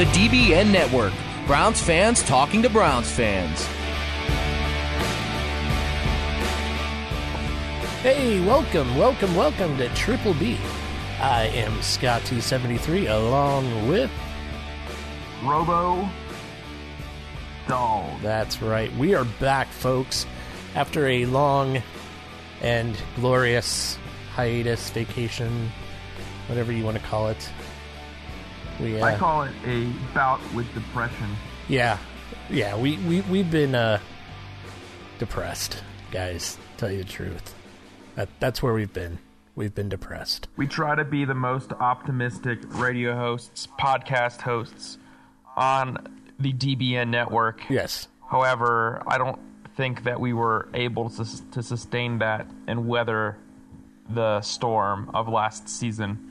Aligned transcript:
The 0.00 0.06
DBN 0.06 0.72
Network. 0.72 1.12
Browns 1.46 1.78
fans 1.78 2.22
talking 2.22 2.62
to 2.62 2.70
Browns 2.70 3.10
fans. 3.10 3.66
Hey, 8.00 8.42
welcome, 8.46 8.96
welcome, 8.96 9.36
welcome 9.36 9.76
to 9.76 9.90
Triple 9.90 10.32
B. 10.32 10.56
I 11.20 11.48
am 11.48 11.72
Scott273 11.80 13.14
along 13.14 13.90
with. 13.90 14.10
Robo 15.44 16.08
Dog. 17.68 18.22
That's 18.22 18.62
right. 18.62 18.90
We 18.96 19.14
are 19.14 19.26
back, 19.38 19.68
folks, 19.68 20.24
after 20.74 21.08
a 21.08 21.26
long 21.26 21.82
and 22.62 22.96
glorious 23.16 23.98
hiatus, 24.32 24.88
vacation, 24.88 25.70
whatever 26.46 26.72
you 26.72 26.86
want 26.86 26.96
to 26.96 27.02
call 27.02 27.28
it. 27.28 27.50
We, 28.80 29.00
uh, 29.00 29.04
I 29.06 29.16
call 29.16 29.42
it 29.42 29.52
a 29.66 29.86
bout 30.14 30.40
with 30.54 30.72
depression. 30.74 31.28
yeah, 31.68 31.98
yeah, 32.48 32.76
we, 32.76 32.96
we, 32.98 33.20
we've 33.22 33.50
been 33.50 33.74
uh, 33.74 34.00
depressed, 35.18 35.82
guys, 36.10 36.58
tell 36.76 36.90
you 36.90 36.98
the 36.98 37.04
truth. 37.04 37.54
That, 38.16 38.28
that's 38.40 38.62
where 38.62 38.72
we've 38.72 38.92
been. 38.92 39.18
We've 39.54 39.74
been 39.74 39.88
depressed. 39.88 40.48
We 40.56 40.66
try 40.66 40.94
to 40.94 41.04
be 41.04 41.24
the 41.24 41.34
most 41.34 41.72
optimistic 41.72 42.60
radio 42.78 43.14
hosts, 43.14 43.68
podcast 43.78 44.40
hosts 44.40 44.98
on 45.56 45.98
the 46.38 46.52
DBN 46.52 47.08
network. 47.08 47.60
Yes. 47.68 48.08
However, 48.30 49.02
I 49.06 49.18
don't 49.18 49.38
think 49.76 50.04
that 50.04 50.18
we 50.20 50.32
were 50.32 50.68
able 50.72 51.10
to, 51.10 51.50
to 51.50 51.62
sustain 51.62 52.18
that 52.18 52.46
and 52.66 52.88
weather 52.88 53.36
the 54.08 54.40
storm 54.40 55.10
of 55.12 55.28
last 55.28 55.68
season. 55.68 56.29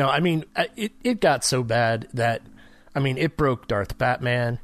No, 0.00 0.08
I 0.08 0.20
mean 0.20 0.46
uh, 0.56 0.64
it. 0.76 0.92
It 1.04 1.20
got 1.20 1.44
so 1.44 1.62
bad 1.62 2.08
that, 2.14 2.40
I 2.94 3.00
mean, 3.00 3.18
it 3.18 3.36
broke 3.36 3.68
Darth 3.68 3.98
Batman. 3.98 4.58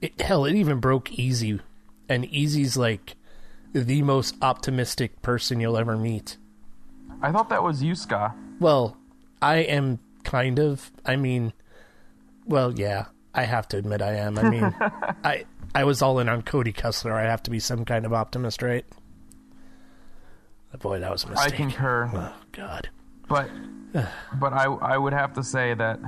It, 0.00 0.20
hell, 0.20 0.44
it 0.44 0.56
even 0.56 0.80
broke 0.80 1.12
Easy, 1.12 1.60
and 2.08 2.24
Easy's 2.24 2.76
like 2.76 3.14
the 3.72 4.02
most 4.02 4.34
optimistic 4.42 5.22
person 5.22 5.60
you'll 5.60 5.78
ever 5.78 5.96
meet. 5.96 6.36
I 7.22 7.30
thought 7.30 7.48
that 7.50 7.62
was 7.62 7.80
you, 7.80 7.94
Ska. 7.94 8.34
Well, 8.58 8.96
I 9.40 9.58
am 9.58 10.00
kind 10.24 10.58
of. 10.58 10.90
I 11.04 11.14
mean, 11.14 11.52
well, 12.44 12.76
yeah, 12.76 13.04
I 13.32 13.44
have 13.44 13.68
to 13.68 13.76
admit 13.76 14.02
I 14.02 14.14
am. 14.14 14.36
I 14.36 14.50
mean, 14.50 14.64
I 15.22 15.44
I 15.76 15.84
was 15.84 16.02
all 16.02 16.18
in 16.18 16.28
on 16.28 16.42
Cody 16.42 16.72
Kessler. 16.72 17.12
I 17.12 17.22
have 17.22 17.44
to 17.44 17.52
be 17.52 17.60
some 17.60 17.84
kind 17.84 18.04
of 18.04 18.12
optimist, 18.12 18.62
right? 18.62 18.84
Boy, 20.80 20.98
that 20.98 21.12
was 21.12 21.22
a 21.22 21.28
mistake. 21.28 21.54
I 21.54 21.56
concur. 21.56 22.10
Oh 22.12 22.34
God. 22.50 22.88
But 23.28 23.48
but 24.40 24.52
I 24.52 24.64
I 24.64 24.98
would 24.98 25.12
have 25.12 25.34
to 25.34 25.42
say 25.42 25.74
that 25.74 26.00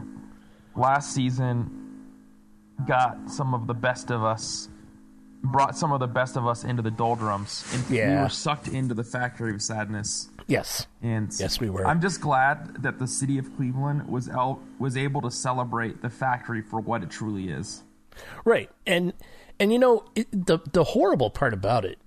last 0.77 1.15
season 1.15 1.71
got 2.87 3.31
some 3.31 3.55
of 3.55 3.67
the 3.67 3.75
best 3.75 4.11
of 4.11 4.23
us 4.23 4.69
brought 5.43 5.77
some 5.77 5.93
of 5.93 6.01
the 6.01 6.07
best 6.07 6.37
of 6.37 6.47
us 6.47 6.65
into 6.65 6.83
the 6.83 6.91
doldrums. 6.91 7.65
And 7.73 7.89
We 8.17 8.23
were 8.23 8.29
sucked 8.29 8.69
into 8.69 8.95
the 8.95 9.05
factory 9.05 9.53
of 9.55 9.63
sadness. 9.63 10.29
Yes. 10.47 10.87
And 11.03 11.33
Yes, 11.39 11.61
we 11.61 11.71
were. 11.71 11.87
I'm 11.87 12.01
just 12.01 12.21
glad 12.21 12.83
that 12.83 12.99
the 12.99 13.07
city 13.07 13.39
of 13.39 13.55
Cleveland 13.57 14.09
was 14.09 14.29
el- 14.29 14.61
was 14.79 14.97
able 14.97 15.21
to 15.23 15.31
celebrate 15.31 16.03
the 16.03 16.11
factory 16.11 16.63
for 16.63 16.81
what 16.81 17.03
it 17.03 17.11
truly 17.11 17.51
is. 17.51 17.83
Right. 18.45 18.71
And 18.87 19.13
and 19.61 19.73
you 19.73 19.79
know 19.79 20.05
it, 20.15 20.29
the 20.33 20.59
the 20.73 20.85
horrible 20.85 21.31
part 21.31 21.55
about 21.55 21.85
it 21.85 21.99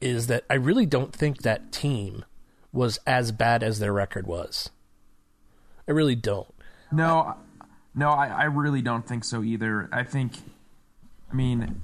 is 0.00 0.28
that 0.28 0.44
I 0.48 0.54
really 0.54 0.86
don't 0.86 1.12
think 1.12 1.42
that 1.42 1.72
team 1.72 2.24
was 2.72 2.98
as 3.06 3.32
bad 3.32 3.62
as 3.62 3.78
their 3.78 3.92
record 3.92 4.26
was. 4.26 4.70
I 5.90 5.92
really 5.92 6.14
don't. 6.14 6.46
No, 6.92 7.34
no, 7.96 8.10
I, 8.10 8.28
I 8.28 8.44
really 8.44 8.80
don't 8.80 9.04
think 9.04 9.24
so 9.24 9.42
either. 9.42 9.88
I 9.92 10.04
think, 10.04 10.34
I 11.28 11.34
mean, 11.34 11.82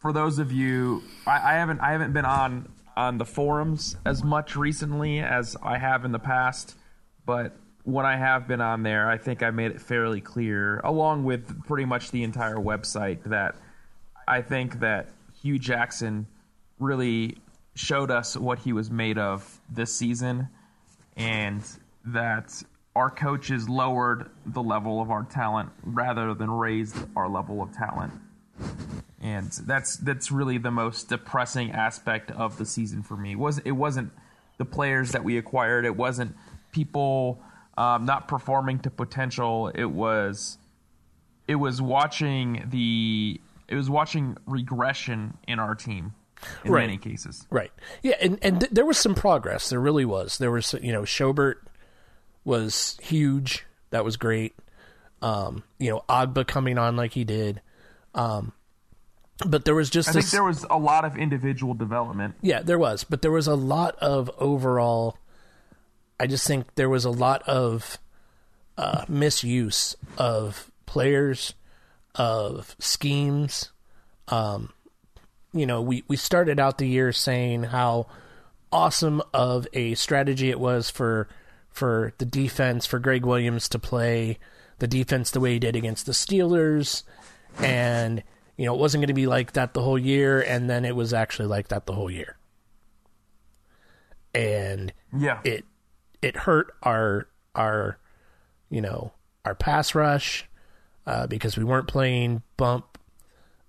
for 0.00 0.12
those 0.12 0.40
of 0.40 0.50
you, 0.50 1.04
I, 1.28 1.52
I 1.52 1.54
haven't 1.54 1.78
I 1.78 1.92
haven't 1.92 2.12
been 2.12 2.24
on 2.24 2.72
on 2.96 3.18
the 3.18 3.24
forums 3.24 3.94
as 4.04 4.24
much 4.24 4.56
recently 4.56 5.20
as 5.20 5.56
I 5.62 5.78
have 5.78 6.04
in 6.04 6.10
the 6.10 6.18
past, 6.18 6.76
but 7.24 7.54
when 7.84 8.04
I 8.04 8.16
have 8.16 8.48
been 8.48 8.60
on 8.60 8.82
there, 8.82 9.08
I 9.08 9.16
think 9.16 9.44
I 9.44 9.52
made 9.52 9.70
it 9.70 9.80
fairly 9.80 10.20
clear, 10.20 10.80
along 10.82 11.22
with 11.22 11.64
pretty 11.66 11.84
much 11.84 12.10
the 12.10 12.24
entire 12.24 12.56
website, 12.56 13.22
that 13.26 13.54
I 14.26 14.42
think 14.42 14.80
that 14.80 15.08
Hue 15.40 15.60
Jackson 15.60 16.26
really 16.80 17.36
showed 17.76 18.10
us 18.10 18.36
what 18.36 18.58
he 18.58 18.72
was 18.72 18.90
made 18.90 19.18
of 19.18 19.60
this 19.70 19.94
season, 19.94 20.48
and 21.16 21.62
that 22.06 22.62
our 22.96 23.10
coaches 23.10 23.68
lowered 23.68 24.30
the 24.46 24.62
level 24.62 25.00
of 25.00 25.10
our 25.10 25.24
talent 25.24 25.70
rather 25.82 26.32
than 26.34 26.50
raised 26.50 26.96
our 27.16 27.28
level 27.28 27.60
of 27.62 27.72
talent. 27.72 28.12
And 29.20 29.50
that's 29.66 29.96
that's 29.96 30.30
really 30.30 30.58
the 30.58 30.70
most 30.70 31.08
depressing 31.08 31.72
aspect 31.72 32.30
of 32.30 32.58
the 32.58 32.66
season 32.66 33.02
for 33.02 33.16
me. 33.16 33.32
It 33.32 33.38
was 33.38 33.58
it 33.60 33.72
wasn't 33.72 34.12
the 34.58 34.64
players 34.64 35.12
that 35.12 35.24
we 35.24 35.38
acquired. 35.38 35.84
It 35.86 35.96
wasn't 35.96 36.36
people 36.72 37.42
um, 37.76 38.04
not 38.04 38.28
performing 38.28 38.78
to 38.80 38.90
potential. 38.90 39.72
It 39.74 39.86
was 39.90 40.58
it 41.48 41.56
was 41.56 41.80
watching 41.82 42.66
the 42.70 43.40
it 43.66 43.74
was 43.76 43.88
watching 43.88 44.36
regression 44.46 45.36
in 45.48 45.58
our 45.58 45.74
team 45.74 46.12
in 46.64 46.70
Right. 46.72 46.82
many 46.86 46.98
cases. 46.98 47.46
Right. 47.50 47.72
Yeah, 48.02 48.16
and 48.20 48.38
and 48.42 48.60
th- 48.60 48.72
there 48.72 48.84
was 48.84 48.98
some 48.98 49.14
progress. 49.14 49.70
There 49.70 49.80
really 49.80 50.04
was. 50.04 50.36
There 50.38 50.50
was 50.50 50.74
you 50.82 50.92
know 50.92 51.02
Schobert 51.02 51.54
was 52.44 52.98
huge. 53.02 53.64
That 53.90 54.04
was 54.04 54.16
great. 54.16 54.54
Um, 55.22 55.62
you 55.78 55.90
know 55.90 56.04
Ogbah 56.08 56.46
coming 56.46 56.78
on 56.78 56.96
like 56.96 57.12
he 57.12 57.24
did. 57.24 57.60
Um, 58.14 58.52
but 59.44 59.64
there 59.64 59.74
was 59.74 59.90
just 59.90 60.10
I 60.10 60.12
this 60.12 60.26
think 60.26 60.32
there 60.32 60.44
was 60.44 60.64
a 60.70 60.78
lot 60.78 61.04
of 61.04 61.16
individual 61.16 61.74
development. 61.74 62.36
Yeah, 62.40 62.62
there 62.62 62.78
was, 62.78 63.04
but 63.04 63.22
there 63.22 63.30
was 63.30 63.46
a 63.46 63.54
lot 63.54 63.96
of 63.96 64.30
overall. 64.38 65.18
I 66.20 66.26
just 66.26 66.46
think 66.46 66.74
there 66.76 66.88
was 66.88 67.04
a 67.04 67.10
lot 67.10 67.42
of 67.42 67.98
uh, 68.78 69.04
misuse 69.08 69.96
of 70.16 70.70
players, 70.86 71.54
of 72.14 72.76
schemes. 72.78 73.70
Um, 74.28 74.72
you 75.52 75.66
know, 75.66 75.82
we 75.82 76.04
we 76.06 76.16
started 76.16 76.60
out 76.60 76.78
the 76.78 76.88
year 76.88 77.12
saying 77.12 77.64
how 77.64 78.06
awesome 78.70 79.22
of 79.32 79.66
a 79.72 79.94
strategy 79.94 80.50
it 80.50 80.60
was 80.60 80.90
for 80.90 81.28
for 81.74 82.14
the 82.18 82.24
defense 82.24 82.86
for 82.86 82.98
Gregg 82.98 83.26
Williams 83.26 83.68
to 83.68 83.78
play 83.78 84.38
the 84.78 84.86
defense 84.86 85.30
the 85.30 85.40
way 85.40 85.54
he 85.54 85.58
did 85.58 85.76
against 85.76 86.06
the 86.06 86.12
Steelers, 86.12 87.02
and 87.58 88.22
you 88.56 88.64
know 88.64 88.74
it 88.74 88.78
wasn't 88.80 89.00
going 89.02 89.08
to 89.08 89.14
be 89.14 89.26
like 89.26 89.52
that 89.52 89.74
the 89.74 89.82
whole 89.82 89.98
year, 89.98 90.40
and 90.40 90.70
then 90.70 90.84
it 90.84 90.96
was 90.96 91.12
actually 91.12 91.48
like 91.48 91.68
that 91.68 91.84
the 91.86 91.92
whole 91.92 92.10
year, 92.10 92.36
and 94.34 94.92
Yeah. 95.16 95.40
it 95.44 95.64
it 96.22 96.36
hurt 96.36 96.72
our 96.82 97.28
our 97.54 97.98
you 98.70 98.80
know 98.80 99.12
our 99.44 99.54
pass 99.54 99.94
rush 99.94 100.48
uh, 101.06 101.26
because 101.26 101.56
we 101.56 101.64
weren't 101.64 101.86
playing 101.88 102.42
bump. 102.56 102.98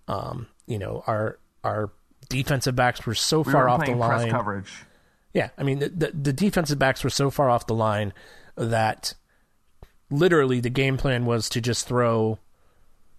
Um, 0.08 0.48
you 0.68 0.80
know 0.80 1.04
our 1.08 1.40
our 1.64 1.92
defensive 2.30 2.76
backs 2.76 3.06
were 3.06 3.16
so 3.16 3.42
we 3.42 3.52
far 3.52 3.68
off 3.70 3.86
the 3.86 3.94
line. 3.96 4.30
coverage. 4.30 4.72
Yeah, 5.36 5.50
I 5.58 5.64
mean 5.64 5.80
the, 5.80 5.90
the 5.90 6.12
the 6.14 6.34
defensive 6.34 6.80
backs 6.80 7.04
were 7.04 7.10
so 7.10 7.30
far 7.30 7.50
off 7.50 7.68
the 7.68 7.76
line 7.76 8.14
that 8.56 9.16
literally 10.10 10.62
the 10.62 10.70
game 10.70 10.96
plan 10.96 11.26
was 11.26 11.50
to 11.50 11.60
just 11.60 11.90
throw 11.90 12.40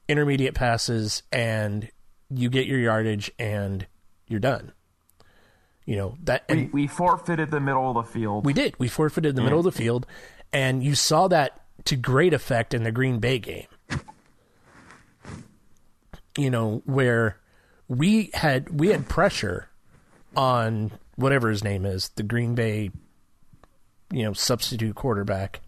intermediate 0.09 0.55
passes 0.55 1.23
and 1.31 1.91
you 2.31 2.49
get 2.49 2.67
your 2.67 2.79
yardage 2.79 3.31
and 3.39 3.87
you're 4.29 4.41
done. 4.41 4.73
You 5.85 5.97
know 5.97 6.17
that 6.25 6.47
and 6.49 6.73
We, 6.73 6.83
we 6.83 6.87
forfeited 6.87 7.51
the 7.51 7.61
middle 7.61 7.91
of 7.91 8.07
the 8.07 8.11
field. 8.11 8.47
we 8.47 8.55
did. 8.55 8.75
We 8.79 8.89
forfeited 8.89 9.37
the 9.37 9.43
middle 9.43 9.59
of 9.59 9.65
the 9.65 9.71
mm-hmm. 9.71 9.79
field, 9.79 10.07
and 10.55 10.83
you 10.83 10.95
saw 10.95 11.29
that 11.29 11.61
to 11.85 11.97
great 11.97 12.33
effect 12.33 12.73
in 12.73 12.83
the 12.83 12.91
Green 12.91 13.19
Bay 13.19 13.39
game. 13.39 13.67
You 16.39 16.51
know 16.51 16.83
where 16.87 17.39
we 17.89 18.31
had 18.33 18.81
we 18.81 18.89
had 18.89 19.07
pressure 19.07 19.69
on 20.35 20.93
whatever 21.17 21.51
his 21.51 21.65
name 21.65 21.85
is, 21.85 22.11
the 22.11 22.23
Green 22.23 22.55
Bay, 22.55 22.91
you 24.13 24.23
know, 24.23 24.33
substitute 24.33 24.95
quarterback. 24.95 25.61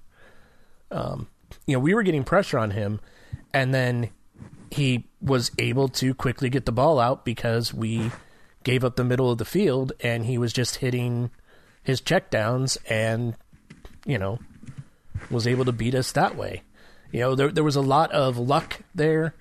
Um, 0.91 1.29
you 1.67 1.75
know, 1.75 1.81
we 1.81 1.95
were 1.95 2.03
getting 2.03 2.25
pressure 2.25 2.59
on 2.59 2.71
him, 2.71 3.01
and 3.53 3.75
then 3.75 4.11
he 4.71 5.09
was 5.21 5.51
able 5.59 5.89
to 5.89 6.15
quickly 6.15 6.51
get 6.51 6.67
the 6.67 6.73
ball 6.73 7.01
out 7.01 7.25
because 7.25 7.73
we 7.73 8.11
gave 8.65 8.85
up 8.85 8.97
the 8.97 9.05
middle 9.05 9.31
of 9.31 9.39
the 9.39 9.45
field, 9.45 9.93
and 10.01 10.27
he 10.27 10.39
was 10.39 10.53
just 10.53 10.77
hitting 10.77 11.31
his 11.83 12.01
checkdowns, 12.01 12.77
and 12.89 13.35
you 14.07 14.19
know, 14.19 14.39
was 15.31 15.47
able 15.47 15.65
to 15.65 15.73
beat 15.73 15.95
us 15.95 16.13
that 16.13 16.37
way. 16.37 16.63
You 17.13 17.21
know, 17.21 17.35
there 17.35 17.51
there 17.51 17.65
was 17.65 17.77
a 17.77 17.81
lot 17.81 18.13
of 18.13 18.39
luck 18.39 18.81
there. 18.95 19.35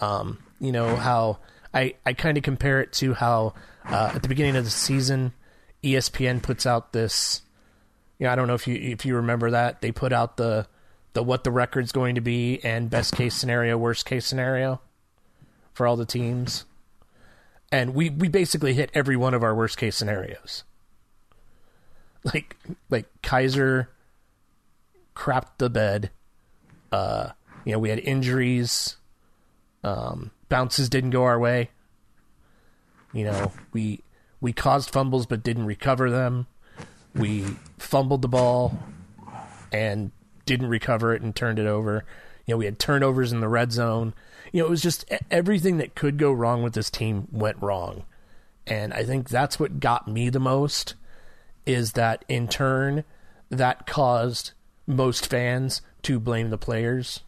Um, 0.00 0.38
you 0.58 0.72
know 0.72 0.96
how 0.96 1.38
I 1.72 1.94
I 2.04 2.14
kind 2.14 2.36
of 2.36 2.42
compare 2.42 2.80
it 2.80 2.92
to 2.94 3.14
how 3.14 3.54
uh, 3.84 4.12
at 4.14 4.22
the 4.22 4.28
beginning 4.28 4.56
of 4.56 4.64
the 4.64 4.70
season, 4.70 5.32
ESPN 5.82 6.42
puts 6.42 6.66
out 6.66 6.92
this. 6.92 7.42
You 8.18 8.26
know, 8.26 8.32
I 8.32 8.36
don't 8.36 8.48
know 8.48 8.54
if 8.54 8.66
you 8.66 8.74
if 8.74 9.04
you 9.04 9.16
remember 9.16 9.50
that 9.50 9.80
they 9.80 9.92
put 9.92 10.12
out 10.12 10.36
the 10.36 10.66
the 11.12 11.22
what 11.22 11.44
the 11.44 11.50
record's 11.50 11.92
going 11.92 12.14
to 12.14 12.20
be 12.20 12.60
and 12.62 12.90
best 12.90 13.14
case 13.14 13.34
scenario, 13.34 13.76
worst 13.76 14.06
case 14.06 14.26
scenario 14.26 14.80
for 15.72 15.86
all 15.86 15.96
the 15.96 16.06
teams. 16.06 16.64
And 17.72 17.94
we, 17.94 18.10
we 18.10 18.28
basically 18.28 18.74
hit 18.74 18.90
every 18.94 19.16
one 19.16 19.32
of 19.32 19.42
our 19.42 19.54
worst 19.54 19.78
case 19.78 19.96
scenarios. 19.96 20.64
Like 22.22 22.56
like 22.90 23.06
Kizer 23.22 23.86
crapped 25.16 25.58
the 25.58 25.70
bed. 25.70 26.10
Uh, 26.92 27.30
you 27.64 27.72
know, 27.72 27.78
we 27.78 27.88
had 27.88 27.98
injuries. 28.00 28.96
Um, 29.82 30.30
bounces 30.50 30.90
didn't 30.90 31.10
go 31.10 31.24
our 31.24 31.38
way. 31.38 31.70
You 33.14 33.24
know, 33.24 33.52
we 33.72 34.00
we 34.40 34.52
caused 34.52 34.90
fumbles 34.90 35.26
but 35.26 35.42
didn't 35.42 35.66
recover 35.66 36.10
them. 36.10 36.46
We 37.14 37.44
fumbled 37.78 38.22
the 38.22 38.28
ball 38.28 38.78
and 39.72 40.10
didn't 40.46 40.68
recover 40.68 41.14
it 41.14 41.22
and 41.22 41.34
turned 41.34 41.58
it 41.58 41.66
over. 41.66 42.04
You 42.46 42.54
know, 42.54 42.58
we 42.58 42.64
had 42.64 42.78
turnovers 42.78 43.32
in 43.32 43.40
the 43.40 43.48
red 43.48 43.72
zone. 43.72 44.14
You 44.52 44.60
know, 44.60 44.66
it 44.66 44.70
was 44.70 44.82
just 44.82 45.04
everything 45.30 45.78
that 45.78 45.94
could 45.94 46.18
go 46.18 46.32
wrong 46.32 46.62
with 46.62 46.72
this 46.72 46.90
team 46.90 47.28
went 47.30 47.62
wrong. 47.62 48.04
And 48.66 48.92
I 48.92 49.04
think 49.04 49.28
that's 49.28 49.58
what 49.58 49.80
got 49.80 50.08
me 50.08 50.28
the 50.28 50.40
most 50.40 50.94
is 51.66 51.92
that 51.92 52.24
in 52.28 52.48
turn 52.48 53.04
that 53.50 53.86
caused 53.86 54.52
most 54.86 55.26
fans 55.26 55.82
to 56.02 56.18
blame 56.18 56.50
the 56.50 56.58
players 56.58 57.20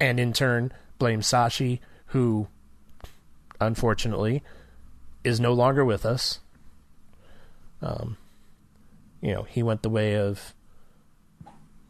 and 0.00 0.18
in 0.18 0.32
turn 0.32 0.72
blame 0.98 1.20
Sashi 1.20 1.80
who 2.06 2.48
unfortunately 3.60 4.42
is 5.26 5.40
no 5.40 5.52
longer 5.52 5.84
with 5.84 6.06
us. 6.06 6.40
Um, 7.82 8.16
you 9.20 9.32
know, 9.32 9.42
he 9.42 9.62
went 9.62 9.82
the 9.82 9.90
way 9.90 10.16
of 10.16 10.54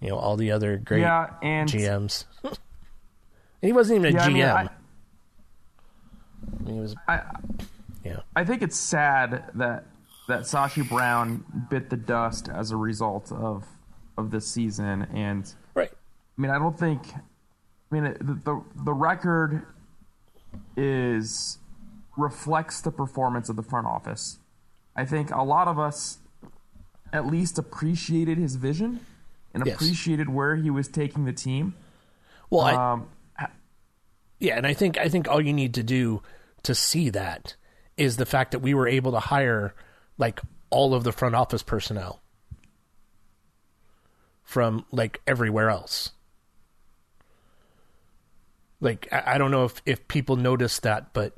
you 0.01 0.09
know 0.09 0.17
all 0.17 0.37
the 0.37 0.51
other 0.51 0.77
great 0.79 1.01
yeah, 1.01 1.31
and 1.43 1.69
GMs. 1.69 2.25
he 3.63 3.73
wasn't 3.73 4.01
even 4.01 4.17
a 4.17 4.19
yeah, 4.19 4.29
GM. 4.29 4.55
I, 4.55 4.63
mean, 4.63 4.71
I, 6.67 6.73
he 6.73 6.81
was, 6.81 6.97
I, 7.07 7.23
yeah. 8.05 8.21
I 8.35 8.45
think 8.45 8.63
it's 8.63 8.77
sad 8.77 9.51
that 9.55 9.85
that 10.29 10.41
Sashi 10.43 10.89
Brown 10.89 11.45
bit 11.71 11.91
the 11.91 11.97
dust 11.97 12.49
as 12.49 12.71
a 12.71 12.77
result 12.77 13.31
of 13.33 13.65
of 14.17 14.31
this 14.31 14.49
season, 14.49 15.07
and 15.15 15.53
Right. 15.75 15.91
I 15.93 16.41
mean, 16.41 16.51
I 16.51 16.59
don't 16.59 16.79
think. 16.79 17.03
I 17.15 17.95
mean, 17.95 18.05
the 18.05 18.41
the, 18.45 18.63
the 18.85 18.93
record 18.93 19.63
is 20.77 21.59
reflects 22.17 22.81
the 22.81 22.91
performance 22.91 23.49
of 23.49 23.57
the 23.57 23.63
front 23.63 23.87
office. 23.87 24.39
I 24.95 25.05
think 25.05 25.31
a 25.31 25.43
lot 25.43 25.69
of 25.69 25.79
us 25.79 26.19
at 27.13 27.27
least 27.27 27.59
appreciated 27.59 28.39
his 28.39 28.57
vision 28.57 29.01
and 29.55 29.65
Yes. 29.67 29.77
appreciated 29.77 30.29
where 30.29 30.57
he 30.57 30.71
was 30.71 30.89
taking 30.89 31.25
the 31.25 31.33
team. 31.33 31.75
Well, 32.51 32.63
I, 32.63 32.75
Um, 32.93 33.09
yeah, 34.39 34.57
and 34.57 34.67
I 34.67 34.75
think 34.75 34.99
I 34.99 35.09
think 35.09 35.29
all 35.29 35.41
you 35.41 35.53
need 35.53 35.75
to 35.75 35.83
do 35.83 36.23
to 36.63 36.75
see 36.75 37.11
that 37.11 37.55
is 37.97 38.17
the 38.17 38.27
fact 38.27 38.51
that 38.51 38.59
we 38.61 38.75
were 38.75 38.87
able 38.89 39.13
to 39.13 39.21
hire 39.21 39.75
like 40.19 40.41
all 40.71 40.95
of 40.95 41.05
the 41.05 41.13
front 41.13 41.35
office 41.35 41.63
personnel 41.63 42.21
from 44.43 44.85
like 44.91 45.21
everywhere 45.27 45.71
else. 45.71 46.13
Like 48.81 49.09
I, 49.13 49.35
I 49.35 49.39
don't 49.39 49.51
know 49.51 49.65
if 49.65 49.81
if 49.87 50.07
people 50.09 50.37
noticed 50.37 50.83
that, 50.83 51.13
but 51.13 51.35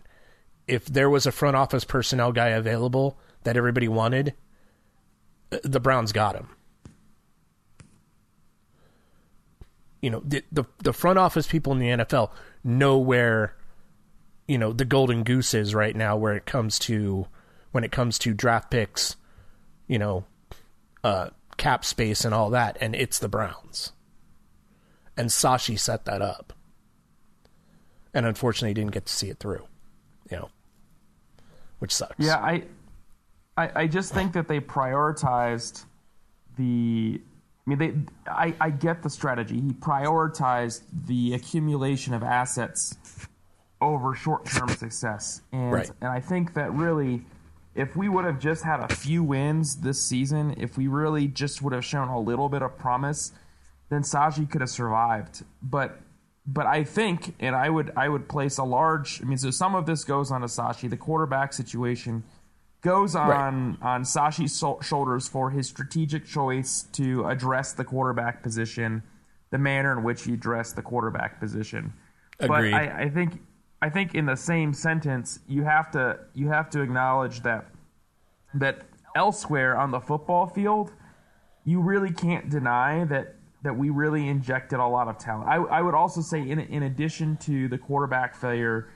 if 0.69 0.85
there 0.85 1.11
was 1.11 1.27
a 1.27 1.33
front 1.33 1.57
office 1.57 1.85
personnel 1.85 2.31
guy 2.31 2.49
available 2.49 3.19
that 3.45 3.57
everybody 3.57 3.89
wanted, 3.89 4.35
the 5.51 5.81
Browns 5.81 6.13
got 6.13 6.37
him. 6.37 6.49
You 10.01 10.11
know, 10.11 10.23
the, 10.25 10.45
the 10.53 10.65
the 10.85 10.93
front 10.93 11.19
office 11.19 11.49
people 11.49 11.73
in 11.73 11.81
the 11.81 11.89
NFL 11.89 12.31
know 12.63 12.99
where 12.99 13.57
you 14.47 14.57
know 14.57 14.73
the 14.73 14.85
golden 14.85 15.25
goose 15.25 15.55
is 15.55 15.75
right 15.75 15.97
now 15.97 16.17
where 16.17 16.37
it 16.37 16.47
comes 16.47 16.79
to 16.81 17.27
when 17.73 17.83
it 17.83 17.91
comes 17.91 18.19
to 18.21 18.33
draft 18.33 18.71
picks, 18.71 19.17
you 19.89 19.99
know, 19.99 20.25
uh, 21.03 21.31
cap 21.57 21.85
space 21.85 22.25
and 22.25 22.33
all 22.33 22.51
that, 22.51 22.79
and 22.81 22.95
it's 22.95 23.19
the 23.19 23.29
Browns. 23.29 23.93
And 25.17 25.31
Sashi 25.31 25.79
set 25.79 26.05
that 26.05 26.23
up, 26.23 26.53
and 28.15 28.25
unfortunately, 28.25 28.75
didn't 28.75 28.93
get 28.93 29.07
to 29.07 29.13
see 29.13 29.31
it 29.31 29.41
through. 29.41 29.67
You 30.31 30.37
know, 30.37 30.51
which 31.79 31.95
sucks. 31.95 32.15
Yeah, 32.19 32.37
I, 32.37 32.65
I, 33.57 33.71
I 33.83 33.87
just 33.87 34.13
think 34.15 34.33
that 34.33 34.49
they 34.49 34.61
prioritized 34.61 35.85
the. 36.57 37.21
I 37.67 37.71
mean, 37.71 37.79
they. 37.79 38.31
I, 38.31 38.55
I 38.61 38.71
get 38.71 39.03
the 39.03 39.11
strategy. 39.11 39.61
He 39.61 39.73
prioritized 39.73 40.83
the 41.07 41.35
accumulation 41.35 42.15
of 42.15 42.23
assets 42.23 42.97
over 43.81 44.15
short-term 44.15 44.69
success, 44.71 45.43
and 45.53 45.73
Right. 45.73 45.91
and 46.01 46.11
I 46.11 46.21
think 46.21 46.55
that 46.55 46.73
really, 46.73 47.25
if 47.75 47.95
we 47.95 48.09
would 48.09 48.25
have 48.25 48.41
just 48.41 48.65
had 48.65 48.81
a 48.81 48.93
few 48.95 49.23
wins 49.23 49.77
this 49.77 50.03
season, 50.03 50.55
if 50.57 50.77
we 50.77 50.89
really 50.89 51.29
just 51.29 51.63
would 51.63 51.73
have 51.73 51.85
shown 51.85 52.09
a 52.09 52.19
little 52.19 52.49
bit 52.49 52.63
of 52.63 52.77
promise, 52.77 53.33
then 53.89 54.03
Sashi 54.03 54.51
could 54.51 54.63
have 54.63 54.71
survived. 54.71 55.45
But 55.63 56.01
but 56.51 56.65
I 56.65 56.83
think, 56.83 57.35
and 57.41 57.55
I 57.55 57.69
would 57.69 57.93
I 57.95 58.09
would 58.09 58.27
place 58.27 58.57
a 58.57 58.65
large. 58.65 59.21
I 59.21 59.27
mean, 59.27 59.37
so 59.37 59.51
some 59.51 59.75
of 59.75 59.85
this 59.85 60.03
goes 60.03 60.31
on 60.31 60.41
Asashi. 60.41 60.89
The 60.89 60.97
quarterback 60.97 61.53
situation 61.53 62.25
goes 62.81 63.15
on 63.15 63.77
on 63.83 64.03
Sashi's 64.03 64.59
shoulders 64.83 65.29
for 65.29 65.51
his 65.51 65.69
strategic 65.69 66.25
choice 66.25 66.85
to 66.93 67.27
address 67.27 67.75
the 67.75 67.85
quarterback 67.85 68.43
position, 68.43 69.03
the 69.51 69.59
manner 69.59 69.93
in 69.93 70.03
which 70.03 70.25
he 70.25 70.33
addressed 70.33 70.75
the 70.75 70.81
quarterback 70.81 71.39
position. 71.39 71.93
Agreed. 72.41 72.71
But 72.71 72.81
I, 72.81 73.03
I 73.03 73.09
think 73.11 73.43
I 73.83 73.91
think 73.91 74.15
in 74.15 74.25
the 74.25 74.37
same 74.37 74.73
sentence 74.73 75.41
you 75.47 75.65
have 75.65 75.91
to 75.91 76.19
you 76.33 76.49
have 76.49 76.71
to 76.71 76.81
acknowledge 76.81 77.43
that 77.43 77.67
that 78.55 78.87
elsewhere 79.15 79.77
on 79.77 79.91
the 79.91 80.01
football 80.01 80.47
field 80.47 80.93
you 81.65 81.83
really 81.83 82.11
can't 82.11 82.49
deny 82.49 83.05
that 83.05 83.35
that 83.69 83.77
we 83.77 83.91
really 83.91 84.27
injected 84.27 84.81
a 84.81 84.87
lot 84.87 85.09
of 85.09 85.19
talent. 85.19 85.47
I, 85.47 85.57
I 85.57 85.83
would 85.83 85.95
also 85.95 86.23
say, 86.23 86.41
in 86.41 86.59
in 86.59 86.85
addition 86.85 87.37
to 87.43 87.69
the 87.69 87.77
quarterback 87.77 88.35
failure, 88.35 88.89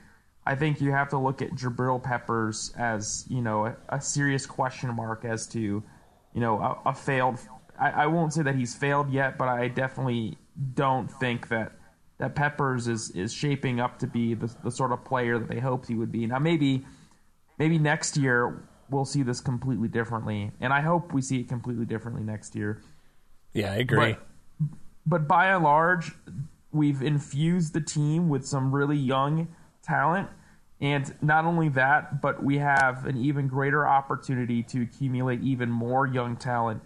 I 0.47 0.55
think 0.55 0.81
you 0.81 0.91
have 0.91 1.09
to 1.09 1.19
look 1.19 1.43
at 1.43 1.51
Jabril 1.51 2.01
Peppers 2.01 2.73
as 2.75 3.23
you 3.29 3.41
know 3.41 3.67
a, 3.67 3.77
a 3.89 4.01
serious 4.01 4.47
question 4.47 4.95
mark 4.95 5.25
as 5.25 5.45
to 5.49 5.59
you 5.59 6.41
know 6.41 6.59
a, 6.59 6.89
a 6.89 6.93
failed. 6.95 7.37
I, 7.79 7.91
I 7.91 8.07
won't 8.07 8.33
say 8.33 8.41
that 8.41 8.55
he's 8.55 8.73
failed 8.73 9.11
yet, 9.11 9.37
but 9.37 9.47
I 9.47 9.67
definitely 9.67 10.39
don't 10.73 11.07
think 11.07 11.49
that 11.49 11.73
that 12.17 12.33
Peppers 12.33 12.87
is 12.87 13.11
is 13.11 13.31
shaping 13.31 13.79
up 13.79 13.99
to 13.99 14.07
be 14.07 14.33
the, 14.33 14.51
the 14.63 14.71
sort 14.71 14.91
of 14.91 15.05
player 15.05 15.37
that 15.37 15.49
they 15.49 15.59
hoped 15.59 15.87
he 15.87 15.93
would 15.93 16.11
be. 16.11 16.25
Now 16.25 16.39
maybe 16.39 16.83
maybe 17.59 17.77
next 17.77 18.17
year 18.17 18.67
we'll 18.89 19.05
see 19.05 19.21
this 19.21 19.39
completely 19.39 19.87
differently, 19.87 20.51
and 20.59 20.73
I 20.73 20.81
hope 20.81 21.13
we 21.13 21.21
see 21.21 21.41
it 21.41 21.47
completely 21.47 21.85
differently 21.85 22.23
next 22.23 22.55
year. 22.55 22.81
yeah, 23.53 23.71
I 23.71 23.75
agree. 23.75 24.13
But, 24.13 24.27
but 25.05 25.27
by 25.27 25.47
and 25.47 25.63
large, 25.63 26.11
we've 26.71 27.01
infused 27.01 27.73
the 27.73 27.81
team 27.81 28.29
with 28.29 28.45
some 28.45 28.73
really 28.73 28.97
young 28.97 29.47
talent. 29.83 30.29
And 30.81 31.13
not 31.21 31.45
only 31.45 31.69
that, 31.69 32.21
but 32.21 32.43
we 32.43 32.57
have 32.57 33.05
an 33.05 33.15
even 33.17 33.47
greater 33.47 33.87
opportunity 33.87 34.63
to 34.63 34.81
accumulate 34.81 35.41
even 35.41 35.69
more 35.69 36.05
young 36.05 36.35
talent 36.35 36.81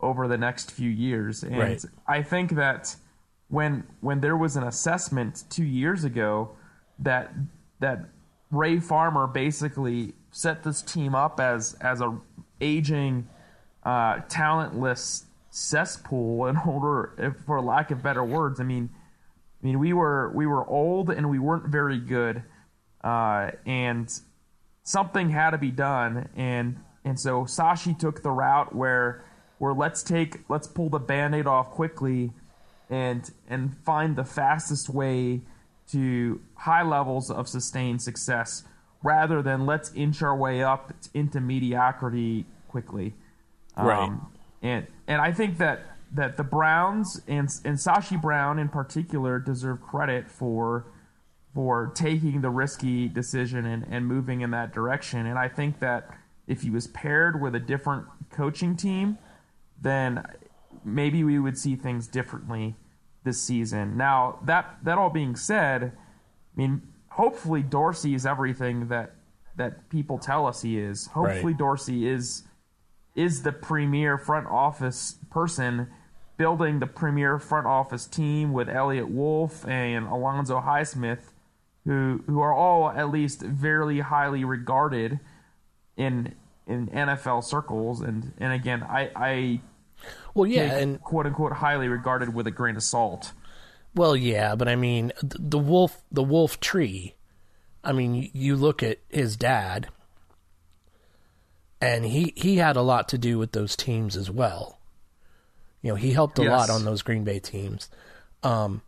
over 0.00 0.26
the 0.26 0.38
next 0.38 0.70
few 0.70 0.88
years. 0.88 1.42
And 1.42 1.58
Right. 1.58 1.84
I 2.06 2.22
think 2.22 2.52
that 2.52 2.96
when 3.48 3.84
when 4.00 4.20
there 4.20 4.36
was 4.36 4.56
an 4.56 4.62
assessment 4.62 5.44
two 5.50 5.64
years 5.64 6.04
ago 6.04 6.52
that 6.98 7.32
that 7.80 8.06
Ray 8.50 8.78
Farmer 8.80 9.26
basically 9.26 10.14
set 10.30 10.62
this 10.62 10.80
team 10.80 11.14
up 11.14 11.38
as 11.38 11.74
as 11.80 12.00
a 12.00 12.18
aging, 12.60 13.28
uh, 13.84 14.20
talentless 14.28 15.26
cesspool 15.52 16.46
in 16.46 16.56
order, 16.66 17.14
if, 17.18 17.44
for 17.44 17.60
lack 17.60 17.92
of 17.92 18.02
better 18.02 18.24
words. 18.24 18.58
I 18.58 18.64
mean, 18.64 18.90
I 19.62 19.66
mean 19.66 19.78
we 19.78 19.92
were 19.92 20.32
we 20.34 20.46
were 20.46 20.66
old 20.66 21.10
and 21.10 21.30
we 21.30 21.38
weren't 21.38 21.68
very 21.68 21.98
good, 21.98 22.42
uh, 23.04 23.52
and 23.64 24.10
something 24.82 25.30
had 25.30 25.50
to 25.50 25.58
be 25.58 25.70
done. 25.70 26.28
And 26.34 26.80
and 27.04 27.20
so 27.20 27.44
Sashi 27.44 27.96
took 27.96 28.22
the 28.22 28.30
route 28.30 28.74
where 28.74 29.24
where 29.58 29.74
let's 29.74 30.02
take 30.02 30.40
let's 30.48 30.66
pull 30.66 30.88
the 30.88 30.98
band-aid 30.98 31.46
off 31.46 31.70
quickly 31.70 32.32
and 32.90 33.30
and 33.48 33.76
find 33.84 34.16
the 34.16 34.24
fastest 34.24 34.88
way 34.88 35.42
to 35.90 36.40
high 36.54 36.82
levels 36.82 37.30
of 37.30 37.48
sustained 37.48 38.00
success 38.02 38.64
rather 39.02 39.42
than 39.42 39.66
let's 39.66 39.92
inch 39.94 40.22
our 40.22 40.36
way 40.36 40.62
up 40.62 40.92
into 41.12 41.40
mediocrity 41.40 42.46
quickly. 42.68 43.14
Right. 43.76 44.10
And 44.62 44.86
and 45.06 45.20
I 45.20 45.32
think 45.32 45.58
that 45.58 45.86
that 46.14 46.36
the 46.36 46.44
Browns 46.44 47.20
and 47.26 47.48
and 47.64 47.76
Sashi 47.76 48.20
Brown 48.20 48.58
in 48.58 48.68
particular 48.68 49.38
deserve 49.38 49.80
credit 49.82 50.30
for 50.30 50.86
for 51.54 51.92
taking 51.94 52.40
the 52.40 52.48
risky 52.50 53.08
decision 53.08 53.66
and, 53.66 53.84
and 53.90 54.06
moving 54.06 54.40
in 54.40 54.52
that 54.52 54.72
direction. 54.72 55.26
And 55.26 55.38
I 55.38 55.48
think 55.48 55.80
that 55.80 56.08
if 56.46 56.62
he 56.62 56.70
was 56.70 56.86
paired 56.86 57.42
with 57.42 57.54
a 57.54 57.60
different 57.60 58.06
coaching 58.30 58.74
team, 58.74 59.18
then 59.80 60.24
maybe 60.82 61.22
we 61.24 61.38
would 61.38 61.58
see 61.58 61.76
things 61.76 62.06
differently. 62.06 62.76
this 63.24 63.40
season. 63.40 63.96
Now 63.96 64.38
that 64.44 64.78
that 64.82 64.98
all 64.98 65.10
being 65.10 65.36
said, 65.36 65.92
I 65.92 66.60
mean, 66.60 66.82
hopefully 67.08 67.62
Dorsey 67.62 68.14
is 68.14 68.26
everything 68.26 68.88
that 68.88 69.14
that 69.56 69.88
people 69.90 70.18
tell 70.18 70.46
us 70.46 70.62
he 70.62 70.78
is. 70.78 71.06
Hopefully 71.08 71.52
Right. 71.52 71.58
Dorsey 71.58 72.08
is 72.08 72.44
is 73.14 73.42
the 73.42 73.52
premier 73.52 74.16
front 74.18 74.46
office 74.46 75.16
person 75.30 75.88
building 76.36 76.80
the 76.80 76.86
premier 76.86 77.38
front 77.38 77.66
office 77.66 78.06
team 78.06 78.52
with 78.52 78.68
Eliot 78.68 79.08
Wolf 79.08 79.66
and 79.68 80.06
Alonzo 80.06 80.60
Highsmith, 80.60 81.30
who 81.84 82.22
who 82.26 82.40
are 82.40 82.52
all 82.54 82.90
at 82.90 83.10
least 83.10 83.42
very 83.42 84.00
highly 84.00 84.44
regarded 84.44 85.20
in 85.96 86.34
in 86.66 86.88
NFL 86.88 87.44
circles. 87.44 88.00
And 88.00 88.32
and 88.38 88.52
again, 88.52 88.82
I 88.82 89.10
I 89.14 89.60
Well, 90.34 90.46
yeah, 90.46 90.76
and 90.78 91.00
quote 91.00 91.26
unquote 91.26 91.52
highly 91.52 91.88
regarded 91.88 92.34
with 92.34 92.46
a 92.46 92.50
grain 92.50 92.76
of 92.76 92.82
salt. 92.82 93.32
well, 93.94 94.16
yeah, 94.16 94.54
but 94.54 94.68
I 94.68 94.76
mean, 94.76 95.12
th- 95.20 95.34
the 95.38 95.58
wolf, 95.58 96.02
the 96.10 96.22
wolf 96.22 96.60
tree. 96.60 97.14
I 97.84 97.92
mean, 97.92 98.30
you 98.32 98.56
look 98.56 98.82
at 98.82 98.98
his 99.08 99.36
dad, 99.36 99.88
and 101.82 102.04
he 102.06 102.32
he 102.36 102.56
had 102.56 102.76
a 102.76 102.82
lot 102.82 103.08
to 103.08 103.18
do 103.18 103.38
with 103.38 103.50
those 103.50 103.74
teams 103.76 104.16
as 104.16 104.30
well. 104.30 104.78
You 105.82 105.90
know, 105.90 105.96
he 105.96 106.12
helped 106.12 106.38
a 106.38 106.44
lot 106.44 106.70
on 106.70 106.84
those 106.84 107.02
Green 107.02 107.24
Bay 107.24 107.40
teams. 107.40 107.90
Um, 108.44 108.82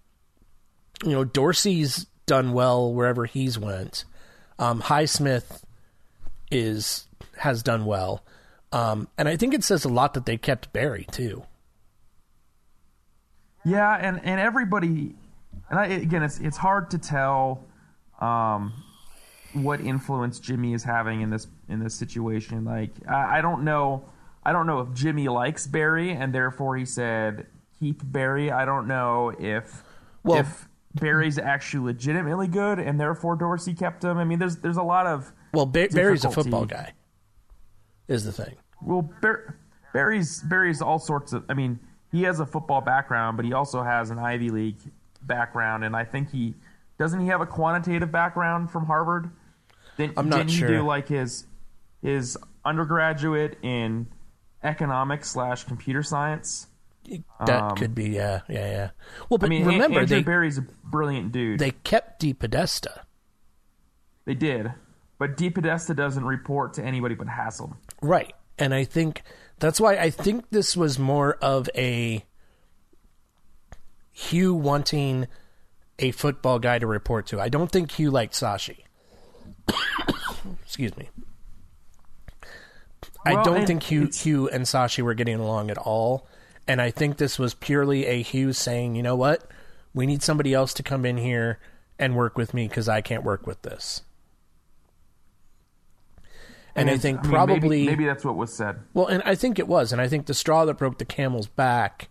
you 1.03 1.11
know, 1.11 1.25
Dorsey's 1.25 2.07
done 2.27 2.53
well 2.53 2.95
wherever 2.95 3.27
he's 3.27 3.59
went. 3.59 4.05
Um, 4.61 4.81
Highsmith 4.81 5.65
is 6.53 7.09
has 7.39 7.65
done 7.65 7.85
well, 7.85 8.25
um, 8.71 9.09
and 9.19 9.29
I 9.29 9.37
think 9.37 9.55
it 9.55 9.65
says 9.65 9.85
a 9.85 9.89
lot 9.89 10.15
that 10.15 10.25
they 10.25 10.37
kept 10.37 10.73
Barry 10.73 11.05
too. 11.11 11.43
Yeah, 13.65 13.93
and, 13.93 14.21
and 14.25 14.39
everybody, 14.39 15.17
and 15.69 15.81
I, 15.81 15.87
again, 15.87 16.23
it's 16.23 16.39
it's 16.39 16.57
hard 16.57 16.91
to 16.91 16.99
tell 16.99 17.65
um, 18.21 18.73
what 19.53 19.81
influence 19.81 20.39
Jimmy 20.39 20.75
is 20.75 20.85
having 20.85 21.23
in 21.23 21.31
this 21.31 21.49
in 21.69 21.81
this 21.81 21.95
situation. 21.95 22.65
Like, 22.65 22.91
I, 23.09 23.39
I 23.39 23.41
don't 23.41 23.65
know, 23.65 24.05
I 24.45 24.53
don't 24.53 24.67
know 24.67 24.81
if 24.81 24.93
Jimmy 24.95 25.29
likes 25.29 25.67
Barry 25.67 26.11
and 26.13 26.35
therefore 26.35 26.77
he 26.77 26.85
said 26.85 27.47
keep 27.81 28.01
Barry. 28.05 28.51
I 28.51 28.65
don't 28.65 28.87
know 28.87 29.33
if 29.39 29.83
Well- 30.23 30.39
if 30.41 30.69
Barry's 30.95 31.39
actually 31.39 31.87
legitimately 31.87 32.47
good 32.47 32.79
and 32.79 33.01
therefore 33.01 33.35
Dorsey 33.37 33.75
kept 33.75 34.05
him. 34.05 34.17
I 34.17 34.25
mean, 34.25 34.39
there's 34.39 34.57
there's 34.59 34.77
a 34.77 34.83
lot 34.83 35.07
of 35.09 35.33
Well, 35.53 35.67
ba- 35.67 35.89
Barry's 35.91 36.25
a 36.25 36.31
football 36.31 36.67
guy. 36.67 36.93
Is 38.07 38.25
the 38.25 38.31
thing. 38.33 38.55
Well, 38.83 39.03
Bar- 39.21 39.57
Barry's 39.93 40.41
Barry's 40.43 40.81
all 40.83 40.99
sorts 40.99 41.33
of. 41.33 41.45
I 41.49 41.55
mean, 41.55 41.81
he 42.13 42.23
has 42.23 42.39
a 42.39 42.47
football 42.47 42.81
background, 42.81 43.37
but 43.37 43.45
he 43.47 43.53
also 43.53 43.83
has 43.83 44.11
an 44.11 44.19
Ivy 44.21 44.51
League 44.51 44.77
background, 45.23 45.83
and 45.85 45.97
I 45.97 46.05
think 46.05 46.31
he 46.31 46.55
doesn't 46.99 47.19
he 47.21 47.27
have 47.29 47.41
a 47.41 47.47
quantitative 47.47 48.13
background 48.13 48.71
from 48.71 48.87
Harvard. 48.87 49.31
Didn't, 49.97 50.17
I'm 50.19 50.29
not 50.29 50.37
didn't 50.39 50.51
he 50.51 50.57
sure. 50.59 50.69
do 50.69 50.83
like 50.83 51.09
his 51.09 51.47
his 52.05 52.37
undergraduate 52.65 53.59
in 53.63 54.07
economics 54.63 55.31
slash 55.31 55.65
computer 55.65 56.03
science? 56.03 56.67
That 57.47 57.63
Um, 57.63 57.77
could 57.77 57.95
be, 57.95 58.11
yeah, 58.11 58.43
yeah, 58.49 58.67
yeah. 58.71 58.91
Well, 59.29 59.39
but 59.39 59.47
I 59.47 59.49
mean, 59.49 59.65
remember 59.67 60.01
Andrew 60.01 60.19
they 60.19 60.23
Barry's 60.23 60.59
a 60.59 60.63
brilliant 60.85 61.33
dude. 61.33 61.59
they 61.59 61.71
kept 61.73 62.23
DePodesta. 62.23 63.01
they 64.27 64.35
did, 64.35 64.73
but 65.19 65.37
DePodesta 65.37 65.95
doesn't 65.97 66.25
report 66.25 66.75
to 66.75 66.83
anybody 66.85 67.15
but 67.15 67.27
Haslam. 67.29 67.77
Right. 68.01 68.33
And 68.59 68.73
I 68.73 68.85
think 68.85 69.23
that's 69.59 69.81
why 69.81 69.97
I 69.97 70.11
think 70.11 70.49
this 70.51 70.77
was 70.77 70.99
more 70.99 71.35
of 71.43 71.69
a 71.75 72.25
Hue 74.13 74.55
wanting 74.55 75.27
a 75.99 76.11
football 76.13 76.59
guy 76.59 76.79
to 76.79 76.87
report 76.87 77.27
to. 77.29 77.41
I 77.41 77.49
don't 77.49 77.71
think 77.71 77.91
Hue 77.93 78.11
liked 78.11 78.33
Sashi. 78.35 78.79
Excuse 80.63 80.97
me. 80.97 81.11
I 83.25 83.43
don't 83.43 83.67
think 83.67 83.83
Hue, 83.85 84.09
Hue 84.13 84.49
and 84.49 84.65
Sashi 84.65 85.03
were 85.03 85.15
getting 85.15 85.39
along 85.41 85.71
at 85.71 85.79
all. 85.79 86.27
And 86.67 86.81
I 86.81 86.91
think 86.91 87.17
this 87.17 87.39
was 87.39 87.55
purely 87.55 88.07
a 88.07 88.23
Hue 88.23 88.53
saying, 88.53 88.95
you 88.95 89.03
know 89.03 89.17
what? 89.17 89.51
We 89.93 90.07
need 90.07 90.23
somebody 90.23 90.53
else 90.55 90.73
to 90.75 90.83
come 90.83 91.05
in 91.05 91.17
here 91.19 91.59
and 91.99 92.17
work 92.17 92.37
with 92.37 92.53
me 92.55 92.69
because 92.69 92.89
I 92.89 93.01
can't 93.01 93.23
work 93.23 93.47
with 93.47 93.63
this. 93.63 94.03
And, 96.77 96.89
I 96.89 96.95
it's- 96.95 97.03
think 97.03 97.23
mean, 97.23 97.31
probably 97.31 97.59
maybe, 97.85 97.87
maybe 97.87 98.05
that's 98.07 98.25
what 98.25 98.35
was 98.37 98.53
said. 98.53 98.81
well, 98.95 99.07
and 99.07 99.23
I 99.25 99.37
think 99.37 99.59
it 99.59 99.69
was, 99.69 99.93
and 99.93 100.01
I 100.01 100.09
think 100.09 100.27
the 100.27 100.35
straw 100.35 100.65
that 100.65 100.75
broke 100.75 100.99
the 100.99 101.05
camel's 101.05 101.47
back 101.47 102.09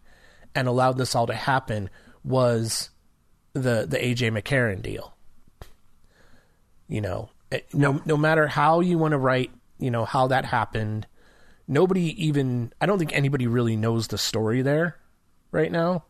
and 0.55 0.67
allowed 0.67 0.97
this 0.97 1.15
all 1.15 1.27
to 1.27 1.33
happen 1.33 1.89
was 2.23 2.89
the 3.51 3.85
the 3.87 3.97
AJ 3.97 4.31
McCarron 4.31 4.81
deal. 4.81 5.15
You 6.87 7.01
know, 7.01 7.29
no 7.73 8.01
no 8.05 8.15
matter 8.15 8.47
how 8.47 8.79
you 8.79 8.97
want 8.97 9.11
to 9.11 9.17
write, 9.17 9.51
you 9.77 9.91
know 9.91 10.05
how 10.05 10.27
that 10.27 10.45
happened. 10.45 11.07
Nobody 11.67 12.13
even 12.25 12.73
I 12.81 12.85
don't 12.85 12.99
think 12.99 13.13
anybody 13.15 13.47
really 13.47 13.75
knows 13.75 14.07
the 14.07 14.17
story 14.17 14.61
there 14.61 14.97
right 15.51 15.71
now. 15.71 16.03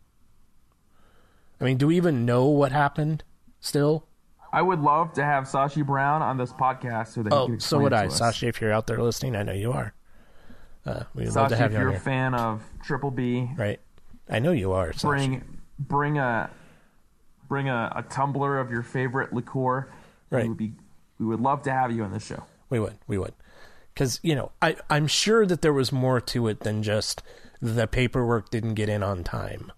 I 1.62 1.66
mean, 1.66 1.78
do 1.78 1.88
we 1.88 1.98
even 1.98 2.26
know 2.26 2.46
what 2.48 2.72
happened 2.72 3.24
still? 3.60 4.08
I 4.52 4.62
would 4.62 4.80
love 4.82 5.14
to 5.14 5.24
have 5.24 5.46
Sashi 5.46 5.86
Brown 5.86 6.22
on 6.22 6.38
this 6.38 6.52
podcast 6.54 7.10
so 7.10 7.24
that 7.24 7.32
he 7.32 7.36
Oh, 7.56 7.58
so 7.58 7.80
would 7.80 7.94
I. 7.94 8.06
us. 8.08 8.20
Sashi, 8.20 8.48
if 8.50 8.62
you're 8.62 8.72
out 8.72 8.86
there 8.88 9.02
listening, 9.02 9.36
I 9.36 9.44
know 9.44 9.54
you 9.54 9.72
are. 9.72 9.94
Uh, 10.86 11.04
we'd 11.16 11.30
love 11.30 11.50
to 11.50 11.56
Sashi, 11.56 11.58
have 11.60 11.72
if 11.72 11.74
you 11.74 11.78
on 11.78 11.84
you're 11.90 11.96
a 11.96 12.00
fan 12.00 12.36
of 12.36 12.62
Triple 12.84 13.10
B, 13.12 13.50
Right. 13.58 13.80
I 14.30 14.40
know 14.40 14.52
you 14.52 14.74
are. 14.74 14.92
Sashi. 14.92 15.02
bring 15.04 15.60
bring 15.80 16.18
a 16.18 16.50
bring 17.48 17.70
a, 17.70 17.92
a 17.96 18.04
tumbler 18.04 18.60
of 18.60 18.70
your 18.72 18.84
favorite 18.84 19.34
liqueur. 19.34 19.88
Right. 20.30 20.44
We 20.44 20.50
would 20.50 20.58
be 20.58 20.74
we 21.20 21.26
would 21.26 21.40
love 21.42 21.62
to 21.64 21.72
have 21.72 21.92
you 21.92 22.04
on 22.04 22.12
the 22.12 22.20
show. 22.20 22.44
We 22.70 22.80
would. 22.80 22.98
We 23.08 23.18
would. 23.18 23.34
Because, 23.94 24.20
you 24.24 24.36
know, 24.36 24.52
I, 24.62 24.76
I'm 24.90 25.08
sure 25.08 25.46
that 25.46 25.62
there 25.62 25.74
was 25.74 25.92
more 25.92 26.20
to 26.22 26.48
it 26.48 26.62
than 26.62 26.82
just 26.82 27.22
the 27.62 27.88
paperwork 27.88 28.50
didn't 28.50 28.74
get 28.74 28.90
in 28.90 29.04
on 29.04 29.24
time. 29.24 29.72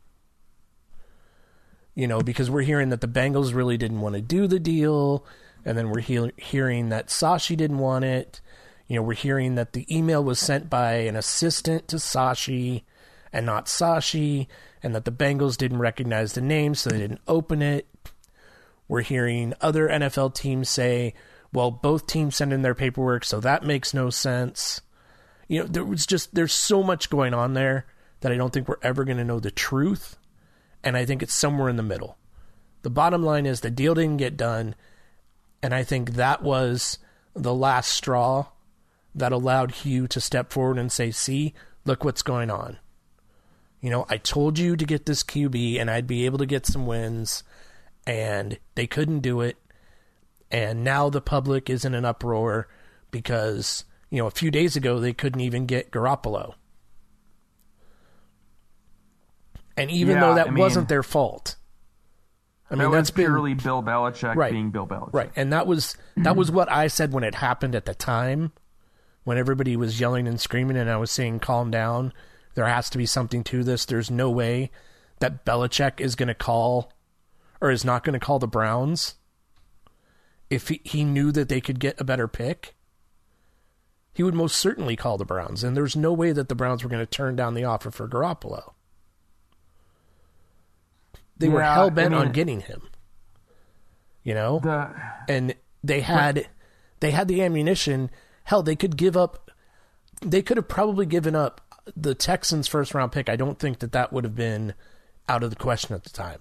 You 1.93 2.07
know, 2.07 2.22
because 2.22 2.50
we're 2.50 2.62
hearing 2.62 2.89
that 2.89 3.01
the 3.01 3.07
Bengals 3.07 3.53
really 3.53 3.77
didn't 3.77 4.01
want 4.01 4.15
to 4.15 4.22
do 4.22 4.48
the 4.48 4.60
deal, 4.60 5.25
and 5.63 5.77
then 5.77 5.89
we're 5.89 6.01
he- 6.01 6.31
hearing 6.38 6.89
that 6.89 7.07
Sashi 7.07 7.55
didn't 7.55 7.77
want 7.77 8.05
it. 8.05 8.41
You 8.88 8.98
know, 8.98 9.01
we're 9.01 9.13
hearing 9.13 9.55
that 9.55 9.74
the 9.74 9.86
email 9.95 10.24
was 10.24 10.39
sent 10.39 10.69
by 10.69 10.93
an 10.93 11.15
assistant 11.15 11.88
to 11.89 11.98
Sashi 11.98 12.84
and 13.31 13.45
not 13.45 13.65
Sashi, 13.65 14.48
and 14.81 14.95
that 14.95 15.05
the 15.05 15.12
Bengals 15.12 15.57
didn't 15.57 15.79
recognize 15.79 16.34
the 16.34 16.41
name, 16.41 16.75
so 16.75 16.89
they 16.89 17.00
didn't 17.00 17.22
open 17.27 17.62
it. 17.62 17.88
We're 18.88 19.01
hearing 19.01 19.53
other 19.62 19.88
NFL 19.89 20.36
teams 20.36 20.69
say, 20.69 21.13
well, 21.55 21.71
both 21.71 22.05
teams 22.05 22.35
send 22.35 22.51
in 22.51 22.62
their 22.63 22.75
paperwork, 22.75 23.24
so 23.24 23.39
that 23.39 23.63
makes 23.63 23.93
no 23.93 24.09
sense. 24.09 24.81
You 25.47 25.62
know, 25.62 25.67
there 25.67 25.85
was 25.85 26.05
just, 26.05 26.35
there's 26.35 26.53
so 26.53 26.83
much 26.83 27.09
going 27.09 27.33
on 27.33 27.53
there 27.53 27.85
that 28.19 28.31
I 28.31 28.35
don't 28.35 28.51
think 28.51 28.67
we're 28.67 28.75
ever 28.81 29.05
going 29.05 29.17
to 29.17 29.24
know 29.24 29.39
the 29.39 29.51
truth. 29.51 30.17
And 30.83 30.97
I 30.97 31.05
think 31.05 31.24
it's 31.24 31.33
somewhere 31.33 31.69
in 31.69 31.77
the 31.77 31.83
middle. 31.83 32.17
The 32.81 32.89
bottom 32.89 33.24
line 33.24 33.45
is 33.45 33.62
the 33.62 33.71
deal 33.71 33.95
didn't 33.95 34.17
get 34.17 34.35
done. 34.35 34.75
And 35.63 35.74
I 35.74 35.83
think 35.83 36.12
that 36.12 36.43
was 36.43 37.00
the 37.33 37.53
last 37.53 37.89
straw 37.91 38.47
that 39.15 39.31
allowed 39.31 39.71
Hue 39.71 40.07
to 40.07 40.19
step 40.19 40.51
forward 40.51 40.77
and 40.77 40.91
say, 40.91 41.09
see, 41.09 41.53
look 41.85 42.03
what's 42.03 42.21
going 42.21 42.51
on. 42.51 42.77
You 43.79 43.89
know, 43.91 44.05
I 44.09 44.17
told 44.17 44.59
you 44.59 44.75
to 44.75 44.85
get 44.85 45.05
this 45.05 45.24
QB 45.24 45.79
and 45.79 45.89
I'd 45.89 46.05
be 46.05 46.25
able 46.25 46.39
to 46.39 46.45
get 46.45 46.65
some 46.65 46.85
wins, 46.85 47.43
and 48.05 48.59
they 48.75 48.88
couldn't 48.88 49.19
do 49.19 49.39
it. 49.41 49.57
And 50.52 50.84
now 50.84 51.10
the 51.10 51.22
public 51.22 51.70
is 51.70 51.86
in 51.86 51.94
an 51.96 52.06
uproar 52.06 52.68
because, 53.12 53.84
you 54.10 54.20
know, 54.20 54.28
a 54.28 54.32
few 54.32 54.52
days 54.52 54.75
ago 54.75 55.00
they 55.00 55.14
couldn't 55.14 55.42
even 55.42 55.66
get 55.66 55.92
Garoppolo. 55.92 56.54
And 59.78 59.92
even 59.92 60.16
Yeah, 60.16 60.22
though 60.22 60.36
that 60.36 60.48
I 60.48 60.52
mean- 60.52 60.60
wasn't 60.62 60.88
their 60.90 61.04
fault. 61.04 61.56
I 62.70 62.75
mean, 62.75 62.90
that 62.90 62.98
that's 62.98 63.12
been 63.12 63.25
purely 63.25 63.54
Bill 63.54 63.84
Belichick 63.84 64.36
Right. 64.36 64.52
being 64.52 64.72
Bill 64.72 64.88
Belichick. 64.88 65.14
Right, 65.14 65.32
and 65.36 65.54
that 65.54 65.68
was 65.68 65.96
that 66.18 66.36
was 66.36 66.50
what 66.50 66.72
I 66.72 66.88
said 66.88 67.12
when 67.14 67.24
it 67.24 67.36
happened 67.36 67.75
at 67.75 67.86
the 67.86 67.94
time, 67.94 68.54
when 69.24 69.38
everybody 69.38 69.78
was 69.78 70.00
yelling 70.00 70.28
and 70.28 70.40
screaming, 70.42 70.75
and 70.78 70.90
I 70.90 70.98
was 70.98 71.12
saying, 71.12 71.40
"Calm 71.42 71.70
down. 71.70 72.12
There 72.56 72.66
has 72.66 72.90
to 72.92 72.98
be 72.98 73.06
something 73.06 73.44
to 73.46 73.64
this. 73.64 73.86
There's 73.86 74.10
no 74.10 74.32
way 74.32 74.72
that 75.20 75.46
Belichick 75.46 76.00
is 76.00 76.16
going 76.16 76.28
to 76.28 76.34
call, 76.34 76.92
or 77.62 77.70
is 77.70 77.86
not 77.86 78.04
going 78.04 78.18
to 78.18 78.25
call 78.25 78.40
the 78.40 78.48
Browns 78.48 79.16
if 80.50 80.70
he, 80.70 80.82
he 80.84 81.04
knew 81.04 81.32
that 81.32 81.50
they 81.50 81.62
could 81.62 81.80
get 81.80 82.00
a 82.00 82.04
better 82.04 82.28
pick. 82.28 82.75
He 84.14 84.24
would 84.24 84.34
most 84.34 84.56
certainly 84.56 84.96
call 84.96 85.18
the 85.18 85.25
Browns, 85.25 85.64
and 85.64 85.75
there's 85.75 85.96
no 85.96 86.14
way 86.14 86.32
that 86.32 86.48
the 86.48 86.56
Browns 86.56 86.84
were 86.84 86.90
going 86.90 87.02
to 87.02 87.06
turn 87.06 87.36
down 87.36 87.54
the 87.54 87.66
offer 87.66 87.92
for 87.92 88.08
Garoppolo. 88.08 88.74
They 91.38 91.50
were 91.50 91.62
hell 91.62 91.90
bent 91.90 92.14
I 92.14 92.18
on 92.20 92.32
getting 92.32 92.62
him. 92.62 92.84
You 94.24 94.34
know, 94.34 94.60
The 94.64 94.90
and 95.28 95.56
they 95.84 96.02
had 96.02 96.48
they 97.00 97.12
had 97.12 97.28
the 97.28 97.44
ammunition. 97.44 98.10
Hell, 98.46 98.64
they 98.64 98.75
could 98.75 98.96
give 98.98 99.18
up. 99.18 99.52
They 100.22 100.42
could 100.42 100.58
have 100.58 100.68
probably 100.68 101.06
given 101.06 101.36
up 101.36 101.62
the 101.96 102.16
Texans' 102.16 102.68
first 102.68 102.94
round 102.94 103.12
pick. 103.12 103.30
I 103.30 103.36
don't 103.36 103.60
think 103.60 103.80
that 103.80 103.92
that 103.92 104.14
would 104.14 104.24
have 104.24 104.36
been 104.36 104.74
out 105.28 105.44
of 105.44 105.50
the 105.50 105.56
question 105.56 105.94
at 105.94 106.04
the 106.04 106.10
time. 106.10 106.40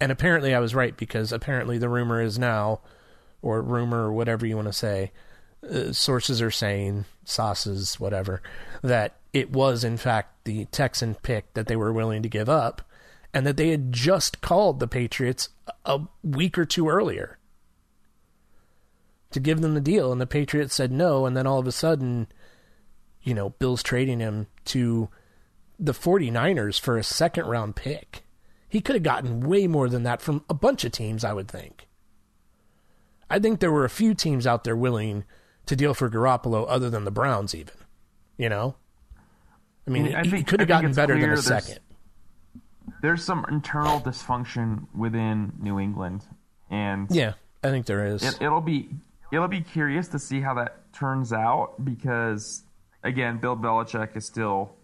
And 0.00 0.10
apparently 0.10 0.54
I 0.54 0.60
was 0.60 0.74
right 0.74 0.96
because 0.96 1.32
apparently 1.32 1.78
the 1.78 1.88
rumor 1.88 2.20
is 2.20 2.38
now, 2.38 2.80
or 3.42 3.62
rumor 3.62 4.06
or 4.06 4.12
whatever 4.12 4.46
you 4.46 4.56
want 4.56 4.68
to 4.68 4.72
say, 4.72 5.12
uh, 5.68 5.92
sources 5.92 6.40
are 6.42 6.50
saying, 6.50 7.04
sauces, 7.24 7.98
whatever, 8.00 8.42
that 8.82 9.16
it 9.32 9.50
was 9.50 9.84
in 9.84 9.96
fact 9.96 10.44
the 10.44 10.64
Texan 10.66 11.14
pick 11.16 11.52
that 11.54 11.66
they 11.66 11.76
were 11.76 11.92
willing 11.92 12.22
to 12.22 12.28
give 12.28 12.48
up 12.48 12.82
and 13.34 13.46
that 13.46 13.56
they 13.56 13.70
had 13.70 13.92
just 13.92 14.40
called 14.40 14.78
the 14.78 14.86
Patriots 14.86 15.48
a 15.84 16.00
week 16.22 16.56
or 16.56 16.64
two 16.64 16.88
earlier 16.88 17.38
to 19.32 19.40
give 19.40 19.60
them 19.60 19.74
the 19.74 19.80
deal 19.80 20.12
and 20.12 20.20
the 20.20 20.26
Patriots 20.26 20.74
said 20.74 20.92
no 20.92 21.26
and 21.26 21.36
then 21.36 21.46
all 21.46 21.58
of 21.58 21.66
a 21.66 21.72
sudden 21.72 22.28
you 23.22 23.34
know 23.34 23.50
Bill's 23.50 23.82
trading 23.82 24.20
him 24.20 24.46
to 24.66 25.08
the 25.78 25.92
49ers 25.92 26.78
for 26.78 26.96
a 26.96 27.02
second 27.02 27.46
round 27.46 27.74
pick. 27.74 28.23
He 28.74 28.80
could 28.80 28.96
have 28.96 29.04
gotten 29.04 29.38
way 29.38 29.68
more 29.68 29.88
than 29.88 30.02
that 30.02 30.20
from 30.20 30.42
a 30.50 30.54
bunch 30.54 30.84
of 30.84 30.90
teams 30.90 31.22
I 31.22 31.32
would 31.32 31.46
think. 31.46 31.86
I 33.30 33.38
think 33.38 33.60
there 33.60 33.70
were 33.70 33.84
a 33.84 33.88
few 33.88 34.14
teams 34.14 34.48
out 34.48 34.64
there 34.64 34.74
willing 34.74 35.22
to 35.66 35.76
deal 35.76 35.94
for 35.94 36.10
Garoppolo 36.10 36.66
other 36.68 36.90
than 36.90 37.04
the 37.04 37.12
Browns 37.12 37.54
even. 37.54 37.74
You 38.36 38.48
know? 38.48 38.74
I 39.86 39.90
mean, 39.90 40.12
I 40.12 40.24
he 40.24 40.42
could 40.42 40.58
have 40.58 40.68
gotten 40.68 40.92
better 40.92 41.14
than 41.14 41.22
a 41.22 41.26
there's- 41.40 41.44
second. 41.44 41.78
There's 43.00 43.22
some 43.22 43.46
internal 43.48 44.00
dysfunction 44.00 44.88
within 44.92 45.52
New 45.60 45.78
England, 45.78 46.26
and 46.68 47.06
Yeah, 47.12 47.34
I 47.62 47.68
think 47.70 47.86
there 47.86 48.04
is. 48.04 48.24
it, 48.24 48.42
it'll 48.42 48.60
be 48.60 48.88
it'll 49.32 49.46
be 49.46 49.60
curious 49.60 50.08
to 50.08 50.18
see 50.18 50.40
how 50.40 50.54
that 50.54 50.92
turns 50.92 51.32
out 51.32 51.84
because 51.84 52.64
again, 53.04 53.38
Bill 53.38 53.56
Belichick 53.56 54.16
is 54.16 54.26
still. 54.26 54.74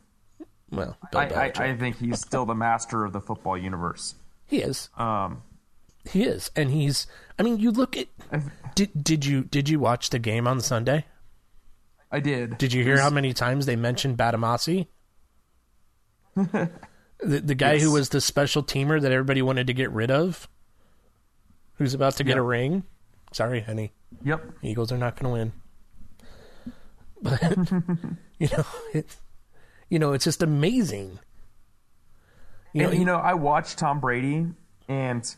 Well, 0.70 0.96
Bill 1.10 1.20
I, 1.20 1.24
I, 1.24 1.28
Belichick. 1.28 1.60
I 1.60 1.76
think 1.76 1.98
he's 1.98 2.20
still 2.20 2.46
the 2.46 2.54
master 2.54 3.04
of 3.04 3.12
the 3.12 3.20
football 3.20 3.56
universe. 3.58 4.14
he 4.46 4.58
is. 4.58 4.88
Um, 4.96 5.42
He 6.10 6.24
is, 6.24 6.50
and 6.56 6.70
he's. 6.70 7.06
I 7.38 7.42
mean, 7.42 7.58
you 7.58 7.70
look 7.70 7.96
at. 7.96 8.08
Did 8.74 8.90
did 9.02 9.24
you 9.26 9.42
did 9.44 9.68
you 9.68 9.78
watch 9.80 10.10
the 10.10 10.18
game 10.18 10.46
on 10.46 10.60
Sunday? 10.60 11.04
I 12.10 12.20
did. 12.20 12.58
Did 12.58 12.72
you 12.72 12.82
hear 12.82 12.98
how 12.98 13.10
many 13.10 13.32
times 13.32 13.66
they 13.66 13.76
mentioned 13.76 14.16
Batamasi? 14.16 14.86
the 16.34 16.70
the 17.20 17.54
guy 17.54 17.78
who 17.78 17.92
was 17.92 18.08
the 18.10 18.20
special 18.20 18.62
teamer 18.62 19.00
that 19.00 19.12
everybody 19.12 19.42
wanted 19.42 19.66
to 19.66 19.72
get 19.74 19.90
rid 19.90 20.10
of, 20.10 20.48
who's 21.74 21.94
about 21.94 22.16
to 22.16 22.24
get 22.24 22.36
a 22.38 22.42
ring. 22.42 22.84
Sorry, 23.32 23.60
honey, 23.60 23.92
Yep. 24.24 24.44
Eagles 24.62 24.90
are 24.90 24.98
not 24.98 25.16
going 25.20 25.32
to 25.32 25.32
win. 25.40 25.52
But 27.22 27.42
you 28.38 28.48
know, 28.56 28.64
it, 28.94 29.06
you 29.90 29.98
know, 29.98 30.12
it's 30.14 30.24
just 30.24 30.42
amazing. 30.42 31.18
You 32.72 32.84
know, 32.84 32.90
you 32.92 33.04
know, 33.04 33.16
I 33.16 33.34
watched 33.34 33.78
Tom 33.78 34.00
Brady, 34.00 34.46
and 34.88 35.34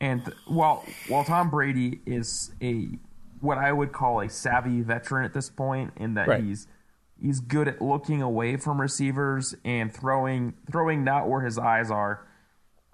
and 0.00 0.32
while 0.46 0.84
while 1.08 1.24
Tom 1.24 1.50
Brady 1.50 2.00
is 2.06 2.52
a 2.62 2.88
what 3.40 3.58
I 3.58 3.72
would 3.72 3.92
call 3.92 4.20
a 4.20 4.30
savvy 4.30 4.80
veteran 4.82 5.24
at 5.24 5.34
this 5.34 5.50
point, 5.50 5.92
in 5.96 6.14
that 6.14 6.28
Right. 6.28 6.42
he's 6.44 6.66
he's 7.20 7.40
good 7.40 7.66
at 7.66 7.82
looking 7.82 8.22
away 8.22 8.56
from 8.56 8.80
receivers 8.80 9.54
and 9.64 9.92
throwing 9.92 10.54
throwing 10.70 11.02
not 11.02 11.28
where 11.28 11.40
his 11.42 11.58
eyes 11.58 11.90
are. 11.90 12.26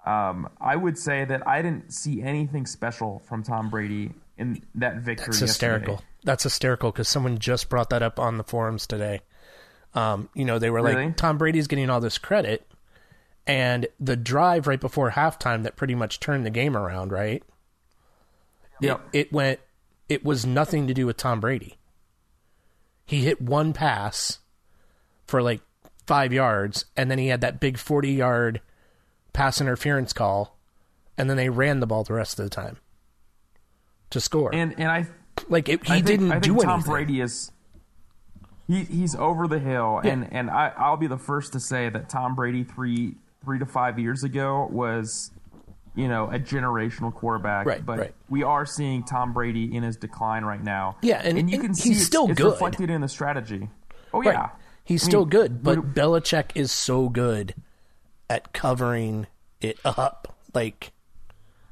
Um, 0.05 0.49
I 0.59 0.75
would 0.75 0.97
say 0.97 1.23
that 1.23 1.47
I 1.47 1.61
didn't 1.61 1.93
see 1.93 2.21
anything 2.21 2.65
special 2.65 3.19
from 3.29 3.43
Tom 3.43 3.69
Brady 3.69 4.11
in 4.37 4.61
that 4.75 4.97
victory. 4.97 5.27
Yesterday. 5.27 5.45
hysterical. 5.45 6.01
That's 6.23 6.43
hysterical 6.43 6.91
because 6.91 7.07
someone 7.07 7.37
just 7.37 7.69
brought 7.69 7.89
that 7.91 8.01
up 8.01 8.19
on 8.19 8.37
the 8.37 8.43
forums 8.43 8.87
today. 8.87 9.21
Um, 9.95 10.29
you 10.33 10.45
know, 10.45 10.59
they 10.59 10.69
were 10.69 10.81
Really? 10.81 11.05
like, 11.07 11.17
Tom 11.17 11.37
Brady's 11.37 11.67
getting 11.67 11.89
all 11.89 11.99
this 11.99 12.17
credit, 12.17 12.65
and 13.45 13.87
the 13.99 14.15
drive 14.15 14.67
right 14.67 14.79
before 14.79 15.11
halftime 15.11 15.63
that 15.63 15.75
pretty 15.75 15.95
much 15.95 16.19
turned 16.19 16.45
the 16.45 16.49
game 16.49 16.75
around, 16.75 17.11
right? 17.11 17.43
Yep. 18.81 19.01
It 19.13 19.31
went. 19.31 19.59
It 20.09 20.25
was 20.25 20.45
nothing 20.45 20.87
to 20.87 20.93
do 20.93 21.05
with 21.05 21.17
Tom 21.17 21.39
Brady. 21.39 21.77
He 23.05 23.21
hit 23.21 23.41
one 23.41 23.73
pass 23.73 24.39
for 25.25 25.41
like 25.41 25.61
five 26.07 26.33
yards, 26.33 26.85
and 26.97 27.09
then 27.09 27.17
he 27.19 27.27
had 27.27 27.41
that 27.41 27.59
big 27.59 27.77
forty-yard 27.77 28.61
pass 29.31 29.61
interference 29.61 30.11
call, 30.11 30.57
and 31.17 31.29
then 31.29 31.37
they 31.37 31.49
ran 31.49 31.79
the 31.79 31.87
ball 31.87 32.03
the 32.03 32.13
rest 32.13 32.39
of 32.39 32.45
the 32.45 32.49
time 32.49 32.77
to 34.09 34.19
score. 34.19 34.53
And 34.53 34.73
and 34.77 34.89
I 34.91 35.07
like 35.47 35.69
it, 35.69 35.85
he 35.85 35.93
think, 35.93 36.05
didn't 36.05 36.31
I 36.31 36.39
think 36.39 36.43
do 36.43 36.63
Tom 36.63 36.73
anything. 36.75 36.91
Brady 36.91 37.21
is 37.21 37.51
he 38.67 38.83
he's 38.85 39.15
over 39.15 39.47
the 39.47 39.59
hill, 39.59 39.99
and 40.03 40.27
and 40.31 40.49
I 40.49 40.71
I'll 40.77 40.97
be 40.97 41.07
the 41.07 41.17
first 41.17 41.53
to 41.53 41.59
say 41.59 41.89
that 41.89 42.09
Tom 42.09 42.35
Brady 42.35 42.63
three 42.63 43.15
three 43.43 43.59
to 43.59 43.65
five 43.65 43.99
years 43.99 44.23
ago 44.23 44.67
was 44.71 45.31
you 45.95 46.07
know 46.07 46.25
a 46.31 46.39
generational 46.39 47.13
quarterback. 47.13 47.65
Right, 47.65 47.85
but 47.85 47.99
right. 47.99 48.15
we 48.29 48.43
are 48.43 48.65
seeing 48.65 49.03
Tom 49.03 49.33
Brady 49.33 49.75
in 49.75 49.83
his 49.83 49.97
decline 49.97 50.43
right 50.45 50.63
now. 50.63 50.97
Yeah, 51.01 51.21
and- 51.23 51.49
you 51.49 51.55
and 51.55 51.63
can 51.63 51.69
he's 51.73 51.83
see 51.83 51.91
it's, 51.91 52.03
still 52.03 52.29
it's 52.29 52.39
good. 52.39 52.51
reflected 52.51 52.89
in 52.89 53.01
the 53.01 53.07
strategy. 53.09 53.69
Oh 54.13 54.19
Right. 54.21 54.33
yeah, 54.33 54.49
He's 54.85 55.03
I 55.03 55.07
still 55.07 55.21
mean, 55.21 55.29
good, 55.29 55.63
but 55.63 55.77
we- 55.77 55.89
Belichick 55.89 56.51
is 56.55 56.71
so 56.71 57.09
good 57.09 57.53
at 58.29 58.53
covering 58.53 59.27
it 59.61 59.77
up. 59.85 60.35
Like, 60.53 60.91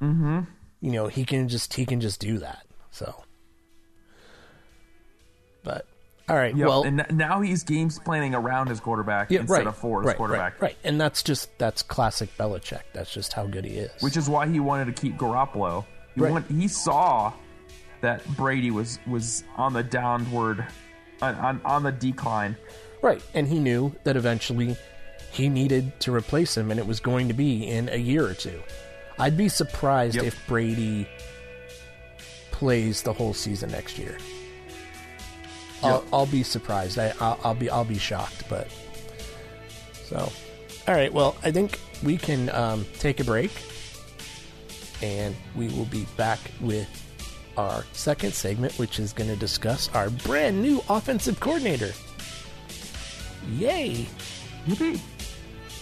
Mm-hmm. 0.01 0.39
you 0.81 0.91
know, 0.91 1.07
he 1.07 1.23
can 1.25 1.47
just 1.47 1.73
he 1.75 1.85
can 1.85 2.01
just 2.01 2.19
do 2.19 2.39
that. 2.39 2.65
So, 2.89 3.23
but 5.63 5.85
all 6.31 6.37
right, 6.37 6.55
Yep, 6.55 6.67
well, 6.67 6.83
and 6.83 7.05
now 7.11 7.41
he's 7.41 7.63
games 7.63 7.99
planning 7.99 8.33
around 8.33 8.67
his 8.69 8.79
quarterback 8.79 9.29
yeah, 9.29 9.41
instead 9.41 9.57
right, 9.57 9.67
of 9.67 9.77
for 9.77 10.01
his 10.01 10.07
right, 10.07 10.17
quarterback. 10.17 10.53
right, 10.61 10.69
right, 10.69 10.77
and 10.83 10.99
that's 10.99 11.21
just 11.23 11.55
that's 11.59 11.83
classic 11.83 12.29
Belichick. 12.37 12.81
That's 12.93 13.13
just 13.13 13.33
how 13.33 13.45
good 13.47 13.65
he 13.65 13.73
is. 13.77 14.01
which 14.01 14.15
is 14.17 14.29
why 14.29 14.47
he 14.47 14.59
wanted 14.59 14.85
to 14.85 14.93
keep 15.01 15.17
Garoppolo. 15.17 15.85
He, 16.15 16.21
Right. 16.21 16.31
want, 16.31 16.49
he 16.49 16.67
saw 16.67 17.33
that 18.01 18.25
Brady 18.37 18.71
was 18.71 18.97
was 19.07 19.43
on 19.57 19.73
the 19.73 19.83
downward, 19.83 20.65
on, 21.21 21.35
on, 21.35 21.61
on 21.65 21.83
the 21.83 21.91
decline. 21.91 22.55
Right, 23.01 23.21
and 23.33 23.47
he 23.47 23.59
knew 23.59 23.93
that 24.05 24.15
eventually 24.15 24.75
he 25.31 25.49
needed 25.49 25.99
to 26.01 26.13
replace 26.13 26.55
him, 26.57 26.71
and 26.71 26.79
it 26.79 26.85
was 26.87 26.99
going 26.99 27.27
to 27.27 27.33
be 27.33 27.67
in 27.67 27.89
a 27.89 27.97
year 27.97 28.25
or 28.25 28.33
two. 28.33 28.61
I'd 29.19 29.35
be 29.37 29.49
surprised 29.49 30.15
Yep. 30.15 30.25
if 30.25 30.47
Brady 30.47 31.07
plays 32.51 33.01
the 33.01 33.13
whole 33.13 33.33
season 33.33 33.71
next 33.71 33.97
year. 33.97 34.17
I'll, 35.83 36.03
I'll 36.13 36.25
be 36.25 36.43
surprised. 36.43 36.99
I, 36.99 37.13
I'll, 37.19 37.39
I'll 37.43 37.55
be 37.55 37.69
I'll 37.69 37.85
be 37.85 37.97
shocked, 37.97 38.43
but 38.49 38.67
so. 40.03 40.31
All 40.87 40.95
right, 40.95 41.13
well, 41.13 41.35
I 41.43 41.51
think 41.51 41.79
we 42.03 42.17
can 42.17 42.49
um, 42.49 42.85
take 42.97 43.19
a 43.19 43.23
break, 43.23 43.51
and 45.01 45.35
we 45.55 45.69
will 45.69 45.85
be 45.85 46.05
back 46.17 46.39
with 46.59 46.87
our 47.57 47.85
second 47.93 48.33
segment, 48.33 48.77
which 48.79 48.99
is 48.99 49.13
going 49.13 49.29
to 49.29 49.35
discuss 49.35 49.89
our 49.93 50.09
brand 50.09 50.61
new 50.61 50.83
offensive 50.89 51.39
coordinator. 51.39 51.91
Yay! 53.51 54.07
Yay! 54.67 54.99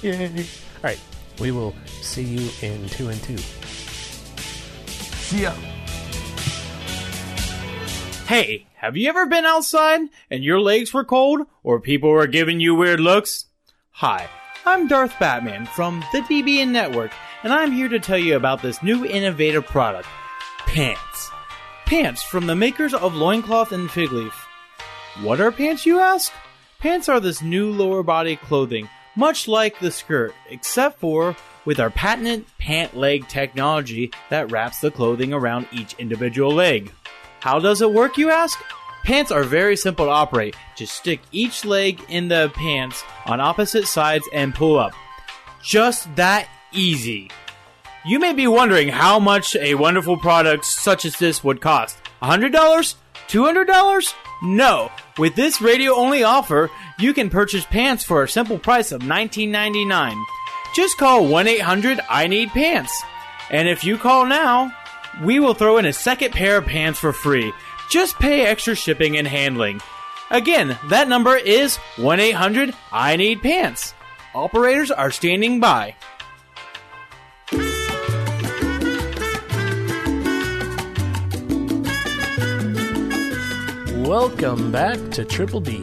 All 0.03 0.83
right, 0.83 0.99
we 1.39 1.51
will 1.51 1.73
see 1.88 2.23
you 2.23 2.49
in 2.62 2.88
two 2.89 3.09
and 3.09 3.21
two. 3.23 3.38
See 5.29 5.43
ya. 5.43 5.53
Hey, 8.29 8.67
have 8.75 8.95
you 8.95 9.09
ever 9.09 9.25
been 9.25 9.45
outside 9.45 10.01
and 10.29 10.43
your 10.43 10.61
legs 10.61 10.93
were 10.93 11.03
cold 11.03 11.47
or 11.63 11.79
people 11.79 12.11
were 12.11 12.27
giving 12.27 12.59
you 12.59 12.75
weird 12.75 12.99
looks? 12.99 13.45
Hi, 13.89 14.29
I'm 14.67 14.87
Darth 14.87 15.17
Batman 15.19 15.65
from 15.65 16.05
the 16.11 16.19
DBN 16.19 16.67
Network, 16.67 17.11
and 17.41 17.51
I'm 17.51 17.71
here 17.71 17.89
to 17.89 17.97
tell 17.97 18.19
you 18.19 18.35
about 18.35 18.61
this 18.61 18.83
new 18.83 19.03
innovative 19.03 19.65
product 19.65 20.07
pants. 20.67 21.31
Pants 21.87 22.21
from 22.21 22.45
the 22.45 22.55
makers 22.55 22.93
of 22.93 23.15
Loincloth 23.15 23.71
and 23.71 23.89
Fig 23.89 24.11
Leaf. 24.11 24.45
What 25.23 25.41
are 25.41 25.51
pants, 25.51 25.87
you 25.87 25.97
ask? 25.97 26.31
Pants 26.77 27.09
are 27.09 27.19
this 27.19 27.41
new 27.41 27.71
lower 27.71 28.03
body 28.03 28.35
clothing, 28.35 28.89
much 29.15 29.47
like 29.47 29.79
the 29.79 29.89
skirt, 29.89 30.35
except 30.51 30.99
for 30.99 31.35
with 31.65 31.79
our 31.79 31.89
patented 31.89 32.45
pant 32.59 32.95
leg 32.95 33.27
technology 33.27 34.11
that 34.29 34.51
wraps 34.51 34.81
the 34.81 34.91
clothing 34.91 35.33
around 35.33 35.67
each 35.71 35.95
individual 35.97 36.51
leg. 36.51 36.91
How 37.39 37.60
does 37.60 37.82
it 37.82 37.91
work, 37.91 38.17
you 38.17 38.30
ask? 38.30 38.60
Pants 39.04 39.32
are 39.32 39.43
very 39.43 39.75
simple 39.75 40.06
to 40.06 40.12
operate. 40.12 40.56
Just 40.75 40.93
stick 40.93 41.21
each 41.32 41.65
leg 41.65 42.02
in 42.10 42.28
the 42.28 42.52
pants 42.54 43.04
on 43.25 43.39
opposite 43.39 43.88
sides 43.88 44.28
and 44.34 44.54
pull 44.54 44.78
up. 44.78 44.93
Just 45.63 46.15
that 46.15 46.47
easy. 46.71 47.32
You 48.06 48.19
may 48.19 48.34
be 48.34 48.47
wondering 48.47 48.89
how 48.89 49.19
much 49.19 49.56
a 49.56 49.75
wonderful 49.75 50.17
product 50.17 50.65
such 50.65 51.06
as 51.06 51.17
this 51.17 51.43
would 51.43 51.62
cost. 51.62 51.97
$100? 52.21 52.95
$200? 53.28 54.13
No. 54.41 54.91
With 55.17 55.36
this 55.36 55.62
radio 55.62 55.93
only 55.93 56.23
offer, 56.23 56.69
you 56.97 57.13
can 57.13 57.30
purchase 57.30 57.65
pants 57.65 58.04
for 58.04 58.23
a 58.23 58.30
simple 58.30 58.58
price 58.58 58.91
of 58.91 59.02
$19.99. 59.02 60.23
Just 60.75 60.97
call 60.97 61.28
1 61.28 61.47
800 61.47 61.99
I 62.10 62.28
Need 62.28 62.49
Pants. 62.49 63.04
And 63.49 63.67
if 63.67 63.84
you 63.84 63.97
call 63.97 64.25
now, 64.25 64.73
we 65.23 65.39
will 65.39 65.53
throw 65.53 65.77
in 65.77 65.85
a 65.85 65.93
second 65.93 66.31
pair 66.31 66.57
of 66.57 66.65
pants 66.65 66.99
for 66.99 67.13
free. 67.13 67.53
Just 67.89 68.17
pay 68.19 68.45
extra 68.45 68.75
shipping 68.75 69.17
and 69.17 69.27
handling. 69.27 69.81
Again, 70.31 70.77
that 70.89 71.07
number 71.07 71.35
is 71.35 71.77
1 71.97 72.19
800 72.19 72.73
I 72.91 73.15
Need 73.15 73.41
Pants. 73.41 73.93
Operators 74.35 74.91
are 74.91 75.11
standing 75.11 75.59
by. 75.59 75.95
Welcome 84.09 84.71
back 84.71 84.97
to 85.11 85.25
Triple 85.25 85.61
B. 85.61 85.79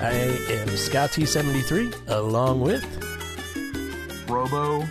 I 0.00 0.12
am 0.12 0.68
Scotty73 0.68 2.08
along 2.08 2.60
with. 2.60 2.84
Robo 4.28 4.84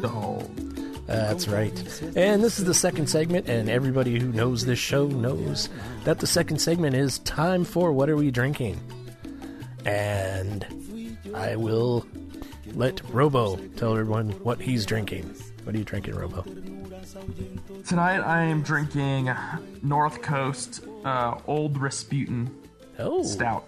Dog. 0.00 0.29
That's 1.10 1.48
right. 1.48 1.72
And 2.16 2.42
this 2.42 2.58
is 2.60 2.64
the 2.64 2.74
second 2.74 3.08
segment, 3.08 3.48
and 3.48 3.68
everybody 3.68 4.18
who 4.18 4.28
knows 4.32 4.64
this 4.64 4.78
show 4.78 5.06
knows 5.08 5.68
that 6.04 6.20
the 6.20 6.26
second 6.26 6.58
segment 6.60 6.94
is 6.94 7.18
time 7.20 7.64
for 7.64 7.92
What 7.92 8.08
Are 8.08 8.16
We 8.16 8.30
Drinking? 8.30 8.78
And 9.84 10.64
I 11.34 11.56
will 11.56 12.06
let 12.74 13.00
Robo 13.10 13.56
tell 13.76 13.92
everyone 13.92 14.30
what 14.44 14.60
he's 14.60 14.86
drinking. 14.86 15.34
What 15.64 15.74
are 15.74 15.78
you 15.78 15.84
drinking, 15.84 16.14
Robo? 16.14 16.42
Tonight 17.88 18.20
I 18.20 18.42
am 18.44 18.62
drinking 18.62 19.30
North 19.82 20.22
Coast 20.22 20.84
uh, 21.04 21.38
Old 21.46 21.76
Rasputin 21.78 22.54
Oh, 22.98 23.22
Stout. 23.24 23.66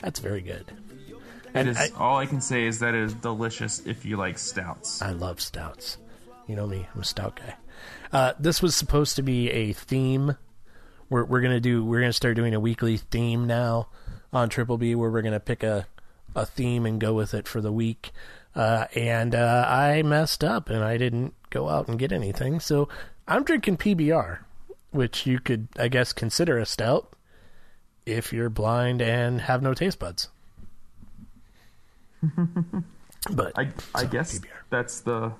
that's 0.00 0.18
very 0.18 0.40
good. 0.40 0.64
It 1.08 1.16
And 1.54 1.68
is 1.68 1.76
I- 1.76 1.90
all 1.96 2.16
I 2.18 2.26
can 2.26 2.40
say 2.40 2.66
is 2.66 2.80
that 2.80 2.94
it 2.94 3.02
is 3.02 3.14
delicious 3.14 3.82
if 3.86 4.04
you 4.04 4.16
like 4.16 4.38
stouts. 4.38 5.00
I 5.02 5.10
love 5.12 5.40
stouts. 5.40 5.98
You 6.46 6.56
know 6.56 6.66
me, 6.66 6.86
I'm 6.94 7.00
a 7.00 7.04
stout 7.04 7.36
guy. 7.36 7.56
Uh, 8.12 8.32
this 8.38 8.62
was 8.62 8.76
supposed 8.76 9.16
to 9.16 9.22
be 9.22 9.50
a 9.50 9.72
theme. 9.72 10.36
We're 11.10 11.24
we're 11.24 11.40
gonna 11.40 11.60
do. 11.60 11.84
We're 11.84 12.00
gonna 12.00 12.12
start 12.12 12.36
doing 12.36 12.54
a 12.54 12.60
weekly 12.60 12.96
theme 12.96 13.46
now 13.46 13.88
on 14.32 14.48
Triple 14.48 14.78
B, 14.78 14.94
where 14.94 15.10
we're 15.10 15.22
gonna 15.22 15.40
pick 15.40 15.62
a 15.62 15.86
a 16.34 16.46
theme 16.46 16.86
and 16.86 17.00
go 17.00 17.14
with 17.14 17.34
it 17.34 17.48
for 17.48 17.60
the 17.60 17.72
week. 17.72 18.12
Uh, 18.54 18.86
and 18.94 19.34
uh, 19.34 19.66
I 19.68 20.02
messed 20.02 20.42
up, 20.44 20.70
and 20.70 20.82
I 20.82 20.96
didn't 20.96 21.34
go 21.50 21.68
out 21.68 21.88
and 21.88 21.98
get 21.98 22.12
anything. 22.12 22.60
So 22.60 22.88
I'm 23.28 23.42
drinking 23.44 23.78
PBR, 23.78 24.38
which 24.92 25.26
you 25.26 25.40
could, 25.40 25.68
I 25.78 25.88
guess, 25.88 26.12
consider 26.12 26.58
a 26.58 26.66
stout 26.66 27.12
if 28.06 28.32
you're 28.32 28.48
blind 28.50 29.02
and 29.02 29.40
have 29.42 29.62
no 29.62 29.74
taste 29.74 29.98
buds. 29.98 30.28
but 33.32 33.52
I 33.58 33.68
I 33.94 34.04
guess 34.04 34.38
PBR. 34.38 34.46
that's 34.70 35.00
the 35.00 35.32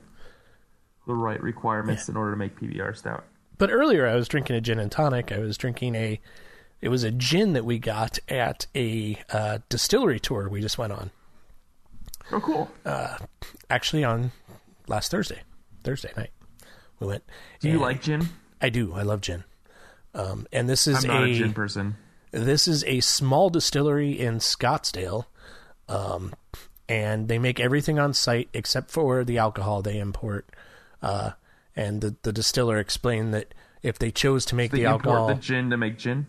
the 1.06 1.14
right 1.14 1.40
requirements 1.42 2.08
in 2.08 2.16
order 2.16 2.32
to 2.32 2.36
make 2.36 2.58
PBR 2.58 2.96
stout. 2.96 3.24
But 3.58 3.70
earlier, 3.70 4.06
I 4.06 4.14
was 4.16 4.28
drinking 4.28 4.56
a 4.56 4.60
gin 4.60 4.78
and 4.78 4.90
tonic. 4.90 5.32
I 5.32 5.38
was 5.38 5.56
drinking 5.56 5.94
a, 5.94 6.20
it 6.80 6.88
was 6.88 7.04
a 7.04 7.10
gin 7.10 7.54
that 7.54 7.64
we 7.64 7.78
got 7.78 8.18
at 8.28 8.66
a 8.74 9.18
uh, 9.32 9.58
distillery 9.68 10.20
tour 10.20 10.48
we 10.48 10.60
just 10.60 10.78
went 10.78 10.92
on. 10.92 11.10
Oh, 12.32 12.40
cool. 12.40 12.70
Actually, 13.70 14.04
on 14.04 14.32
last 14.88 15.10
Thursday, 15.10 15.42
Thursday 15.84 16.12
night, 16.16 16.30
we 16.98 17.06
went. 17.06 17.24
Do 17.60 17.70
you 17.70 17.78
like 17.78 18.02
gin? 18.02 18.28
I 18.60 18.68
do. 18.68 18.94
I 18.94 19.02
love 19.02 19.20
gin. 19.20 19.44
Um, 20.14 20.46
and 20.52 20.68
this 20.68 20.86
is 20.86 21.04
I'm 21.04 21.08
not 21.08 21.22
a, 21.24 21.30
a, 21.30 21.34
gin 21.34 21.52
person. 21.52 21.96
this 22.30 22.66
is 22.66 22.82
a 22.84 23.00
small 23.00 23.50
distillery 23.50 24.18
in 24.18 24.38
Scottsdale, 24.38 25.26
um, 25.88 26.34
and 26.88 27.28
they 27.28 27.38
make 27.38 27.60
everything 27.60 27.98
on 27.98 28.14
site 28.14 28.48
except 28.54 28.90
for 28.90 29.24
the 29.24 29.38
alcohol 29.38 29.82
they 29.82 29.98
import. 29.98 30.48
Uh, 31.06 31.30
and 31.76 32.00
the 32.00 32.16
the 32.22 32.32
distiller 32.32 32.78
explained 32.78 33.32
that 33.34 33.54
if 33.82 33.98
they 33.98 34.10
chose 34.10 34.44
to 34.46 34.54
make 34.54 34.70
They 34.72 34.78
the 34.78 34.86
alcohol, 34.86 35.28
the 35.28 35.34
gin 35.34 35.70
to 35.70 35.76
make 35.76 35.98
gin. 35.98 36.26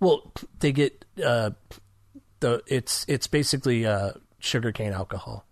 Well, 0.00 0.32
they 0.60 0.72
get 0.72 1.04
uh, 1.24 1.50
the 2.40 2.62
it's 2.66 3.04
it's 3.08 3.26
basically 3.26 3.86
uh, 3.86 4.12
sugarcane 4.38 4.92
alcohol 4.92 5.46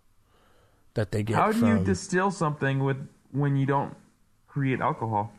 that 0.94 1.12
they 1.12 1.22
get 1.22 1.36
How 1.36 1.52
do 1.52 1.60
from. 1.60 1.68
you 1.68 1.84
distill 1.84 2.30
something 2.30 2.84
with 2.84 2.96
when 3.32 3.56
you 3.56 3.66
don't 3.66 3.94
create 4.48 4.80
alcohol? 4.80 5.32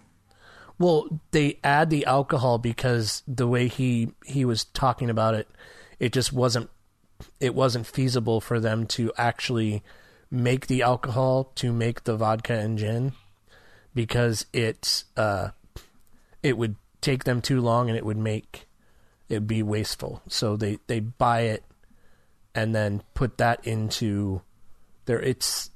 well, 0.80 1.08
they 1.32 1.58
add 1.64 1.90
the 1.90 2.06
alcohol 2.06 2.58
because 2.60 3.24
the 3.28 3.48
way 3.48 3.68
he 3.68 4.10
he 4.26 4.46
was 4.46 4.66
talking 4.66 5.10
about 5.10 5.34
it, 5.34 5.48
it 6.00 6.14
just 6.14 6.32
wasn't 6.34 6.70
it 7.40 7.54
wasn't 7.56 7.86
feasible 7.88 8.40
for 8.42 8.60
them 8.60 8.86
to 8.86 9.12
actually 9.18 9.82
make 10.30 10.68
the 10.68 10.82
alcohol 10.82 11.52
to 11.56 11.72
make 11.72 12.04
the 12.04 12.16
vodka 12.16 12.54
and 12.54 12.78
gin 12.78 13.14
because 13.94 14.46
it's 14.54 15.06
uh, 15.16 15.50
it 16.44 16.58
would 16.58 16.76
take 17.02 17.24
them 17.24 17.42
too 17.42 17.62
long 17.62 17.90
and 17.90 17.98
it 17.98 18.06
would 18.06 18.18
make 18.18 18.68
it 19.30 19.48
be 19.48 19.64
wasteful. 19.64 20.22
So 20.28 20.56
they 20.56 20.80
they 20.88 21.00
buy 21.00 21.42
it 21.42 21.64
and 22.54 22.74
then 22.74 23.04
put 23.14 23.38
that 23.38 23.66
into 23.66 24.42
their 25.06 25.20
it's 25.20 25.72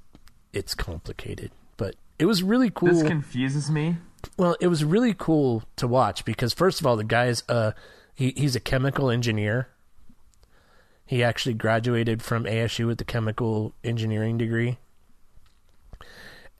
it's 0.53 0.75
complicated, 0.75 1.51
but 1.77 1.95
it 2.19 2.25
was 2.25 2.43
really 2.43 2.69
cool. 2.69 2.89
This 2.89 3.03
confuses 3.03 3.69
me. 3.69 3.97
Well, 4.37 4.55
it 4.59 4.67
was 4.67 4.83
really 4.83 5.15
cool 5.17 5.63
to 5.77 5.87
watch 5.87 6.25
because 6.25 6.53
first 6.53 6.79
of 6.79 6.87
all, 6.87 6.95
the 6.95 7.03
guy's 7.03 7.43
uh 7.49 7.71
he 8.13 8.33
he's 8.35 8.55
a 8.55 8.59
chemical 8.59 9.09
engineer. 9.09 9.69
He 11.11 11.25
actually 11.25 11.55
graduated 11.55 12.23
from 12.23 12.45
ASU 12.45 12.87
with 12.87 12.97
the 12.97 13.03
chemical 13.03 13.75
engineering 13.83 14.37
degree 14.37 14.77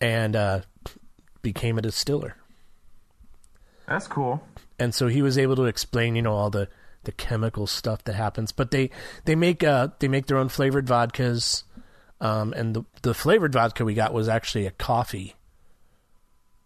and 0.01 0.35
uh 0.35 0.61
became 1.41 1.77
a 1.77 1.81
distiller. 1.81 2.35
That's 3.87 4.09
cool. 4.09 4.43
And 4.77 4.93
so 4.93 5.07
he 5.07 5.21
was 5.21 5.37
able 5.37 5.55
to 5.55 5.63
explain, 5.63 6.17
you 6.17 6.21
know, 6.21 6.33
all 6.33 6.49
the 6.49 6.67
the 7.05 7.13
chemical 7.13 7.65
stuff 7.65 8.03
that 8.03 8.15
happens. 8.15 8.51
But 8.51 8.71
they 8.71 8.89
they 9.23 9.35
make 9.35 9.63
uh 9.63 9.87
they 9.99 10.09
make 10.09 10.25
their 10.25 10.37
own 10.37 10.49
flavored 10.49 10.85
vodkas. 10.85 11.63
Um 12.19 12.51
and 12.51 12.75
the 12.75 12.83
the 13.03 13.13
flavored 13.13 13.53
vodka 13.53 13.85
we 13.85 13.93
got 13.93 14.13
was 14.13 14.27
actually 14.27 14.65
a 14.65 14.71
coffee. 14.71 15.35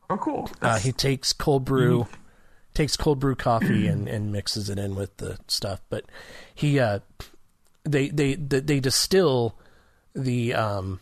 Oh, 0.09 0.17
cool. 0.17 0.49
Uh, 0.59 0.79
he 0.79 0.91
takes 0.91 1.33
cold 1.33 1.65
brew, 1.65 1.91
unique. 1.91 2.19
takes 2.73 2.97
cold 2.97 3.19
brew 3.19 3.35
coffee 3.35 3.85
and, 3.87 4.07
and 4.07 4.31
mixes 4.31 4.71
it 4.71 4.79
in 4.79 4.95
with 4.95 5.15
the 5.17 5.37
stuff. 5.47 5.81
But 5.89 6.05
he, 6.55 6.79
uh, 6.79 6.99
they, 7.85 8.09
they, 8.09 8.35
they, 8.35 8.59
they 8.59 8.79
distill 8.79 9.57
the, 10.13 10.53
um, 10.53 10.99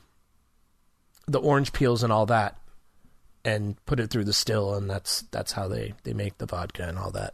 the 1.28 1.39
orange 1.39 1.74
peels 1.74 2.04
and 2.04 2.12
all 2.13 2.26
that 2.28 2.58
and 3.46 3.84
put 3.86 4.00
it 4.00 4.10
through 4.10 4.26
the 4.26 4.34
still. 4.34 4.74
And 4.76 4.89
that's, 4.89 5.22
that's 5.32 5.54
how 5.54 5.67
they, 5.67 5.93
they 6.04 6.13
make 6.13 6.38
the 6.38 6.46
vodka 6.46 6.88
and 6.88 6.98
all 6.98 7.12
that. 7.12 7.34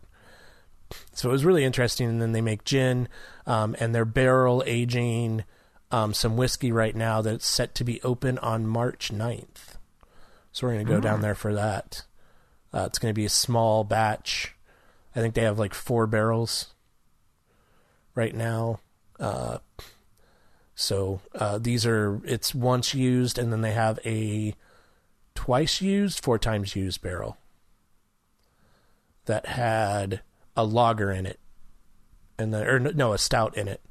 So 1.14 1.30
it 1.30 1.32
was 1.32 1.46
really 1.46 1.64
interesting. 1.64 2.08
And 2.10 2.22
then 2.22 2.32
they 2.32 2.42
make 2.42 2.64
gin, 2.64 3.08
um, 3.46 3.76
and 3.80 3.94
they're 3.94 4.06
barrel 4.06 4.64
aging, 4.66 5.44
um, 5.92 6.14
some 6.14 6.38
whiskey 6.38 6.72
right 6.72 6.96
now 6.96 7.22
that's 7.22 7.48
set 7.48 7.76
to 7.76 7.84
be 7.84 8.02
open 8.04 8.38
on 8.40 8.68
March 8.68 9.12
9th. 9.12 9.78
So 10.52 10.68
we're 10.68 10.74
going 10.74 10.86
to 10.86 10.94
go 10.94 11.00
down 11.00 11.22
there 11.22 11.36
for 11.36 11.54
that. 11.54 12.04
Uh, 12.74 12.84
it's 12.86 13.00
going 13.00 13.14
to 13.14 13.20
be 13.20 13.26
a 13.26 13.30
small 13.30 13.84
batch. 13.84 14.56
I 15.16 15.20
think 15.20 15.34
they 15.34 15.44
have 15.44 15.60
like 15.60 15.74
four 15.74 16.08
barrels 16.08 16.74
right 18.16 18.36
now. 18.36 18.80
Uh, 19.20 19.60
so 20.76 21.22
uh, 21.36 21.58
these 21.58 21.86
are 21.86 22.22
it's 22.24 22.56
once 22.56 22.94
used, 22.94 23.38
and 23.38 23.52
then 23.52 23.62
they 23.62 23.74
have 23.74 24.00
a 24.06 24.56
twice 25.36 25.82
used, 25.82 26.24
four 26.24 26.40
times 26.40 26.76
used 26.76 27.02
barrel 27.02 27.38
that 29.26 29.46
had 29.46 30.22
a 30.56 30.64
lager 30.64 31.12
in 31.12 31.26
it, 31.26 31.40
and 32.38 32.54
then 32.54 32.66
or 32.66 32.80
no, 32.80 33.14
a 33.14 33.18
stout 33.18 33.58
in 33.58 33.68
it. 33.68 33.82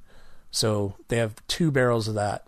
So 0.50 0.94
they 1.08 1.18
have 1.18 1.46
two 1.46 1.70
barrels 1.70 2.08
of 2.08 2.14
that 2.14 2.46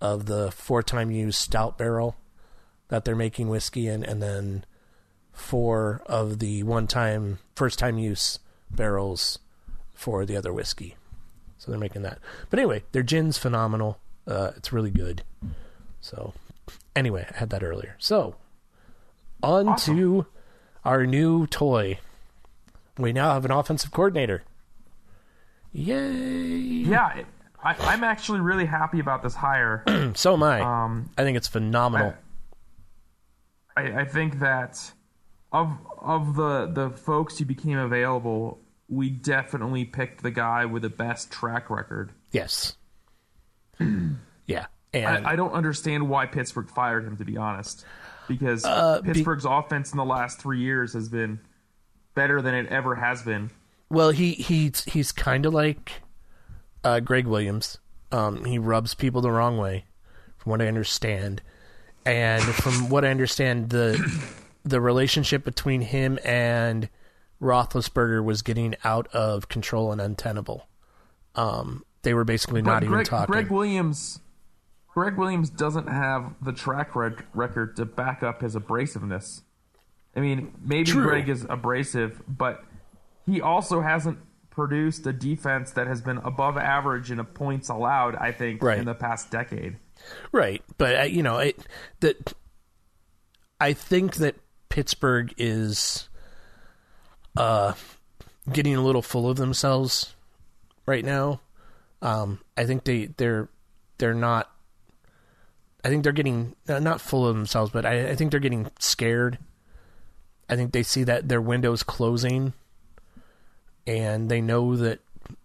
of 0.00 0.26
the 0.26 0.50
four 0.50 0.82
time 0.82 1.10
used 1.10 1.38
stout 1.38 1.78
barrel 1.78 2.16
that 2.88 3.04
they're 3.04 3.16
making 3.16 3.48
whiskey 3.48 3.88
in, 3.88 4.04
and 4.04 4.22
then 4.22 4.64
four 5.32 6.02
of 6.06 6.40
the 6.40 6.62
one 6.62 6.86
time, 6.86 7.38
first 7.54 7.78
time 7.78 7.98
use 7.98 8.38
barrels 8.70 9.38
for 9.94 10.26
the 10.26 10.36
other 10.36 10.52
whiskey. 10.52 10.96
So 11.62 11.70
they're 11.70 11.78
making 11.78 12.02
that. 12.02 12.18
But 12.50 12.58
anyway, 12.58 12.82
their 12.90 13.04
gin's 13.04 13.38
phenomenal. 13.38 14.00
Uh, 14.26 14.50
it's 14.56 14.72
really 14.72 14.90
good. 14.90 15.22
So 16.00 16.34
anyway, 16.96 17.24
I 17.32 17.38
had 17.38 17.50
that 17.50 17.62
earlier. 17.62 17.94
So 18.00 18.34
on 19.44 19.68
Awesome. 19.68 19.96
to 19.96 20.26
our 20.84 21.06
new 21.06 21.46
toy. 21.46 22.00
We 22.98 23.12
now 23.12 23.34
have 23.34 23.44
an 23.44 23.52
offensive 23.52 23.92
coordinator. 23.92 24.42
Yay! 25.72 25.96
yeah, 25.96 27.14
it, 27.18 27.26
I, 27.62 27.76
I'm 27.78 28.02
actually 28.02 28.40
really 28.40 28.66
happy 28.66 28.98
about 28.98 29.22
this 29.22 29.36
hire. 29.36 29.84
So 30.16 30.34
am 30.34 30.42
I. 30.42 30.60
Um, 30.62 31.10
I 31.16 31.22
think 31.22 31.36
it's 31.36 31.46
phenomenal. 31.48 32.14
I, 33.76 34.00
I 34.00 34.04
think 34.04 34.40
that 34.40 34.92
of 35.52 35.78
of 36.00 36.34
the 36.34 36.66
the 36.66 36.90
folks 36.90 37.38
who 37.38 37.44
became 37.44 37.78
available, 37.78 38.58
we 38.92 39.08
definitely 39.08 39.84
picked 39.86 40.22
the 40.22 40.30
guy 40.30 40.66
with 40.66 40.82
the 40.82 40.90
best 40.90 41.30
track 41.32 41.70
record. 41.70 42.12
yes. 42.30 42.76
yeah. 44.46 44.66
And 44.92 45.26
I, 45.26 45.32
I 45.32 45.36
don't 45.36 45.52
understand 45.52 46.08
why 46.08 46.26
Pittsburgh 46.26 46.68
fired 46.68 47.04
him, 47.04 47.16
to 47.16 47.24
be 47.24 47.36
honest, 47.38 47.84
because 48.28 48.64
Uh, 48.64 49.00
be- 49.00 49.12
Pittsburgh's 49.12 49.46
offense 49.46 49.92
in 49.92 49.96
the 49.96 50.04
last 50.04 50.38
three 50.38 50.60
years 50.60 50.92
has 50.92 51.08
been 51.08 51.40
better 52.14 52.42
than 52.42 52.54
it 52.54 52.66
ever 52.66 52.96
has 52.96 53.22
been. 53.22 53.50
Well, 53.88 54.10
he 54.10 54.32
he's 54.32 54.84
he's 54.84 55.12
kind 55.12 55.46
of 55.46 55.54
like 55.54 56.02
uh, 56.84 57.00
Gregg 57.00 57.26
Williams. 57.26 57.78
Um, 58.10 58.44
he 58.44 58.58
rubs 58.58 58.94
people 58.94 59.22
the 59.22 59.30
wrong 59.30 59.56
way, 59.56 59.86
from 60.36 60.50
what 60.50 60.60
I 60.62 60.66
understand, 60.66 61.40
and 62.04 62.42
from 62.42 62.90
what 62.90 63.04
I 63.04 63.08
understand, 63.08 63.70
the 63.70 63.98
the 64.64 64.80
relationship 64.80 65.44
between 65.44 65.80
him 65.80 66.18
and 66.24 66.88
Roethlisberger 67.42 68.24
was 68.24 68.40
getting 68.42 68.74
out 68.84 69.08
of 69.08 69.48
control 69.48 69.90
and 69.92 70.00
untenable. 70.00 70.68
Um, 71.34 71.84
they 72.02 72.14
were 72.14 72.24
basically 72.24 72.62
not 72.62 72.76
But 72.76 72.82
even 72.84 72.92
Gregg, 72.94 73.06
talking. 73.06 73.32
Gregg 73.32 73.50
Williams, 73.50 74.20
Gregg 74.94 75.16
Williams 75.16 75.50
doesn't 75.50 75.88
have 75.88 76.34
the 76.40 76.52
track 76.52 76.94
rec- 76.94 77.24
record 77.34 77.76
to 77.76 77.84
back 77.84 78.22
up 78.22 78.42
his 78.42 78.54
abrasiveness. 78.54 79.42
I 80.14 80.20
mean, 80.20 80.52
maybe 80.62 80.90
True. 80.90 81.04
Gregg 81.08 81.28
is 81.28 81.44
abrasive, 81.48 82.22
but 82.28 82.62
he 83.26 83.40
also 83.40 83.80
hasn't 83.80 84.18
produced 84.50 85.06
a 85.06 85.12
defense 85.12 85.72
that 85.72 85.86
has 85.86 86.02
been 86.02 86.18
above 86.18 86.58
average 86.58 87.10
in 87.10 87.18
a 87.18 87.24
points 87.24 87.70
allowed. 87.70 88.14
I 88.16 88.30
think 88.32 88.62
Right. 88.62 88.78
in 88.78 88.84
the 88.84 88.94
past 88.94 89.30
decade. 89.30 89.78
Right, 90.30 90.62
but 90.78 90.96
uh, 91.00 91.02
you 91.04 91.22
know, 91.22 91.38
it, 91.38 91.58
that 92.00 92.34
I 93.60 93.72
think 93.72 94.16
that 94.16 94.36
Pittsburgh 94.68 95.32
is 95.38 96.08
uh, 97.36 97.74
getting 98.52 98.74
a 98.74 98.82
little 98.82 99.02
full 99.02 99.28
of 99.28 99.36
themselves 99.36 100.14
right 100.86 101.04
now. 101.04 101.40
Um, 102.00 102.40
I 102.56 102.64
think 102.64 102.84
they 102.84 103.06
they're 103.06 103.48
they're 103.98 104.14
not. 104.14 104.50
I 105.84 105.88
think 105.88 106.04
they're 106.04 106.12
getting 106.12 106.54
not 106.68 107.00
full 107.00 107.26
of 107.26 107.34
themselves, 107.34 107.72
but 107.72 107.84
I, 107.84 108.10
I 108.10 108.14
think 108.14 108.30
they're 108.30 108.40
getting 108.40 108.70
scared. 108.78 109.38
I 110.48 110.56
think 110.56 110.72
they 110.72 110.82
see 110.82 111.04
that 111.04 111.28
their 111.28 111.40
window's 111.40 111.82
closing, 111.82 112.52
and 113.86 114.28
they 114.28 114.40
know 114.40 114.76
that 114.76 115.00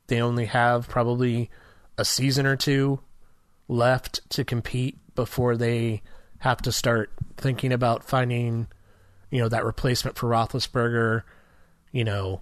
they 0.08 0.22
only 0.22 0.46
have 0.46 0.90
probably 0.90 1.50
a 1.98 2.06
season 2.06 2.46
or 2.46 2.56
two 2.56 3.00
left 3.68 4.28
to 4.32 4.44
compete 4.44 4.98
before 5.16 5.58
they 5.58 6.02
have 6.40 6.62
to 6.62 6.72
start 6.72 7.12
thinking 7.36 7.72
about 7.72 8.04
finding, 8.04 8.68
you 9.32 9.40
know, 9.42 9.50
that 9.50 9.66
replacement 9.66 10.18
for 10.18 10.30
Roethlisberger, 10.30 11.24
you 11.92 12.04
know, 12.04 12.42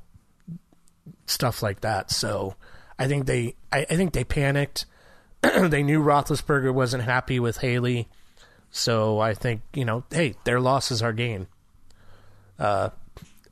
stuff 1.26 1.62
like 1.62 1.82
that. 1.82 2.12
So 2.12 2.56
I 2.98 3.08
think 3.08 3.26
they, 3.26 3.56
I, 3.72 3.82
I 3.90 3.96
think 3.96 4.14
they 4.14 4.24
panicked. 4.24 4.86
they 5.42 5.84
knew 5.84 6.02
Roethlisberger 6.02 6.74
wasn't 6.74 7.04
happy 7.04 7.40
with 7.40 7.58
Haley, 7.58 8.08
so 8.72 9.20
I 9.20 9.34
think 9.34 9.62
you 9.74 9.86
know, 9.86 10.04
hey, 10.12 10.36
their 10.44 10.60
loss 10.60 10.92
is 10.92 11.02
our 11.02 11.14
gain. 11.14 11.48
Uh, 12.58 12.90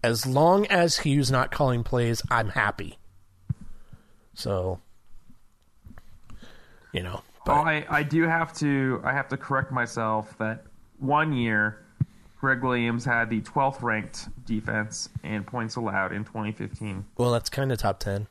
as 0.03 0.25
long 0.25 0.65
as 0.67 0.97
Hue's 0.97 1.32
not 1.32 1.51
calling 1.51 1.84
plays, 1.84 2.21
I'm 2.29 2.49
happy. 2.49 2.97
So, 4.34 4.79
you 6.91 7.03
know, 7.03 7.21
Well, 7.45 7.58
I, 7.58 7.86
I 7.89 8.03
do 8.03 8.23
have 8.23 8.53
to 8.58 9.01
I 9.03 9.13
have 9.13 9.27
to 9.29 9.38
correct 9.38 9.71
myself 9.71 10.38
that 10.39 10.65
one 10.99 11.34
year 11.34 11.86
Gregg 12.43 12.62
Williams 12.62 13.06
had 13.06 13.29
the 13.29 13.39
12th 13.39 13.82
ranked 13.82 14.27
defense 14.45 15.08
and 15.23 15.47
points 15.47 15.77
allowed 15.77 16.12
in 16.12 16.25
2015. 16.25 17.06
well, 17.15 17.32
that's 17.32 17.49
kind 17.49 17.71
of 17.71 17.77
top 17.77 18.01
ten. 18.01 18.27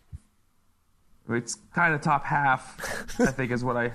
It's 1.31 1.55
kind 1.75 1.95
of 1.95 2.03
top 2.03 2.23
half, 2.23 2.79
I 3.19 3.31
think, 3.31 3.51
is 3.53 3.65
what 3.65 3.79
I 3.79 3.93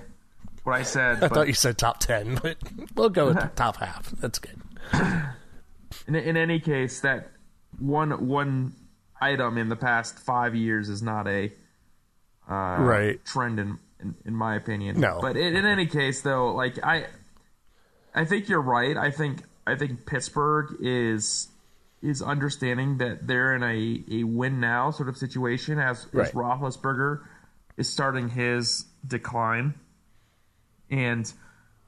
what 0.64 0.72
I 0.74 0.82
said. 0.82 1.18
I 1.22 1.28
but 1.28 1.34
thought 1.34 1.46
you 1.46 1.52
said 1.54 1.78
top 1.78 2.00
ten, 2.00 2.34
but 2.42 2.56
we'll 2.96 3.10
go 3.10 3.26
with 3.28 3.54
top 3.54 3.76
half. 3.76 4.10
That's 4.10 4.40
good. 4.40 4.60
in, 6.08 6.16
in 6.16 6.36
any 6.36 6.58
case, 6.58 6.98
that 7.02 7.30
one 7.78 8.26
one 8.26 8.72
item 9.20 9.56
in 9.56 9.68
the 9.68 9.76
past 9.76 10.18
five 10.18 10.52
years 10.56 10.88
is 10.88 11.00
not 11.00 11.28
a 11.28 11.52
uh, 12.50 12.54
Right. 12.80 13.24
trend 13.24 13.60
in, 13.60 13.78
in 14.00 14.16
in 14.24 14.34
my 14.34 14.56
opinion. 14.56 14.98
No. 14.98 15.20
but 15.20 15.36
in, 15.36 15.54
in 15.54 15.64
any 15.64 15.86
case, 15.86 16.22
though, 16.22 16.52
like 16.56 16.84
I, 16.84 17.06
I 18.16 18.24
think 18.24 18.48
you're 18.48 18.60
right. 18.60 18.96
I 18.96 19.12
think 19.12 19.42
I 19.68 19.76
think 19.76 20.06
Pittsburgh 20.06 20.76
is 20.80 21.48
is 22.00 22.22
understanding 22.22 22.98
that 22.98 23.26
they're 23.26 23.54
in 23.56 23.62
a, 23.62 24.20
a 24.20 24.24
win 24.24 24.60
now 24.60 24.90
sort 24.92 25.08
of 25.08 25.16
situation 25.16 25.80
as, 25.80 26.06
Right. 26.12 26.28
as 26.28 26.32
Roethlisberger 26.32 27.22
is 27.76 27.88
starting 27.88 28.28
his 28.28 28.84
decline, 29.06 29.74
and 30.90 31.30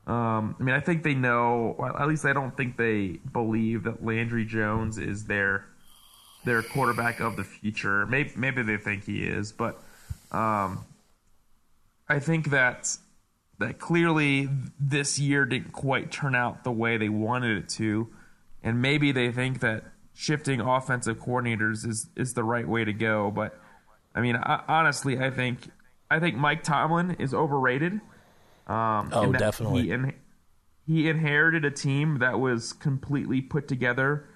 um, 0.06 0.56
I 0.58 0.62
mean 0.62 0.74
I 0.74 0.80
think 0.80 1.02
they 1.02 1.14
know. 1.14 1.74
Well, 1.78 1.96
at 1.96 2.08
least 2.08 2.24
I 2.24 2.32
don't 2.32 2.56
think 2.56 2.76
they 2.76 3.20
believe 3.32 3.84
that 3.84 4.04
Landry 4.04 4.44
Jones 4.44 4.98
is 4.98 5.24
their 5.26 5.64
their 6.44 6.62
quarterback 6.62 7.20
of 7.20 7.36
the 7.36 7.44
future. 7.44 8.06
Maybe 8.06 8.32
maybe 8.36 8.62
they 8.62 8.76
think 8.76 9.04
he 9.04 9.24
is, 9.24 9.52
but 9.52 9.80
um, 10.32 10.84
I 12.08 12.18
think 12.18 12.50
that 12.50 12.96
that 13.60 13.78
clearly 13.78 14.48
this 14.80 15.18
year 15.18 15.44
didn't 15.44 15.72
quite 15.72 16.10
turn 16.10 16.34
out 16.34 16.64
the 16.64 16.72
way 16.72 16.96
they 16.96 17.08
wanted 17.10 17.58
it 17.58 17.68
to, 17.68 18.08
and 18.62 18.82
maybe 18.82 19.12
they 19.12 19.30
think 19.30 19.60
that 19.60 19.84
shifting 20.14 20.60
offensive 20.60 21.18
coordinators 21.18 21.86
is 21.86 22.08
is 22.16 22.34
the 22.34 22.42
right 22.42 22.66
way 22.66 22.84
to 22.84 22.92
go. 22.92 23.30
But 23.30 23.58
I 24.14 24.20
mean, 24.20 24.36
I, 24.36 24.62
honestly, 24.66 25.18
I 25.18 25.30
think 25.30 25.60
I 26.10 26.18
think 26.18 26.36
Mike 26.36 26.64
Tomlin 26.64 27.16
is 27.18 27.32
overrated. 27.32 28.00
Um, 28.66 29.10
Oh, 29.12 29.32
definitely. 29.32 29.82
He, 29.82 29.90
in, 29.90 30.14
he 30.86 31.08
inherited 31.08 31.64
a 31.64 31.70
team 31.70 32.18
that 32.18 32.40
was 32.40 32.72
completely 32.72 33.40
put 33.40 33.68
together, 33.68 34.26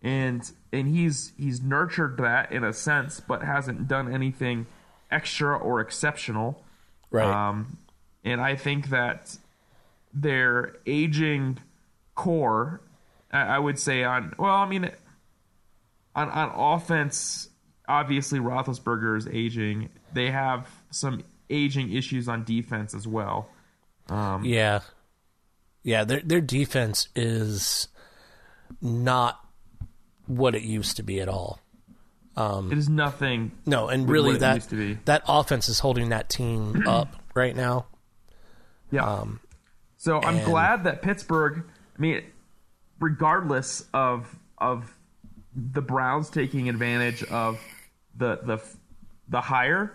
and 0.00 0.48
and 0.72 0.88
he's 0.88 1.32
he's 1.36 1.60
nurtured 1.60 2.18
that 2.18 2.52
in 2.52 2.62
a 2.62 2.72
sense, 2.72 3.20
but 3.20 3.42
hasn't 3.42 3.88
done 3.88 4.12
anything 4.12 4.66
extra 5.10 5.58
or 5.58 5.80
exceptional. 5.80 6.62
Right. 7.10 7.26
Um, 7.26 7.78
and 8.24 8.40
I 8.40 8.56
think 8.56 8.90
that 8.90 9.36
their 10.12 10.76
aging 10.86 11.58
core, 12.14 12.80
I, 13.32 13.42
I 13.42 13.58
would 13.58 13.78
say 13.78 14.04
on 14.04 14.34
well, 14.38 14.54
I 14.54 14.68
mean, 14.68 14.90
on 16.14 16.30
on 16.30 16.52
offense, 16.54 17.48
obviously 17.88 18.38
Roethlisberger 18.38 19.16
is 19.16 19.28
aging. 19.28 19.90
They 20.12 20.30
have 20.30 20.68
some 20.90 21.22
aging 21.48 21.92
issues 21.92 22.28
on 22.28 22.44
defense 22.44 22.94
as 22.94 23.06
well. 23.06 23.48
Um, 24.08 24.44
yeah, 24.44 24.80
yeah. 25.82 26.04
Their 26.04 26.20
their 26.20 26.40
defense 26.40 27.08
is 27.14 27.88
not 28.80 29.40
what 30.26 30.54
it 30.54 30.62
used 30.62 30.96
to 30.96 31.02
be 31.02 31.20
at 31.20 31.28
all. 31.28 31.60
Um, 32.36 32.72
it 32.72 32.78
is 32.78 32.88
nothing. 32.88 33.52
No, 33.66 33.88
and 33.88 34.08
really 34.08 34.36
that 34.38 34.54
used 34.54 34.70
to 34.70 34.76
be. 34.76 34.98
that 35.04 35.22
offense 35.26 35.68
is 35.68 35.80
holding 35.80 36.10
that 36.10 36.28
team 36.28 36.84
up 36.86 37.14
right 37.34 37.54
now. 37.54 37.86
Yeah. 38.90 39.04
Um, 39.04 39.40
so 39.96 40.20
I'm 40.22 40.36
and- 40.36 40.44
glad 40.46 40.84
that 40.84 41.02
Pittsburgh. 41.02 41.64
I 41.96 42.00
mean, 42.00 42.22
regardless 42.98 43.84
of 43.92 44.36
of 44.58 44.96
the 45.54 45.82
Browns 45.82 46.30
taking 46.30 46.68
advantage 46.68 47.22
of 47.24 47.60
the 48.16 48.40
the 48.42 48.62
the 49.28 49.40
hire, 49.40 49.92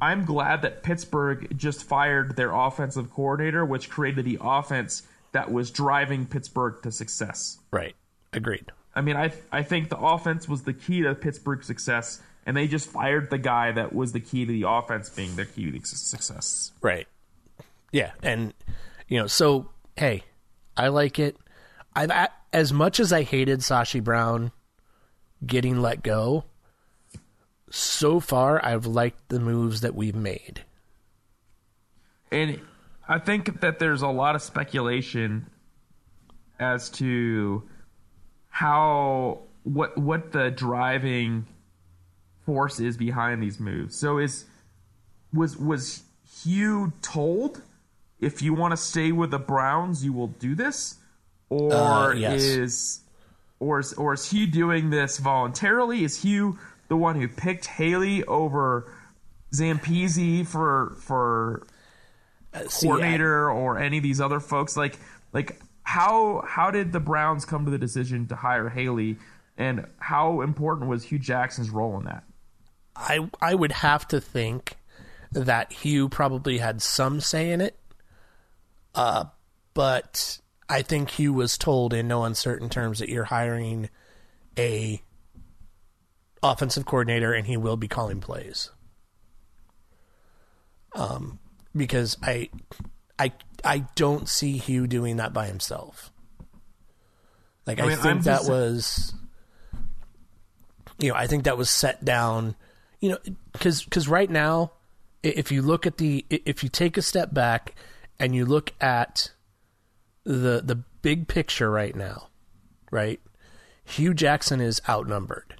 I'm 0.00 0.24
glad 0.24 0.62
that 0.62 0.82
Pittsburgh 0.82 1.56
just 1.56 1.84
fired 1.84 2.36
their 2.36 2.52
offensive 2.52 3.10
coordinator, 3.10 3.64
which 3.64 3.88
created 3.90 4.24
the 4.24 4.38
offense 4.40 5.02
that 5.32 5.50
was 5.50 5.70
driving 5.70 6.26
Pittsburgh 6.26 6.82
to 6.82 6.90
success. 6.90 7.58
Right. 7.70 7.94
Agreed. 8.32 8.72
I 8.94 9.00
mean, 9.02 9.16
I 9.16 9.32
I 9.52 9.62
think 9.62 9.88
the 9.88 9.98
offense 9.98 10.48
was 10.48 10.62
the 10.62 10.72
key 10.72 11.02
to 11.02 11.14
Pittsburgh's 11.14 11.66
success, 11.66 12.20
and 12.46 12.56
they 12.56 12.66
just 12.66 12.88
fired 12.88 13.30
the 13.30 13.38
guy 13.38 13.72
that 13.72 13.94
was 13.94 14.12
the 14.12 14.20
key 14.20 14.46
to 14.46 14.52
the 14.52 14.64
offense 14.68 15.08
being 15.10 15.36
their 15.36 15.44
key 15.44 15.70
to 15.70 15.84
success. 15.86 16.72
Right. 16.80 17.06
Yeah, 17.92 18.12
and 18.22 18.52
you 19.08 19.18
know, 19.20 19.26
so 19.26 19.70
hey, 19.96 20.22
I 20.76 20.88
like 20.88 21.18
it. 21.18 21.36
I've 21.94 22.10
as 22.52 22.72
much 22.72 23.00
as 23.00 23.12
I 23.12 23.22
hated 23.22 23.60
Sashi 23.60 24.02
Brown 24.02 24.52
getting 25.44 25.80
let 25.80 26.02
go. 26.02 26.44
So 27.70 28.20
far, 28.20 28.64
I've 28.64 28.86
liked 28.86 29.28
the 29.28 29.40
moves 29.40 29.80
that 29.80 29.94
we've 29.94 30.14
made. 30.14 30.64
And 32.30 32.60
I 33.08 33.18
think 33.18 33.60
that 33.60 33.78
there's 33.78 34.02
a 34.02 34.08
lot 34.08 34.34
of 34.34 34.42
speculation 34.42 35.46
as 36.58 36.88
to 36.90 37.62
how 38.48 39.40
what 39.64 39.96
what 39.98 40.32
the 40.32 40.50
driving 40.50 41.46
force 42.44 42.80
is 42.80 42.96
behind 42.96 43.42
these 43.42 43.60
moves. 43.60 43.96
So 43.96 44.18
is 44.18 44.44
was 45.32 45.56
was 45.56 46.02
Hue 46.42 46.92
told 47.02 47.62
if 48.20 48.42
you 48.42 48.54
want 48.54 48.72
to 48.72 48.76
stay 48.76 49.12
with 49.12 49.30
the 49.30 49.38
Browns, 49.38 50.04
you 50.04 50.12
will 50.12 50.28
do 50.28 50.54
this, 50.54 50.96
or 51.50 51.72
Uh, 51.72 52.12
yes. 52.14 52.42
is 52.42 53.00
or 53.60 53.80
is 53.80 53.92
or 53.94 54.14
is 54.14 54.30
Hue 54.30 54.46
doing 54.46 54.90
this 54.90 55.18
voluntarily? 55.18 56.04
Is 56.04 56.22
Hue 56.22 56.58
the 56.88 56.96
one 56.96 57.16
who 57.20 57.28
picked 57.28 57.66
Haley 57.66 58.24
over 58.24 58.90
Zampese 59.52 60.46
for 60.46 60.96
for 61.00 61.66
Uh, 62.54 62.68
see, 62.68 62.86
I- 62.86 62.90
coordinator 62.90 63.50
or 63.50 63.78
any 63.78 63.98
of 63.98 64.02
these 64.02 64.20
other 64.20 64.40
folks 64.40 64.76
like 64.76 64.98
like 65.32 65.60
how 65.82 66.42
how 66.46 66.70
did 66.70 66.92
the 66.92 67.00
Browns 67.00 67.44
come 67.44 67.64
to 67.64 67.70
the 67.70 67.78
decision 67.78 68.26
to 68.28 68.36
hire 68.36 68.68
Haley 68.68 69.18
and 69.58 69.86
how 69.98 70.40
important 70.42 70.88
was 70.90 71.04
Hue 71.04 71.18
Jackson's 71.18 71.70
role 71.70 71.98
in 71.98 72.04
that? 72.04 72.24
I 72.96 73.28
I 73.40 73.54
would 73.54 73.72
have 73.72 74.08
to 74.08 74.20
think 74.20 74.76
that 75.32 75.72
Hue 75.72 76.08
probably 76.08 76.58
had 76.58 76.80
some 76.82 77.20
say 77.20 77.50
in 77.52 77.60
it. 77.60 77.76
Uh, 78.96 79.26
but 79.74 80.38
I 80.68 80.82
think 80.82 81.10
Hue 81.10 81.32
was 81.32 81.56
told 81.58 81.92
in 81.92 82.08
no 82.08 82.24
uncertain 82.24 82.68
terms 82.68 82.98
that 82.98 83.08
you're 83.08 83.24
hiring 83.24 83.90
a 84.58 85.02
offensive 86.42 86.86
coordinator 86.86 87.32
and 87.32 87.46
he 87.46 87.56
will 87.56 87.76
be 87.76 87.88
calling 87.88 88.20
plays. 88.20 88.70
Um, 90.94 91.38
because 91.74 92.16
I, 92.22 92.48
I, 93.18 93.32
I 93.62 93.84
don't 93.96 94.28
see 94.28 94.56
Hue 94.56 94.86
doing 94.86 95.18
that 95.18 95.34
by 95.34 95.46
himself. 95.46 96.10
Like 97.66 97.80
I, 97.80 97.84
I 97.84 97.86
mean, 97.88 97.96
think 97.96 98.06
I'm 98.06 98.20
that 98.22 98.38
just- 98.38 98.50
was, 98.50 99.14
you 100.98 101.10
know, 101.10 101.14
I 101.16 101.26
think 101.26 101.44
that 101.44 101.58
was 101.58 101.68
set 101.68 102.02
down, 102.04 102.56
you 103.00 103.10
know, 103.10 103.18
because 103.52 103.84
because 103.84 104.08
right 104.08 104.30
now, 104.30 104.72
if 105.22 105.52
you 105.52 105.60
look 105.60 105.86
at 105.86 105.98
the, 105.98 106.24
if 106.30 106.62
you 106.62 106.70
take 106.70 106.96
a 106.96 107.02
step 107.02 107.34
back 107.34 107.74
and 108.18 108.34
you 108.34 108.44
look 108.44 108.72
at 108.80 109.30
the 110.24 110.60
the 110.64 110.76
big 111.02 111.28
picture 111.28 111.70
right 111.70 111.94
now, 111.94 112.28
right? 112.90 113.20
Hue 113.84 114.14
Jackson 114.14 114.60
is 114.60 114.80
outnumbered 114.88 115.54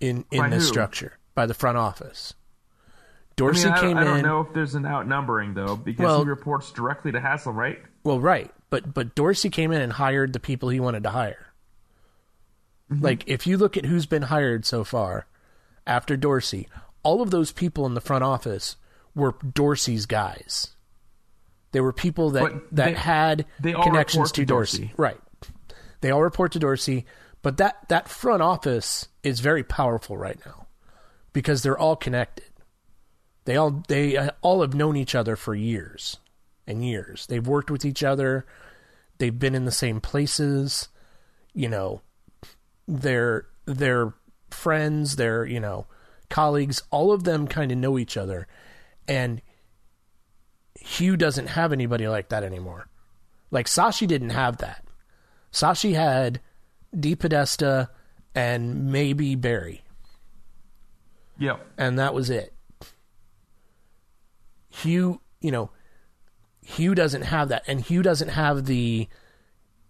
in 0.00 0.24
in 0.30 0.40
By 0.40 0.48
this 0.50 0.64
who? 0.64 0.68
structure 0.68 1.18
by 1.34 1.46
the 1.46 1.54
front 1.54 1.78
office. 1.78 2.34
I 2.36 2.92
Dorsey 3.36 3.64
mean, 3.66 3.74
I, 3.74 3.80
came 3.80 3.96
I 3.98 4.04
don't 4.04 4.18
in. 4.18 4.22
know 4.24 4.40
if 4.42 4.52
there's 4.52 4.74
an 4.76 4.86
outnumbering 4.86 5.54
though, 5.54 5.76
because 5.76 6.04
Well- 6.04 6.22
he 6.22 6.28
reports 6.28 6.70
directly 6.70 7.12
to 7.12 7.20
Haslam, 7.20 7.56
right? 7.56 7.82
Well, 8.04 8.20
right, 8.20 8.52
but 8.70 8.92
but 8.94 9.14
Dorsey 9.14 9.50
came 9.50 9.72
in 9.72 9.80
and 9.80 9.92
hired 9.94 10.32
the 10.32 10.40
people 10.40 10.68
he 10.68 10.78
wanted 10.80 11.02
to 11.04 11.10
hire. 11.10 11.46
Mm-hmm. 12.92 13.02
Like 13.02 13.24
if 13.26 13.46
you 13.46 13.56
look 13.56 13.76
at 13.76 13.86
who's 13.86 14.06
been 14.06 14.22
hired 14.22 14.64
so 14.66 14.84
far 14.84 15.26
after 15.86 16.16
Dorsey, 16.16 16.68
all 17.02 17.22
of 17.22 17.30
those 17.30 17.50
people 17.50 17.86
in 17.86 17.94
the 17.94 18.00
front 18.00 18.24
office 18.24 18.76
were 19.14 19.34
Dorsey's 19.52 20.06
guys. 20.06 20.68
They 21.72 21.80
were 21.80 21.92
people 21.92 22.30
that 22.30 22.42
But 22.42 22.52
that 22.76 22.84
they- 22.86 22.92
had 22.94 23.46
they 23.60 23.72
connections 23.72 24.30
to 24.32 24.42
to 24.42 24.46
Dorsey. 24.46 24.78
Dorsey. 24.78 24.94
Right. 24.96 25.20
They 26.00 26.10
all 26.10 26.22
report 26.22 26.52
to 26.52 26.58
Dorsey, 26.58 27.06
but 27.42 27.56
that 27.56 27.88
that 27.88 28.08
front 28.08 28.42
office 28.42 29.08
is 29.22 29.40
very 29.40 29.64
powerful 29.64 30.16
right 30.16 30.38
now 30.44 30.66
because 31.32 31.62
they're 31.62 31.78
all 31.78 31.96
connected. 31.96 32.44
They 33.44 33.56
all 33.56 33.82
they 33.88 34.16
uh, 34.16 34.30
all 34.42 34.60
have 34.60 34.74
known 34.74 34.96
each 34.96 35.14
other 35.14 35.34
for 35.36 35.54
years 35.54 36.18
and 36.66 36.84
years. 36.84 37.26
They've 37.26 37.46
worked 37.46 37.70
with 37.70 37.84
each 37.84 38.02
other. 38.04 38.46
They've 39.18 39.36
been 39.38 39.54
in 39.54 39.64
the 39.64 39.70
same 39.72 40.00
places. 40.00 40.88
You 41.54 41.68
know, 41.68 42.02
they're 42.86 43.46
they're 43.64 44.12
friends. 44.50 45.16
They're 45.16 45.44
you 45.44 45.60
know 45.60 45.86
colleagues. 46.30 46.82
All 46.90 47.12
of 47.12 47.24
them 47.24 47.46
kind 47.48 47.72
of 47.72 47.78
know 47.78 47.98
each 47.98 48.16
other, 48.16 48.46
and 49.08 49.40
Hue 50.80 51.16
doesn't 51.16 51.48
have 51.48 51.72
anybody 51.72 52.08
like 52.08 52.28
that 52.30 52.42
anymore. 52.44 52.88
Like 53.50 53.66
Sashi 53.66 54.06
didn't 54.06 54.30
have 54.30 54.58
that. 54.58 54.84
Sashi 55.52 55.94
had 55.94 56.40
DePodesta 56.94 57.88
and 58.34 58.90
maybe 58.90 59.34
Berry 59.36 59.84
Yep. 61.38 61.64
and 61.78 61.98
that 61.98 62.14
was 62.14 62.30
it. 62.30 62.52
Hue, 64.68 65.20
you 65.40 65.50
know, 65.50 65.70
Hue 66.62 66.94
doesn't 66.94 67.22
have 67.22 67.48
that, 67.50 67.62
and 67.66 67.80
Hue 67.80 68.02
doesn't 68.02 68.30
have 68.30 68.64
the 68.66 69.08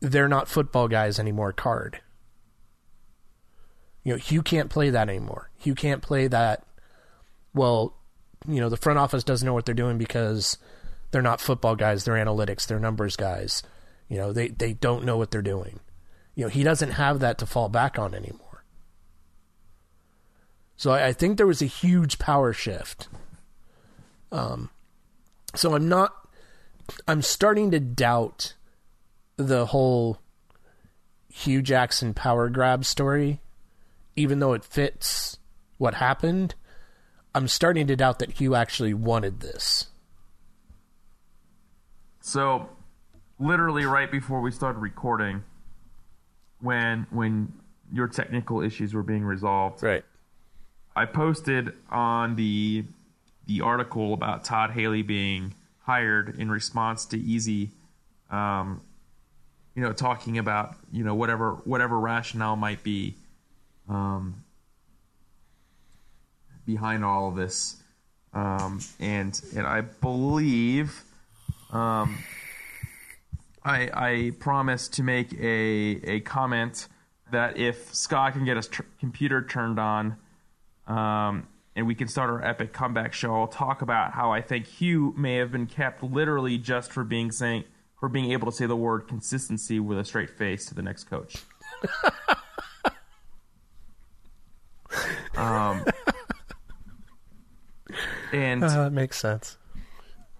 "they're 0.01 0.29
not 0.29 0.49
football 0.49 0.89
guys 0.89 1.19
anymore" 1.19 1.53
card. 1.53 2.01
You 4.03 4.13
know, 4.13 4.19
Hue 4.19 4.43
can't 4.43 4.69
play 4.69 4.91
that 4.91 5.09
anymore. 5.09 5.51
Hue 5.57 5.75
can't 5.75 6.03
play 6.03 6.27
that. 6.27 6.67
Well, 7.55 7.95
you 8.47 8.61
know, 8.61 8.69
the 8.69 8.77
front 8.77 8.99
office 8.99 9.25
doesn't 9.25 9.45
know 9.45 9.55
what 9.55 9.67
they're 9.67 9.75
doing 9.75 9.99
because 9.99 10.59
they're 11.11 11.23
not 11.23 11.41
football 11.41 11.77
guys. 11.77 12.05
They're 12.05 12.15
analytics. 12.15 12.67
They're 12.67 12.81
numbers 12.81 13.17
guys. 13.17 13.63
You 14.09 14.19
know, 14.19 14.33
they 14.33 14.49
they 14.49 14.73
don't 14.73 15.05
know 15.05 15.17
what 15.17 15.31
they're 15.31 15.43
doing. 15.43 15.81
You 16.35 16.45
know, 16.45 16.51
he 16.51 16.63
doesn't 16.63 16.91
have 16.91 17.21
that 17.21 17.39
to 17.39 17.47
fall 17.47 17.69
back 17.69 17.99
on 17.99 18.15
anymore. 18.15 18.65
So 20.77 20.91
I, 20.91 21.09
I 21.09 21.13
think 21.13 21.37
there 21.37 21.47
was 21.47 21.63
a 21.63 21.67
huge 21.67 22.19
power 22.19 22.53
shift. 22.53 23.09
Um, 24.33 24.71
so 25.55 25.75
I'm 25.75 25.89
not. 25.89 26.13
I'm 27.09 27.23
starting 27.23 27.71
to 27.71 27.81
doubt 27.81 28.55
the 29.37 29.67
whole 29.67 30.19
Hue 31.33 31.63
Jackson 31.63 32.13
power 32.13 32.49
grab 32.49 32.85
story, 32.85 33.41
even 34.17 34.41
though 34.41 34.53
it 34.53 34.65
fits 34.65 35.39
what 35.79 35.95
happened. 35.95 36.55
I'm 37.35 37.49
starting 37.49 37.87
to 37.89 37.97
doubt 37.97 38.21
that 38.21 38.31
Hue 38.33 38.55
actually 38.55 38.95
wanted 38.95 39.41
this. 39.41 39.89
So, 42.21 42.69
literally 43.39 43.85
right 43.85 44.11
before 44.11 44.41
we 44.41 44.51
started 44.51 44.79
recording, 44.79 45.43
when 46.61 47.07
when 47.11 47.53
your 47.93 48.09
technical 48.09 48.63
issues 48.63 48.95
were 48.95 49.03
being 49.03 49.25
resolved, 49.25 49.83
Right. 49.83 50.05
I 50.97 51.07
posted 51.07 51.73
on 51.91 52.37
the 52.37 52.85
the 53.47 53.61
article 53.61 54.15
about 54.15 54.45
Todd 54.45 54.71
Haley 54.71 55.03
being 55.03 55.55
hired 55.83 56.39
in 56.39 56.51
response 56.51 57.05
to 57.07 57.19
Easy, 57.19 57.71
um, 58.31 58.81
you 59.75 59.83
know, 59.83 59.93
talking 59.93 60.39
about 60.39 60.77
you 60.93 61.05
know 61.05 61.15
whatever 61.15 61.55
whatever 61.65 61.99
rationale 61.99 62.57
might 62.57 62.83
be 62.83 63.17
um, 63.89 64.44
behind 66.67 67.05
all 67.05 67.29
of 67.29 67.37
this, 67.37 67.77
um, 68.33 68.81
and 69.01 69.41
and 69.57 69.67
I 69.67 69.83
believe. 69.83 71.03
Um, 71.71 72.19
I, 73.65 73.91
I 73.95 74.33
promised 74.39 74.93
to 74.95 75.03
make 75.03 75.33
a, 75.33 76.01
a 76.05 76.21
comment 76.21 76.87
that 77.33 77.57
if 77.57 77.95
Scott 77.95 78.35
can 78.35 78.45
get 78.45 78.57
his 78.57 78.69
tr- 78.69 78.83
computer 79.01 79.43
turned 79.43 79.79
on, 79.79 80.17
um, 80.87 81.49
and 81.75 81.87
we 81.87 81.95
can 81.95 82.07
start 82.07 82.29
our 82.31 82.45
epic 82.45 82.73
comeback 82.73 83.15
show. 83.15 83.35
I'll 83.35 83.47
talk 83.47 83.81
about 83.83 84.13
how 84.13 84.33
I 84.33 84.43
think 84.43 84.67
Hue 84.67 85.15
may 85.17 85.37
have 85.37 85.51
been 85.51 85.67
kept 85.67 86.03
literally 86.03 86.59
just 86.59 86.93
for 86.93 87.05
being 87.05 87.33
saying 87.33 87.65
for 87.99 88.09
being 88.11 88.33
able 88.33 88.51
to 88.51 88.57
say 88.57 88.67
the 88.67 88.77
word 88.77 89.09
consistency 89.09 89.81
with 89.81 89.99
a 89.99 90.05
straight 90.05 90.29
face 90.31 90.67
to 90.67 90.75
the 90.75 90.83
next 90.83 91.05
coach. 91.05 91.37
um, 95.37 95.85
and 98.35 98.63
that 98.63 98.93
makes 98.93 99.19
sense. 99.19 99.57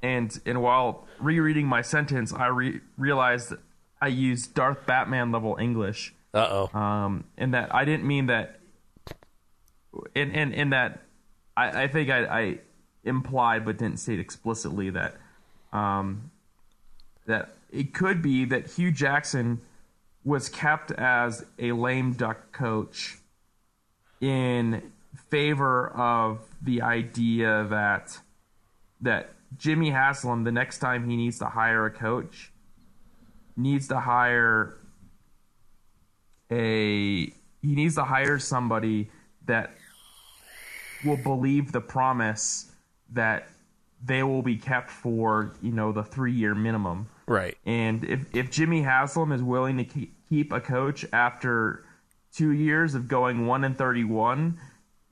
and 0.03 0.39
and 0.47 0.61
while 0.63 1.07
rereading 1.21 1.67
my 1.67 1.83
sentence, 1.83 2.33
I 2.33 2.47
re- 2.49 2.81
realized 2.99 3.51
that 3.51 3.61
I 4.01 4.09
used 4.09 4.55
Darth 4.55 4.85
Batman 4.87 5.33
level 5.33 5.57
English 5.61 6.15
Uh 6.35 6.67
oh. 6.73 6.79
um, 6.79 7.25
and 7.39 7.55
that 7.55 7.75
I 7.75 7.85
didn't 7.85 8.07
mean 8.07 8.27
that, 8.27 8.61
and 10.15 10.35
and 10.35 10.55
and 10.55 10.73
that 10.73 11.01
I, 11.57 11.85
I 11.85 11.89
think 11.89 12.11
I, 12.11 12.25
I 12.25 12.59
implied 13.05 13.65
but 13.65 13.79
didn't 13.79 13.99
state 13.99 14.19
explicitly 14.19 14.91
that 14.91 15.15
um, 15.73 16.31
that 17.27 17.55
it 17.71 17.95
could 17.95 18.23
be 18.23 18.45
that 18.47 18.73
Hue 18.73 18.91
Jackson 18.91 19.61
was 20.25 20.49
kept 20.49 20.91
as 20.93 21.45
a 21.59 21.73
lame 21.73 22.13
duck 22.15 22.51
coach 22.53 23.19
in 24.21 24.93
favor 25.31 25.89
of 25.91 26.41
the 26.63 26.83
idea 26.83 27.67
that 27.71 28.19
that 29.01 29.31
Jimmy 29.57 29.91
Haslam 29.91 30.45
the 30.45 30.53
next 30.53 30.79
time 30.79 31.09
he 31.09 31.17
needs 31.17 31.39
to 31.39 31.47
hire 31.47 31.87
a 31.87 31.91
coach 31.91 32.53
needs 33.57 33.89
to 33.89 34.01
hire 34.01 34.77
a 36.51 37.27
he 37.63 37.75
needs 37.75 37.95
to 37.95 38.05
hire 38.05 38.39
somebody 38.39 39.11
that 39.47 39.75
will 41.05 41.17
believe 41.17 41.73
the 41.73 41.81
promise 41.81 42.71
that 43.13 43.49
they 44.05 44.23
will 44.23 44.43
be 44.43 44.57
kept 44.57 44.91
for 44.91 45.53
you 45.63 45.73
know 45.73 45.93
the 45.93 46.03
three 46.03 46.33
year 46.33 46.55
minimum 46.55 47.09
Right. 47.27 47.57
and 47.65 48.05
if 48.05 48.35
if 48.35 48.51
Jimmy 48.51 48.83
Haslam 48.83 49.33
is 49.33 49.43
willing 49.43 49.79
to 49.79 49.85
keep, 49.85 50.15
keep 50.29 50.53
a 50.53 50.61
coach 50.61 51.07
after 51.13 51.85
two 52.33 52.51
years 52.51 52.95
of 52.95 53.09
going 53.09 53.47
one 53.47 53.65
and 53.65 53.77
thirty 53.79 54.05
one 54.05 54.59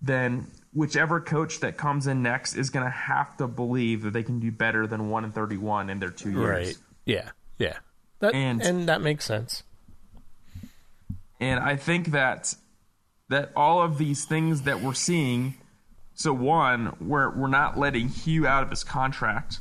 then 0.03 0.47
whichever 0.75 1.21
coach 1.21 1.61
that 1.61 1.77
comes 1.77 2.07
in 2.07 2.23
next 2.23 2.57
is 2.57 2.71
going 2.71 2.85
to 2.85 2.91
have 2.91 3.37
to 3.37 3.47
believe 3.47 4.03
that 4.03 4.13
they 4.13 4.23
can 4.23 4.41
do 4.41 4.51
better 4.51 4.87
than 4.87 5.09
one 5.11 5.23
and 5.25 5.35
thirty 5.35 5.57
one 5.57 5.89
in 5.91 5.99
their 6.01 6.11
two 6.11 6.31
years 6.33 6.43
Right. 6.69 6.77
Yeah. 7.07 7.31
Yeah. 7.59 7.79
That 8.21 8.35
And- 8.35 8.61
and 8.63 8.89
that 8.89 9.01
makes 9.01 9.25
sense. 9.25 9.63
and 11.41 11.61
I 11.61 11.77
think 11.77 12.09
that 12.13 12.55
that 13.29 13.51
all 13.57 13.81
of 13.83 13.99
these 13.99 14.25
things 14.25 14.63
that 14.63 14.81
we're 14.83 14.93
seeing. 14.95 15.55
So 16.15 16.33
one, 16.35 16.95
we're 17.01 17.31
we're 17.31 17.49
not 17.49 17.79
letting 17.79 18.09
Hue 18.09 18.47
out 18.47 18.63
of 18.63 18.71
his 18.71 18.85
contract, 18.85 19.61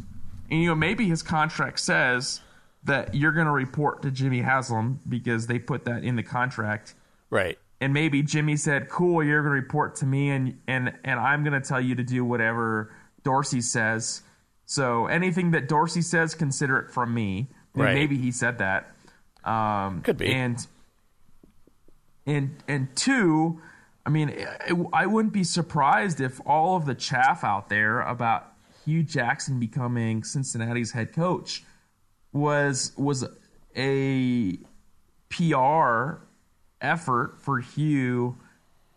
and 0.50 0.60
you 0.62 0.68
know 0.68 0.76
maybe 0.76 1.08
his 1.08 1.24
contract 1.24 1.80
says 1.80 2.42
that 2.84 3.16
you're 3.16 3.32
going 3.32 3.46
to 3.46 3.52
report 3.54 4.02
to 4.02 4.12
Jimmy 4.12 4.42
Haslam 4.42 5.00
because 5.08 5.48
they 5.48 5.60
put 5.60 5.86
that 5.86 6.04
in 6.04 6.16
the 6.18 6.24
contract. 6.24 6.94
Right. 7.30 7.58
And 7.82 7.94
maybe 7.94 8.22
Jimmy 8.22 8.56
said, 8.56 8.90
"Cool, 8.90 9.24
you're 9.24 9.42
going 9.42 9.56
to 9.56 9.62
report 9.62 9.96
to 9.98 10.06
me, 10.06 10.30
and 10.30 10.60
and 10.68 10.94
and 11.04 11.20
I'm 11.20 11.44
going 11.44 11.60
to 11.60 11.68
tell 11.68 11.82
you 11.82 11.96
to 11.96 12.04
do 12.04 12.24
whatever 12.24 12.94
Dorsey 13.24 13.62
says. 13.62 14.22
So 14.66 15.08
anything 15.08 15.52
that 15.52 15.68
Dorsey 15.68 16.04
says, 16.04 16.36
consider 16.36 16.78
it 16.78 16.92
from 16.92 17.14
me." 17.14 17.50
Right. 17.74 17.96
Maybe 17.96 18.18
he 18.18 18.32
said 18.32 18.60
that. 18.60 18.94
Um, 19.44 20.02
Could 20.02 20.18
be. 20.18 20.32
And 20.32 20.66
and 22.28 22.56
and 22.68 22.96
two, 22.96 23.60
I 24.06 24.10
mean, 24.10 24.30
I, 24.30 24.76
I 24.94 25.06
wouldn't 25.08 25.34
be 25.34 25.44
surprised 25.44 26.22
if 26.22 26.40
all 26.46 26.76
of 26.76 26.86
the 26.86 26.96
chaff 26.96 27.44
out 27.44 27.70
there 27.70 28.02
about 28.02 28.54
Hue 28.86 29.04
Jackson 29.04 29.60
becoming 29.60 30.24
Cincinnati's 30.24 30.92
head 30.92 31.14
coach 31.14 31.64
was 32.32 32.94
was 32.96 33.26
a 33.76 34.60
PR 35.30 36.22
effort 36.82 37.36
for 37.40 37.60
Hue 37.60 38.38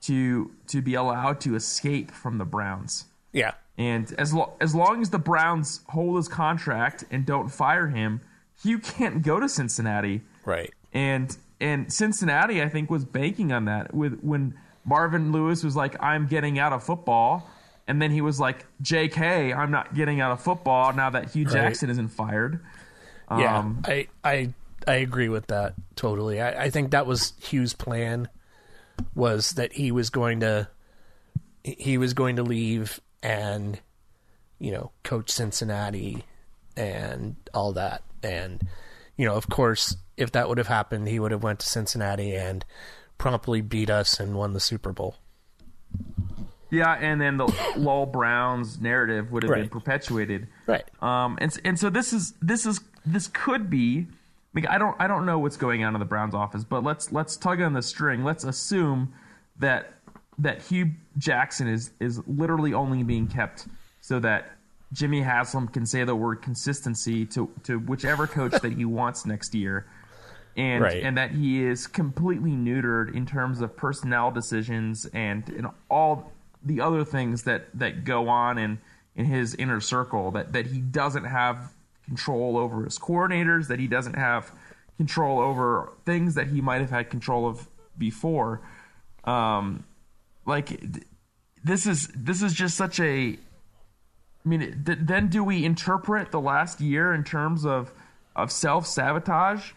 to 0.03 0.51
to 0.68 0.82
be 0.82 0.95
allowed 0.95 1.41
to 1.41 1.55
escape 1.55 2.11
from 2.11 2.39
the 2.39 2.45
Browns. 2.45 3.07
Yeah. 3.32 3.53
And 3.76 4.12
as 4.18 4.32
lo- 4.32 4.53
as 4.61 4.74
long 4.74 5.03
as 5.03 5.11
the 5.11 5.18
Browns 5.18 5.80
hold 5.89 6.16
his 6.16 6.28
contract 6.28 7.05
and 7.11 7.24
don't 7.26 7.49
fire 7.49 7.89
him, 7.89 8.20
Hue 8.62 8.78
can't 8.78 9.22
go 9.22 9.41
to 9.41 9.49
Cincinnati. 9.49 10.20
Right. 10.45 10.72
And 10.93 11.37
and 11.61 11.93
Cincinnati, 11.93 12.62
I 12.62 12.68
think, 12.68 12.91
was 12.91 13.05
banking 13.05 13.53
on 13.53 13.64
that 13.64 13.95
with 13.95 14.20
when 14.20 14.55
Marvin 14.85 15.32
Lewis 15.32 15.64
was 15.64 15.74
like, 15.74 15.97
"I'm 16.03 16.26
getting 16.26 16.59
out 16.59 16.72
of 16.72 16.85
football," 16.85 17.49
and 17.89 18.01
then 18.03 18.11
he 18.11 18.20
was 18.20 18.39
like, 18.39 18.66
"J.K., 18.82 19.53
I'm 19.53 19.70
not 19.70 19.95
getting 19.95 20.20
out 20.20 20.30
of 20.32 20.41
football 20.43 20.93
now 20.93 21.11
that 21.11 21.30
Hue 21.32 21.45
Jackson 21.47 21.89
isn't 21.91 22.09
fired." 22.09 22.61
Yeah, 23.30 23.59
Um, 23.59 23.82
I, 23.87 24.09
I 24.22 24.53
I 24.87 24.95
agree 24.97 25.28
with 25.28 25.47
that 25.49 25.74
totally. 25.97 26.41
I, 26.41 26.64
I 26.64 26.70
think 26.70 26.91
that 26.91 27.07
was 27.07 27.32
Hue's 27.41 27.72
plan 27.72 28.28
was 29.14 29.53
that 29.53 29.72
he 29.72 29.91
was 29.91 30.11
going 30.11 30.41
to 30.41 30.68
he 31.62 31.99
was 31.99 32.14
going 32.14 32.37
to 32.37 32.43
leave 32.43 33.01
and 33.22 33.80
you 34.59 34.70
know 34.70 34.93
coach 35.03 35.30
Cincinnati 35.30 36.24
and 36.76 37.37
all 37.53 37.72
that 37.72 38.03
and 38.22 38.62
you 39.16 39.26
know 39.26 39.35
of 39.35 39.49
course 39.49 39.97
if 40.16 40.32
that 40.32 40.49
would 40.49 40.59
have 40.59 40.68
happened 40.68 41.09
he 41.09 41.18
would 41.18 41.32
have 41.32 41.43
went 41.43 41.61
to 41.61 41.68
Cincinnati 41.68 42.35
and 42.35 42.64
promptly 43.18 43.61
beat 43.61 43.91
us 43.91 44.20
and 44.20 44.35
won 44.35 44.53
the 44.53 44.61
Super 44.61 44.93
Bowl. 44.93 45.16
Yeah, 46.70 46.95
and 46.95 47.20
then 47.20 47.37
the 47.37 47.47
Lowell 47.76 48.07
Browns 48.07 48.80
narrative 48.80 49.30
would 49.30 49.45
have 49.45 49.55
been 49.55 49.68
perpetuated. 49.68 50.49
Right. 50.66 50.85
Um, 51.01 51.39
and 51.41 51.57
and 51.64 51.78
so 51.78 51.89
this 51.89 52.12
is 52.12 52.35
this 52.43 52.66
is 52.66 52.80
this 53.07 53.28
could 53.28 53.70
be. 53.70 54.09
I, 54.55 54.61
mean, 54.61 54.67
I 54.67 54.79
don't 54.79 54.97
I 55.01 55.07
don't 55.07 55.27
know 55.27 55.39
what's 55.39 55.57
going 55.57 55.83
on 55.85 55.95
in 55.95 55.99
the 55.99 56.07
Browns 56.07 56.35
office, 56.35 56.65
but 56.65 56.85
let's 56.85 57.11
let's 57.13 57.37
tug 57.37 57.61
on 57.61 57.73
the 57.73 57.83
string. 57.83 58.25
Let's 58.25 58.45
assume 58.45 59.13
that 59.59 59.95
that 60.39 60.63
Hue 60.63 60.93
Jackson 61.19 61.67
is 61.69 61.91
is 62.01 62.21
literally 62.27 62.73
only 62.73 63.03
being 63.03 63.27
kept 63.27 63.67
so 64.01 64.21
that 64.21 64.53
Jimmy 64.93 65.23
Haslam 65.23 65.69
can 65.69 65.87
say 65.87 66.05
the 66.05 66.15
word 66.15 66.43
consistency 66.43 67.27
to 67.27 67.51
to 67.65 67.79
whichever 67.79 68.27
coach 68.27 68.53
that 68.53 68.73
he 68.73 68.85
wants 68.85 69.27
next 69.27 69.55
year. 69.55 69.87
And 70.57 70.85
Right. 70.85 71.03
and 71.03 71.19
that 71.19 71.33
he 71.33 71.65
is 71.65 71.89
completely 71.89 72.53
neutered 72.53 73.13
in 73.13 73.27
terms 73.27 73.61
of 73.61 73.77
personnel 73.77 74.31
decisions 74.31 75.05
and, 75.13 75.49
and 75.49 75.67
all 75.91 76.31
the 76.63 76.81
other 76.81 77.05
things 77.05 77.43
that, 77.43 77.67
that 77.75 78.05
go 78.05 78.29
on 78.29 78.57
in, 78.57 78.79
in 79.17 79.25
his 79.25 79.57
inner 79.57 79.81
circle 79.81 80.31
that, 80.31 80.53
that 80.53 80.67
he 80.67 80.79
doesn't 80.79 81.25
have 81.25 81.73
control 82.05 82.57
over 82.57 82.85
his 82.85 82.99
coordinators, 82.99 83.69
that 83.69 83.79
he 83.79 83.87
doesn't 83.87 84.15
have 84.17 84.53
control 84.97 85.41
over 85.41 85.93
things 86.05 86.35
that 86.35 86.49
he 86.49 86.61
might 86.61 86.81
have 86.81 86.91
had 86.91 87.11
control 87.11 87.47
of 87.47 87.69
before. 87.99 88.61
Um, 89.25 89.85
like 90.47 90.69
th- 90.69 91.05
this 91.63 91.87
is 91.87 92.09
this 92.09 92.43
is 92.43 92.53
just 92.53 92.77
such 92.77 93.01
a 93.01 93.39
I 94.45 94.49
mean, 94.49 94.83
th- 94.85 94.99
then 95.01 95.29
do 95.29 95.43
we 95.43 95.65
interpret 95.65 96.31
the 96.31 96.41
last 96.41 96.81
year 96.81 97.15
in 97.15 97.25
terms 97.25 97.65
of 97.65 97.93
of 98.37 98.53
self 98.53 98.87
sabotage, 98.87 99.73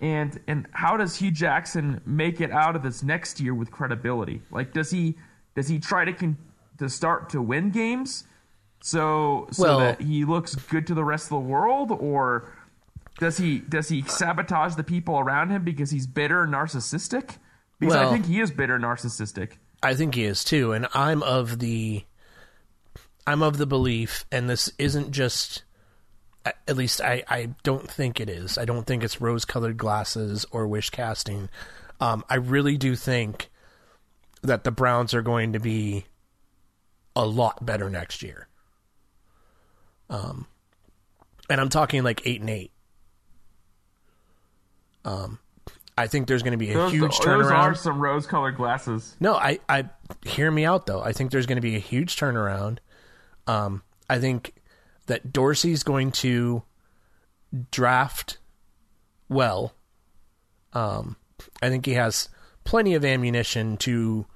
and 0.00 0.40
and 0.46 0.66
how 0.72 0.96
does 0.96 1.16
Hue 1.16 1.30
Jackson 1.30 2.00
make 2.06 2.40
it 2.40 2.50
out 2.50 2.76
of 2.76 2.82
this 2.82 3.02
next 3.02 3.40
year 3.40 3.54
with 3.54 3.70
credibility? 3.70 4.40
Like, 4.50 4.72
does 4.72 4.90
he 4.90 5.16
does 5.54 5.68
he 5.68 5.78
try 5.78 6.04
to 6.06 6.12
con- 6.12 6.38
to 6.78 6.88
start 6.88 7.30
to 7.30 7.42
win 7.42 7.70
games, 7.70 8.24
so 8.82 9.48
so 9.50 9.62
Well- 9.62 9.78
that 9.80 10.00
he 10.00 10.24
looks 10.24 10.54
good 10.54 10.86
to 10.88 10.94
the 10.94 11.04
rest 11.04 11.26
of 11.26 11.30
the 11.30 11.38
world, 11.38 11.90
or 11.92 12.52
does 13.18 13.38
he 13.38 13.58
does 13.58 13.88
he 13.88 14.02
sabotage 14.02 14.74
the 14.74 14.84
people 14.84 15.18
around 15.18 15.50
him 15.50 15.64
because 15.64 15.90
he's 15.90 16.06
bitter 16.06 16.42
and 16.42 16.52
narcissistic? 16.52 17.36
Because 17.78 17.96
I 17.96 18.10
think 18.10 18.26
he 18.26 18.40
is 18.40 18.50
bitter 18.50 18.76
and 18.76 18.84
narcissistic. 18.84 19.52
I 19.82 19.94
think 19.94 20.14
he 20.14 20.24
is 20.24 20.44
too, 20.44 20.72
and 20.72 20.86
I'm 20.94 21.22
of 21.22 21.58
the 21.58 22.04
I'm 23.26 23.42
of 23.42 23.58
the 23.58 23.66
belief, 23.66 24.24
and 24.30 24.48
this 24.48 24.70
isn't 24.78 25.10
just 25.10 25.62
at 26.44 26.76
least 26.76 27.00
I, 27.00 27.24
I 27.28 27.50
don't 27.64 27.90
think 27.90 28.20
it 28.20 28.28
is. 28.30 28.56
I 28.56 28.64
don't 28.64 28.86
think 28.86 29.02
it's 29.02 29.20
rose 29.20 29.44
colored 29.44 29.76
glasses 29.76 30.46
or 30.52 30.66
wish 30.66 30.90
casting. 30.90 31.48
Um, 32.00 32.24
I 32.28 32.36
really 32.36 32.76
do 32.76 32.94
think 32.94 33.50
that 34.42 34.64
the 34.64 34.70
Browns 34.70 35.12
are 35.12 35.22
going 35.22 35.52
to 35.54 35.58
be 35.58 36.06
a 37.16 37.26
lot 37.26 37.64
better 37.66 37.90
next 37.90 38.22
year. 38.22 38.48
Um, 40.08 40.46
and 41.50 41.60
I'm 41.60 41.68
talking 41.68 42.02
like 42.02 42.26
eight 42.26 42.40
and 42.40 42.50
eight. 42.50 42.70
Um, 45.04 45.38
I 45.98 46.06
think 46.08 46.26
there's 46.26 46.42
going 46.42 46.52
to 46.52 46.58
be 46.58 46.70
a 46.70 46.74
Those, 46.74 46.92
huge 46.92 47.18
those 47.18 47.26
turnaround. 47.26 47.52
are 47.52 47.74
some 47.74 47.98
rose 48.00 48.26
colored 48.26 48.56
glasses. 48.56 49.16
No, 49.20 49.34
I, 49.34 49.60
I 49.68 49.88
hear 50.24 50.50
me 50.50 50.64
out 50.64 50.86
though. 50.86 51.00
I 51.02 51.12
think 51.12 51.30
there's 51.30 51.46
going 51.46 51.56
to 51.56 51.62
be 51.62 51.76
a 51.76 51.80
huge 51.80 52.16
turnaround. 52.16 52.78
Um, 53.46 53.82
I 54.10 54.18
think 54.18 54.54
that 55.06 55.32
Dorsey's 55.32 55.82
going 55.82 56.10
to 56.12 56.62
draft 57.70 58.38
well. 59.28 59.72
Um, 60.72 61.16
I 61.62 61.68
think 61.68 61.86
he 61.86 61.94
has 61.94 62.28
plenty 62.64 62.94
of 62.94 63.04
ammunition 63.04 63.76
to 63.78 64.26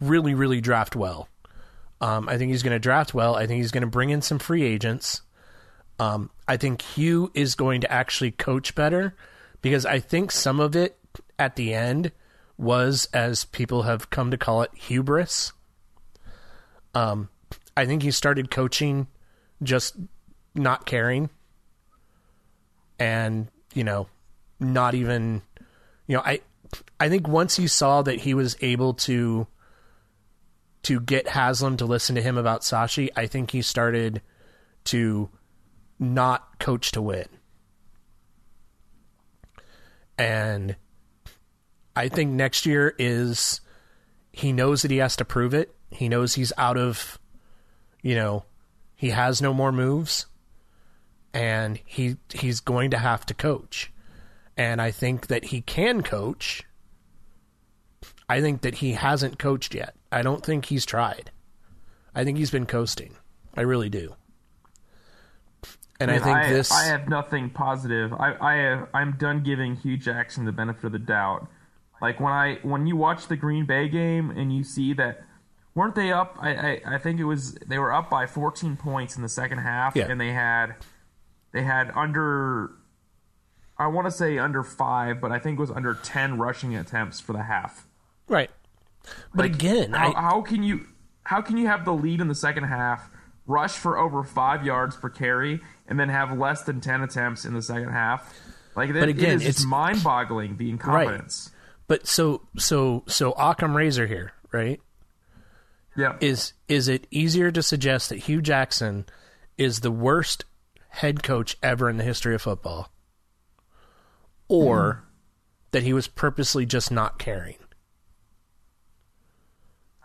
really, 0.00 0.34
really 0.34 0.60
draft 0.60 0.94
well. 0.94 1.28
Um, 2.02 2.28
I 2.28 2.36
think 2.36 2.50
he's 2.50 2.64
going 2.64 2.74
to 2.74 2.80
draft 2.80 3.14
well. 3.14 3.36
I 3.36 3.46
think 3.46 3.62
he's 3.62 3.70
going 3.70 3.82
to 3.82 3.86
bring 3.86 4.10
in 4.10 4.20
some 4.22 4.40
free 4.40 4.64
agents. 4.64 5.22
Um, 6.00 6.30
I 6.48 6.56
think 6.56 6.82
Hue 6.82 7.30
is 7.32 7.54
going 7.54 7.80
to 7.82 7.92
actually 7.92 8.32
coach 8.32 8.74
better 8.74 9.14
because 9.62 9.86
I 9.86 10.00
think 10.00 10.32
some 10.32 10.58
of 10.58 10.74
it 10.74 10.98
at 11.38 11.54
the 11.54 11.72
end 11.72 12.10
was, 12.58 13.08
as 13.14 13.44
people 13.44 13.82
have 13.82 14.10
come 14.10 14.32
to 14.32 14.36
call 14.36 14.62
it, 14.62 14.70
hubris. 14.74 15.52
Um, 16.92 17.28
I 17.76 17.86
think 17.86 18.02
he 18.02 18.10
started 18.10 18.50
coaching 18.50 19.06
just 19.62 19.96
not 20.56 20.84
caring 20.84 21.30
and, 22.98 23.46
you 23.74 23.84
know, 23.84 24.08
not 24.58 24.94
even, 24.94 25.42
you 26.08 26.16
know, 26.16 26.22
I, 26.24 26.40
I 26.98 27.08
think 27.08 27.28
once 27.28 27.56
he 27.56 27.68
saw 27.68 28.02
that 28.02 28.20
he 28.20 28.34
was 28.34 28.56
able 28.60 28.94
to, 28.94 29.46
to 30.82 31.00
get 31.00 31.28
Haslam 31.28 31.76
to 31.78 31.84
listen 31.84 32.16
to 32.16 32.22
him 32.22 32.36
about 32.36 32.62
Sashi, 32.62 33.08
I 33.16 33.26
think 33.26 33.50
he 33.50 33.62
started 33.62 34.20
to 34.84 35.30
not 35.98 36.58
coach 36.58 36.90
to 36.92 37.02
win. 37.02 37.26
And 40.18 40.76
I 41.94 42.08
think 42.08 42.32
next 42.32 42.66
year 42.66 42.94
is 42.98 43.60
he 44.32 44.52
knows 44.52 44.82
that 44.82 44.90
he 44.90 44.98
has 44.98 45.16
to 45.16 45.24
prove 45.24 45.54
it. 45.54 45.74
He 45.90 46.08
knows 46.08 46.34
he's 46.34 46.52
out 46.56 46.76
of, 46.76 47.18
you 48.02 48.14
know, 48.14 48.44
he 48.94 49.10
has 49.10 49.42
no 49.42 49.52
more 49.52 49.72
moves, 49.72 50.26
and 51.34 51.78
he 51.84 52.16
he's 52.32 52.60
going 52.60 52.90
to 52.92 52.98
have 52.98 53.26
to 53.26 53.34
coach. 53.34 53.92
And 54.56 54.80
I 54.80 54.90
think 54.90 55.26
that 55.26 55.46
he 55.46 55.60
can 55.60 56.02
coach. 56.02 56.62
I 58.28 58.40
think 58.40 58.62
that 58.62 58.76
he 58.76 58.92
hasn't 58.92 59.38
coached 59.38 59.74
yet. 59.74 59.96
I 60.12 60.22
don't 60.22 60.44
think 60.44 60.66
he's 60.66 60.84
tried. 60.86 61.30
I 62.14 62.24
think 62.24 62.38
he's 62.38 62.50
been 62.50 62.66
coasting. 62.66 63.16
I 63.56 63.62
really 63.62 63.88
do. 63.88 64.14
And 66.00 66.10
I, 66.10 66.14
mean, 66.14 66.22
think 66.24 66.48
this 66.48 66.72
I 66.72 66.84
have 66.86 67.08
nothing 67.08 67.50
positive. 67.50 68.12
I, 68.12 68.34
I 68.40 68.54
have, 68.56 68.88
I'm 68.92 69.12
done 69.18 69.42
giving 69.42 69.76
Hue 69.76 69.96
Jackson 69.96 70.44
the 70.44 70.52
benefit 70.52 70.84
of 70.84 70.92
the 70.92 70.98
doubt. 70.98 71.46
Like 72.00 72.18
when 72.18 72.32
I 72.32 72.58
when 72.62 72.86
you 72.86 72.96
watch 72.96 73.28
the 73.28 73.36
Green 73.36 73.64
Bay 73.66 73.88
game 73.88 74.30
and 74.30 74.52
you 74.52 74.64
see 74.64 74.92
that 74.94 75.22
weren't 75.76 75.94
they 75.94 76.10
up? 76.10 76.36
I, 76.40 76.54
I, 76.54 76.80
I 76.94 76.98
think 76.98 77.20
it 77.20 77.24
was 77.24 77.54
they 77.66 77.78
were 77.78 77.92
up 77.92 78.10
by 78.10 78.26
14 78.26 78.76
points 78.76 79.14
in 79.16 79.22
the 79.22 79.28
second 79.28 79.58
half, 79.58 79.94
Yeah. 79.94 80.10
and 80.10 80.20
they 80.20 80.32
had 80.32 80.74
they 81.52 81.62
had 81.62 81.92
under 81.94 82.72
I 83.78 83.86
want 83.86 84.06
to 84.08 84.10
say 84.10 84.38
under 84.38 84.64
five, 84.64 85.20
but 85.20 85.30
I 85.30 85.38
think 85.38 85.58
it 85.58 85.60
was 85.60 85.70
under 85.70 85.94
10 85.94 86.38
rushing 86.38 86.74
attempts 86.74 87.20
for 87.20 87.32
the 87.32 87.42
half. 87.44 87.86
right. 88.28 88.50
But 89.34 89.44
Like, 89.44 89.54
again, 89.54 89.92
how, 89.92 90.12
I, 90.12 90.20
how 90.20 90.42
can 90.42 90.62
you 90.62 90.86
how 91.24 91.40
can 91.40 91.56
you 91.56 91.66
have 91.66 91.84
the 91.84 91.92
lead 91.92 92.20
in 92.20 92.28
the 92.28 92.34
second 92.34 92.64
half, 92.64 93.10
rush 93.46 93.72
for 93.72 93.98
over 93.98 94.22
five 94.24 94.64
yards 94.64 94.96
per 94.96 95.08
carry, 95.08 95.60
and 95.86 95.98
then 95.98 96.08
have 96.08 96.36
less 96.36 96.62
than 96.62 96.80
ten 96.80 97.02
attempts 97.02 97.44
in 97.44 97.54
the 97.54 97.62
second 97.62 97.90
half? 97.90 98.34
Like, 98.74 98.92
that, 98.92 99.00
But 99.00 99.08
again, 99.08 99.36
it 99.36 99.42
is 99.42 99.48
it's- 99.48 99.64
mind-boggling 99.64 100.56
the 100.56 100.70
incompetence. 100.70 101.50
But 101.86 102.06
so 102.06 102.42
so 102.56 103.04
so 103.06 103.32
Occam 103.32 103.76
Razor 103.76 104.06
here, 104.06 104.32
right? 104.50 104.80
Yeah. 105.96 106.16
Is 106.20 106.54
is 106.68 106.88
it 106.88 107.06
easier 107.10 107.50
to 107.50 107.62
suggest 107.62 108.08
that 108.08 108.20
Hue 108.20 108.40
Jackson 108.40 109.04
is 109.58 109.80
the 109.80 109.90
worst 109.90 110.44
head 110.88 111.22
coach 111.22 111.56
ever 111.62 111.90
in 111.90 111.98
the 111.98 112.04
history 112.04 112.34
of 112.34 112.42
football, 112.42 112.90
or 114.48 114.92
hmm. 114.94 115.08
that 115.72 115.82
he 115.82 115.92
was 115.92 116.06
purposely 116.06 116.64
just 116.64 116.90
not 116.90 117.18
caring? 117.18 117.56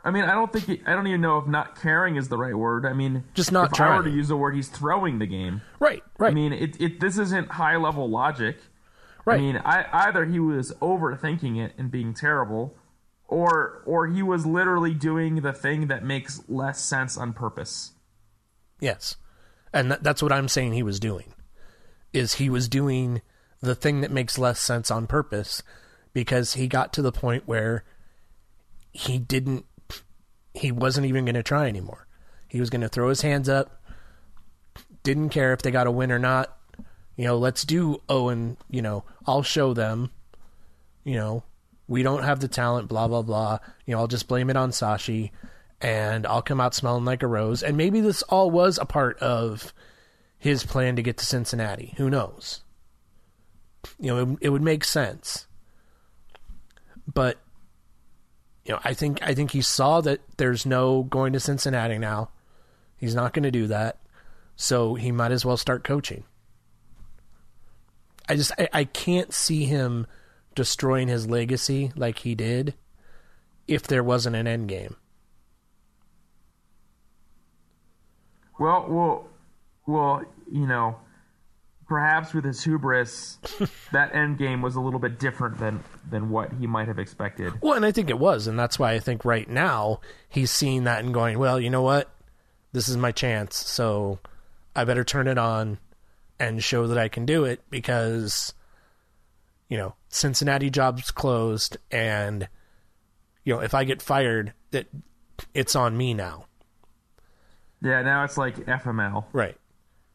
I 0.07 0.09
mean, 0.09 0.23
I 0.23 0.35
don't 0.35 0.53
think 0.53 0.65
he, 0.65 0.81
I 0.85 0.93
don't 0.93 1.05
even 1.07 1.19
know 1.19 1.37
if 1.37 1.47
not 1.47 1.81
caring 1.81 2.15
is 2.15 2.29
the 2.29 2.37
right 2.37 2.55
word. 2.55 2.85
I 2.85 2.93
mean, 2.93 3.25
Just 3.33 3.51
not 3.51 3.73
if 3.73 3.81
I 3.81 3.97
were 3.97 4.03
to 4.03 4.09
use 4.09 4.29
the 4.29 4.37
word, 4.37 4.55
he's 4.55 4.69
throwing 4.69 5.19
the 5.19 5.25
game. 5.25 5.61
Right, 5.81 6.01
right, 6.17 6.31
I 6.31 6.33
mean, 6.33 6.53
it, 6.53 6.79
it 6.79 7.01
this 7.01 7.17
isn't 7.17 7.51
high 7.51 7.75
level 7.75 8.09
logic. 8.09 8.55
right. 9.25 9.35
I 9.35 9.41
mean, 9.41 9.57
I, 9.57 9.85
either 10.07 10.23
he 10.23 10.39
was 10.39 10.71
overthinking 10.75 11.61
it 11.61 11.73
and 11.77 11.91
being 11.91 12.13
terrible, 12.13 12.73
or 13.27 13.83
or 13.85 14.07
he 14.07 14.23
was 14.23 14.45
literally 14.45 14.93
doing 14.93 15.41
the 15.41 15.51
thing 15.51 15.87
that 15.87 16.05
makes 16.05 16.41
less 16.47 16.81
sense 16.81 17.17
on 17.17 17.33
purpose. 17.33 17.91
Yes. 18.79 19.17
And 19.73 19.91
that, 19.91 20.03
that's 20.03 20.23
what 20.23 20.31
I'm 20.31 20.47
saying 20.47 20.71
he 20.71 20.83
was 20.83 21.01
doing. 21.01 21.33
Is 22.13 22.35
he 22.35 22.49
was 22.49 22.69
doing 22.69 23.21
the 23.59 23.75
thing 23.75 23.99
that 23.99 24.11
makes 24.11 24.37
less 24.37 24.61
sense 24.61 24.89
on 24.89 25.05
purpose 25.05 25.63
because 26.13 26.53
he 26.53 26.69
got 26.69 26.93
to 26.93 27.01
the 27.01 27.11
point 27.11 27.43
where 27.45 27.83
he 28.93 29.19
didn't 29.19 29.65
he 30.57 30.71
wasn't 30.71 31.07
even 31.07 31.25
going 31.25 31.35
to 31.35 31.43
try 31.43 31.67
anymore. 31.67 32.07
He 32.47 32.59
was 32.59 32.69
going 32.69 32.81
to 32.81 32.89
throw 32.89 33.09
his 33.09 33.21
hands 33.21 33.49
up. 33.49 33.81
Didn't 35.03 35.29
care 35.29 35.53
if 35.53 35.61
they 35.61 35.71
got 35.71 35.87
a 35.87 35.91
win 35.91 36.11
or 36.11 36.19
not. 36.19 36.57
You 37.15 37.25
know, 37.25 37.37
let's 37.37 37.63
do 37.63 38.01
Owen, 38.09 38.57
you 38.69 38.81
know, 38.81 39.03
I'll 39.25 39.43
show 39.43 39.73
them. 39.73 40.11
You 41.03 41.15
know, 41.15 41.43
we 41.87 42.03
don't 42.03 42.23
have 42.23 42.39
the 42.39 42.47
talent, 42.47 42.89
blah 42.89 43.07
blah 43.07 43.23
blah. 43.23 43.59
You 43.85 43.93
know, 43.93 43.99
I'll 43.99 44.07
just 44.07 44.27
blame 44.27 44.49
it 44.49 44.57
on 44.57 44.71
Sashi 44.71 45.31
and 45.81 46.27
I'll 46.27 46.41
come 46.41 46.61
out 46.61 46.75
smelling 46.75 47.05
like 47.05 47.23
a 47.23 47.27
rose. 47.27 47.63
And 47.63 47.77
maybe 47.77 48.01
this 48.01 48.21
all 48.23 48.51
was 48.51 48.77
a 48.77 48.85
part 48.85 49.17
of 49.19 49.73
his 50.37 50.63
plan 50.63 50.95
to 50.95 51.01
get 51.01 51.17
to 51.17 51.25
Cincinnati. 51.25 51.93
Who 51.97 52.09
knows? 52.09 52.61
You 53.99 54.07
know, 54.07 54.19
it, 54.19 54.37
it 54.41 54.49
would 54.49 54.61
make 54.61 54.83
sense. 54.83 55.47
But 57.11 57.37
you 58.67 58.73
know, 58.73 58.81
I 58.83 58.93
think 58.93 59.19
I 59.23 59.33
think 59.33 59.51
he 59.51 59.61
saw 59.61 60.01
that 60.01 60.19
there's 60.35 60.65
no 60.65 61.03
going 61.03 61.31
to 61.33 61.39
Cincinnati 61.39 61.97
now. 61.97 62.29
He's 62.97 63.15
not 63.15 63.33
going 63.33 63.43
to 63.43 63.51
do 63.51 63.67
that. 63.67 63.97
So 64.57 64.95
he 64.95 65.11
might 65.11 65.31
as 65.31 65.45
well 65.45 65.55
start 65.55 65.85
coaching. 65.85 66.25
I 68.27 68.35
just 68.35 68.51
I, 68.59 68.67
I 68.73 68.83
can't 68.83 69.33
see 69.33 69.63
him 69.63 70.05
destroying 70.53 71.07
his 71.07 71.29
legacy 71.29 71.93
like 71.95 72.19
he 72.19 72.35
did 72.35 72.73
if 73.67 73.83
there 73.83 74.03
wasn't 74.03 74.35
an 74.35 74.47
end 74.47 74.67
game. 74.67 74.97
Well, 78.59 78.85
well, 78.89 79.27
well, 79.85 80.23
you 80.51 80.67
know, 80.67 80.97
perhaps 81.87 82.33
with 82.33 82.43
his 82.43 82.63
hubris, 82.63 83.37
that 83.91 84.13
end 84.13 84.37
game 84.37 84.61
was 84.61 84.75
a 84.75 84.81
little 84.81 84.99
bit 84.99 85.19
different 85.19 85.57
than 85.57 85.83
than 86.09 86.29
what 86.29 86.51
he 86.53 86.67
might 86.67 86.87
have 86.87 86.99
expected. 86.99 87.53
Well, 87.61 87.73
and 87.73 87.85
I 87.85 87.91
think 87.91 88.09
it 88.09 88.19
was, 88.19 88.47
and 88.47 88.59
that's 88.59 88.77
why 88.77 88.93
I 88.93 88.99
think 88.99 89.25
right 89.25 89.49
now 89.49 90.01
he's 90.29 90.51
seeing 90.51 90.83
that 90.83 91.03
and 91.03 91.13
going, 91.13 91.39
well, 91.39 91.59
you 91.59 91.69
know 91.69 91.81
what? 91.81 92.09
This 92.73 92.89
is 92.89 92.97
my 92.97 93.11
chance, 93.11 93.55
so 93.55 94.19
I 94.75 94.83
better 94.83 95.03
turn 95.03 95.27
it 95.27 95.37
on 95.37 95.79
and 96.39 96.63
show 96.63 96.87
that 96.87 96.97
I 96.97 97.07
can 97.07 97.25
do 97.25 97.45
it 97.45 97.61
because, 97.71 98.53
you 99.69 99.77
know, 99.77 99.95
Cincinnati 100.09 100.69
job's 100.69 101.09
closed, 101.09 101.77
and 101.89 102.47
you 103.43 103.53
know, 103.53 103.61
if 103.61 103.73
I 103.73 103.85
get 103.85 104.01
fired, 104.01 104.53
that 104.71 104.87
it's 105.53 105.75
on 105.75 105.97
me 105.97 106.13
now. 106.13 106.45
Yeah, 107.81 108.01
now 108.01 108.23
it's 108.23 108.37
like 108.37 108.57
FML. 108.57 109.25
Right. 109.31 109.55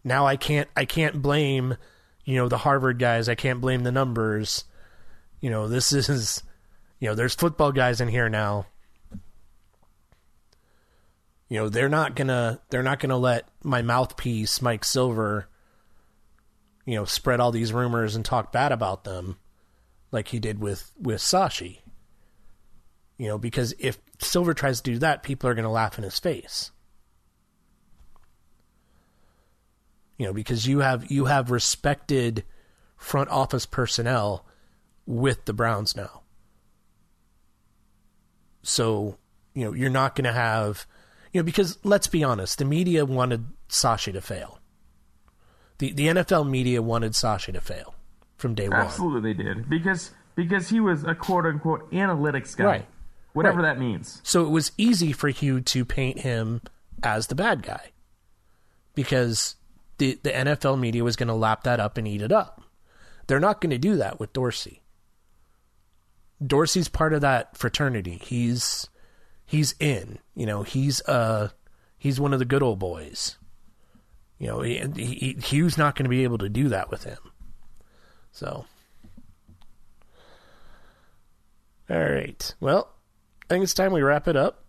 Now 0.05 0.27
I 0.27 0.37
can't 0.37 0.69
I 0.77 0.85
can't 0.85 1.23
blame, 1.23 1.77
you 2.25 2.37
know, 2.37 2.49
the 2.49 2.59
Harvard 2.59 2.99
guys. 2.99 3.29
I 3.29 3.35
can't 3.35 3.61
blame 3.61 3.83
the 3.83 3.93
numbers. 3.93 4.65
You 5.41 5.51
know, 5.51 5.69
this 5.69 5.93
is 6.09 6.43
you 6.99 7.09
know, 7.09 7.15
there's 7.15 7.35
football 7.35 7.73
guys 7.73 8.01
in 8.01 8.09
here 8.09 8.29
now. 8.29 8.67
You 11.49 11.59
know, 11.59 11.69
they're 11.69 11.89
not 11.89 12.17
to 12.29 12.61
they're 12.71 12.83
not 12.83 13.01
to 13.11 13.17
let 13.17 13.49
my 13.63 13.83
mouthpiece 13.83 14.63
Mike 14.63 14.85
Silver 14.85 15.49
you 16.85 16.97
know, 16.97 17.05
spread 17.05 17.41
all 17.41 17.53
these 17.53 17.73
rumors 17.73 18.17
and 18.17 18.25
talk 18.25 18.53
bad 18.53 18.73
about 18.73 19.05
them 19.05 19.37
like 20.11 20.29
he 20.29 20.41
did 20.41 20.61
with 20.61 20.91
with 21.01 21.21
Sashi. 21.21 21.79
You 23.19 23.29
know, 23.29 23.39
because 23.39 23.75
if 23.79 23.99
Silver 24.21 24.55
tries 24.55 24.81
to 24.81 24.91
do 24.93 24.99
that, 24.99 25.23
people 25.23 25.49
are 25.49 25.55
to 25.55 25.69
laugh 25.69 25.97
in 25.97 26.05
his 26.05 26.19
face. 26.19 26.72
You 30.19 30.27
know 30.27 30.33
because 30.33 30.67
you 30.67 30.81
have 30.81 31.11
you 31.11 31.25
have 31.27 31.51
respected 31.51 32.45
front 32.97 33.29
office 33.31 33.67
personnel 33.67 34.47
with 35.07 35.45
the 35.47 35.53
Browns 35.53 35.97
now. 35.97 36.23
So, 38.63 39.17
you 39.55 39.65
know, 39.65 39.73
you're 39.73 39.91
not 39.91 40.15
going 40.15 40.25
to 40.25 40.33
have 40.33 40.87
you 41.33 41.41
know 41.41 41.45
because 41.45 41.79
let's 41.85 42.07
be 42.07 42.23
honest, 42.23 42.59
the 42.59 42.65
media 42.65 43.05
wanted 43.05 43.47
Sashi 43.69 44.13
to 44.13 44.21
fail. 44.21 44.61
The 45.79 45.93
the 45.93 46.07
NFL 46.09 46.49
media 46.49 46.83
wanted 46.83 47.13
Sashi 47.13 47.53
to 47.53 47.61
fail 47.61 47.95
from 48.37 48.55
day 48.55 48.69
one. 48.69 48.81
Absolutely, 48.81 49.33
they 49.33 49.43
did 49.43 49.69
because 49.69 50.11
because 50.35 50.69
he 50.69 50.81
was 50.81 51.05
a 51.05 51.15
quote 51.15 51.47
unquote 51.47 51.91
analytics 51.93 52.57
guy, 52.57 52.65
Right. 52.65 52.87
whatever 53.33 53.59
Right. 53.63 53.75
that 53.75 53.79
means. 53.81 54.21
So 54.23 54.45
it 54.47 54.51
was 54.51 54.73
easy 54.79 55.13
for 55.13 55.29
Hue 55.31 55.61
to 55.61 55.85
paint 55.85 56.21
him 56.21 56.61
as 57.03 57.27
the 57.27 57.35
bad 57.35 57.63
guy 57.63 57.91
because 58.95 59.57
the 60.03 60.19
the 60.25 60.31
NFL 60.31 60.81
media 60.81 61.05
was 61.05 61.15
going 61.15 61.29
to 61.29 61.35
lap 61.35 61.63
that 61.63 61.79
up 61.79 61.97
and 61.97 62.09
eat 62.09 62.23
it 62.23 62.33
up. 62.33 62.61
They're 63.29 63.39
not 63.39 63.61
going 63.61 63.71
to 63.71 63.79
do 63.79 63.97
that 63.97 64.19
with 64.19 64.33
Dorsey. 64.33 64.83
Dorsey's 66.45 66.89
part 66.89 67.13
of 67.13 67.21
that 67.21 67.57
fraternity. 67.57 68.19
He's 68.21 68.89
he's 69.47 69.77
in. 69.79 70.19
You 70.35 70.47
know, 70.47 70.65
he's 70.65 71.01
uh 71.03 71.51
he's 71.97 72.19
one 72.19 72.33
of 72.33 72.41
the 72.41 72.45
good 72.45 72.65
old 72.65 72.81
boys. 72.81 73.39
You 74.39 74.49
know, 74.49 74.63
he, 74.63 74.83
he, 74.97 75.37
Hue's 75.41 75.79
not 75.79 75.95
going 75.95 76.05
to 76.05 76.11
be 76.11 76.25
able 76.25 76.39
to 76.39 76.49
do 76.49 76.69
that 76.71 76.91
with 76.91 77.05
him. 77.05 77.19
So, 78.33 78.67
all 81.89 81.97
right. 81.97 82.55
Well, 82.59 82.91
I 83.45 83.55
think 83.55 83.63
it's 83.63 83.75
time 83.75 83.93
we 83.93 84.03
wrap 84.03 84.27
it 84.27 84.35
up. 84.35 84.65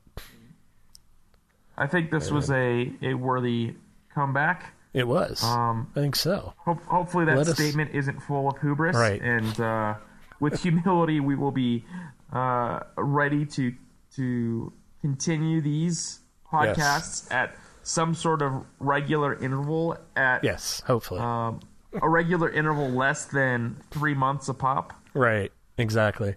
I 1.76 1.88
think 1.88 2.12
this 2.12 2.30
was 2.30 2.52
a 2.52 2.94
a 3.02 3.16
worthy 3.16 3.74
comeback. 4.14 4.76
It 4.94 5.08
was. 5.08 5.44
Um, 5.44 5.88
I 5.96 6.00
think 6.02 6.16
so. 6.16 6.54
Hope, 6.58 6.82
hopefully 6.86 7.26
that 7.26 7.38
Let 7.38 7.48
us- 7.48 7.56
statement 7.56 7.92
isn't 7.94 8.22
full 8.22 8.48
of 8.50 8.60
hubris, 8.62 8.96
Right. 8.96 9.22
and 9.22 9.60
uh, 9.60 9.96
with 10.40 10.62
humility, 10.62 11.20
we 11.20 11.36
will 11.36 11.52
be 11.52 11.84
uh, 12.32 12.80
ready 12.98 13.46
to 13.48 13.74
to 14.16 14.72
continue 15.02 15.60
these 15.62 16.20
podcasts 16.52 17.32
at 17.32 17.56
some 17.82 18.14
sort 18.14 18.42
of 18.44 18.64
regular 18.80 19.34
interval 19.44 19.98
at 20.16 20.44
Yes, 20.44 20.82
hopefully. 20.86 21.20
um, 21.20 21.60
a 22.02 22.08
regular 22.08 22.50
interval 22.50 22.90
less 22.90 23.26
than 23.26 23.78
three 23.92 24.14
months 24.14 24.48
a 24.50 24.54
pop. 24.54 24.94
right. 25.14 25.52
Exactly. 25.78 26.36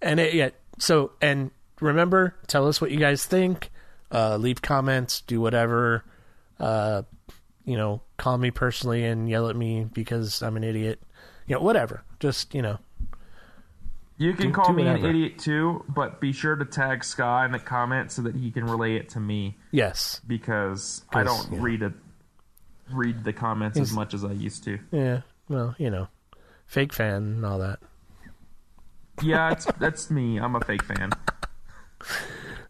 And 0.00 0.18
it, 0.18 0.32
yeah. 0.32 0.48
So 0.78 1.12
and 1.20 1.50
remember, 1.82 2.34
tell 2.46 2.66
us 2.66 2.80
what 2.80 2.90
you 2.90 2.98
guys 2.98 3.26
think. 3.26 3.70
Uh, 4.10 4.36
leave 4.38 4.62
comments. 4.62 5.20
Do 5.20 5.38
whatever. 5.40 6.02
Uh, 6.58 7.02
you 7.64 7.76
know, 7.76 8.02
call 8.16 8.38
me 8.38 8.50
personally 8.50 9.04
and 9.04 9.28
yell 9.28 9.48
at 9.48 9.56
me 9.56 9.84
because 9.92 10.42
I'm 10.42 10.56
an 10.56 10.64
idiot. 10.64 11.00
You 11.46 11.56
know, 11.56 11.62
whatever. 11.62 12.02
Just 12.20 12.54
you 12.54 12.62
know. 12.62 12.78
You 14.16 14.32
can 14.32 14.46
Do- 14.48 14.52
call 14.52 14.66
do 14.68 14.74
me 14.74 14.86
an 14.86 15.04
idiot 15.04 15.38
too, 15.38 15.84
but 15.88 16.20
be 16.20 16.32
sure 16.32 16.54
to 16.54 16.64
tag 16.64 17.02
Scott 17.02 17.46
in 17.46 17.52
the 17.52 17.58
comments 17.58 18.14
so 18.14 18.22
that 18.22 18.36
he 18.36 18.50
can 18.52 18.64
relay 18.64 18.94
it 18.94 19.08
to 19.10 19.20
me 19.20 19.56
Yes. 19.72 20.20
because 20.24 21.02
I 21.12 21.24
don't 21.24 21.50
yeah. 21.52 21.58
read 21.60 21.82
it 21.82 21.92
read 22.92 23.24
the 23.24 23.32
comments 23.32 23.76
as 23.78 23.92
much 23.92 24.14
as 24.14 24.24
I 24.24 24.30
used 24.32 24.62
to. 24.64 24.78
Yeah. 24.92 25.22
Well, 25.48 25.74
you 25.78 25.90
know, 25.90 26.06
fake 26.66 26.92
fan 26.92 27.14
and 27.22 27.44
all 27.46 27.58
that. 27.58 27.80
Yeah, 29.22 29.50
it's, 29.50 29.64
that's 29.80 30.10
me. 30.10 30.38
I'm 30.38 30.54
a 30.54 30.60
fake 30.60 30.84
fan. 30.84 31.10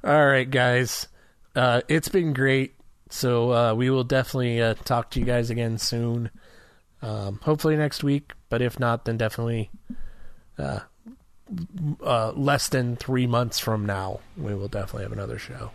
All 0.02 0.26
right, 0.26 0.48
guys. 0.50 1.08
Uh, 1.54 1.82
it's 1.88 2.08
been 2.08 2.32
great. 2.32 2.74
So 3.14 3.52
uh, 3.52 3.74
we 3.74 3.90
will 3.90 4.02
definitely 4.02 4.60
uh, 4.60 4.74
talk 4.74 5.10
to 5.10 5.20
you 5.20 5.24
guys 5.24 5.48
again 5.48 5.78
soon. 5.78 6.30
Um, 7.00 7.38
hopefully 7.42 7.76
next 7.76 8.02
week, 8.02 8.32
but 8.48 8.60
if 8.60 8.80
not, 8.80 9.04
then 9.04 9.16
definitely 9.18 9.70
uh, 10.58 10.80
uh, 12.04 12.32
less 12.32 12.68
than 12.70 12.96
three 12.96 13.28
months 13.28 13.60
from 13.60 13.86
now, 13.86 14.18
we 14.36 14.52
will 14.56 14.66
definitely 14.66 15.04
have 15.04 15.12
another 15.12 15.38
show. 15.38 15.70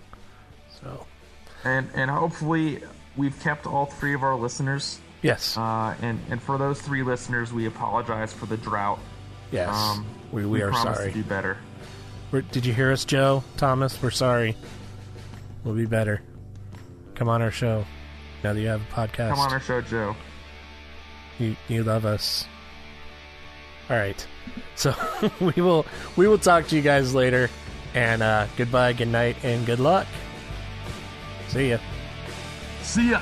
So 0.81 1.05
And 1.63 1.87
and 1.95 2.11
hopefully 2.11 2.83
we've 3.15 3.39
kept 3.39 3.65
all 3.65 3.85
three 3.85 4.13
of 4.13 4.21
our 4.21 4.35
listeners. 4.35 4.99
yes, 5.21 5.55
Uh, 5.57 5.95
and 6.01 6.19
and 6.29 6.41
for 6.43 6.57
those 6.57 6.81
three 6.81 7.03
listeners, 7.03 7.53
we 7.53 7.67
apologize 7.67 8.33
for 8.33 8.47
the 8.47 8.57
drought 8.57 8.99
Yes, 9.51 9.73
Um, 9.73 10.05
we, 10.33 10.45
we, 10.45 10.61
are 10.61 10.71
promise 10.71 10.97
sorry. 10.97 11.11
to 11.13 11.23
do 11.23 11.23
better. 11.23 11.57
We're, 12.31 12.41
did 12.41 12.65
you 12.65 12.73
hear 12.73 12.91
us, 12.91 13.05
Joe? 13.05 13.43
Thomas, 13.55 13.99
we're 14.01 14.11
sorry. 14.11 14.57
We'll 15.63 15.73
be 15.75 15.85
better. 15.85 16.21
Come 17.19 17.27
on 17.27 17.41
our 17.41 17.51
show. 17.51 17.83
Now 18.45 18.53
that 18.53 18.61
you 18.61 18.67
have 18.67 18.81
a 18.81 18.93
podcast, 18.93 19.29
Come 19.31 19.39
on 19.39 19.51
our 19.51 19.59
show, 19.59 19.81
Joe. 19.81 20.15
you 21.37 21.57
you 21.67 21.83
love 21.83 22.05
us. 22.05 22.47
All 23.89 23.97
right, 23.97 24.25
so 24.75 24.93
we 25.41 25.61
will 25.61 25.85
we 26.15 26.29
will 26.29 26.37
talk 26.37 26.67
to 26.67 26.77
you 26.77 26.81
guys 26.81 27.13
later, 27.13 27.49
and 27.93 28.23
uh, 28.23 28.47
goodbye, 28.55 28.93
good 28.93 29.09
night, 29.09 29.35
and 29.43 29.65
good 29.65 29.81
luck. 29.81 30.07
See 31.49 31.71
ya. 31.71 31.79
See 32.83 33.11
ya. 33.11 33.21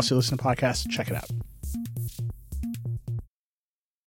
else 0.01 0.09
you 0.09 0.15
listen 0.15 0.37
to 0.37 0.43
podcasts. 0.43 0.89
Check 0.89 1.09
it 1.09 1.15
out. 1.15 1.29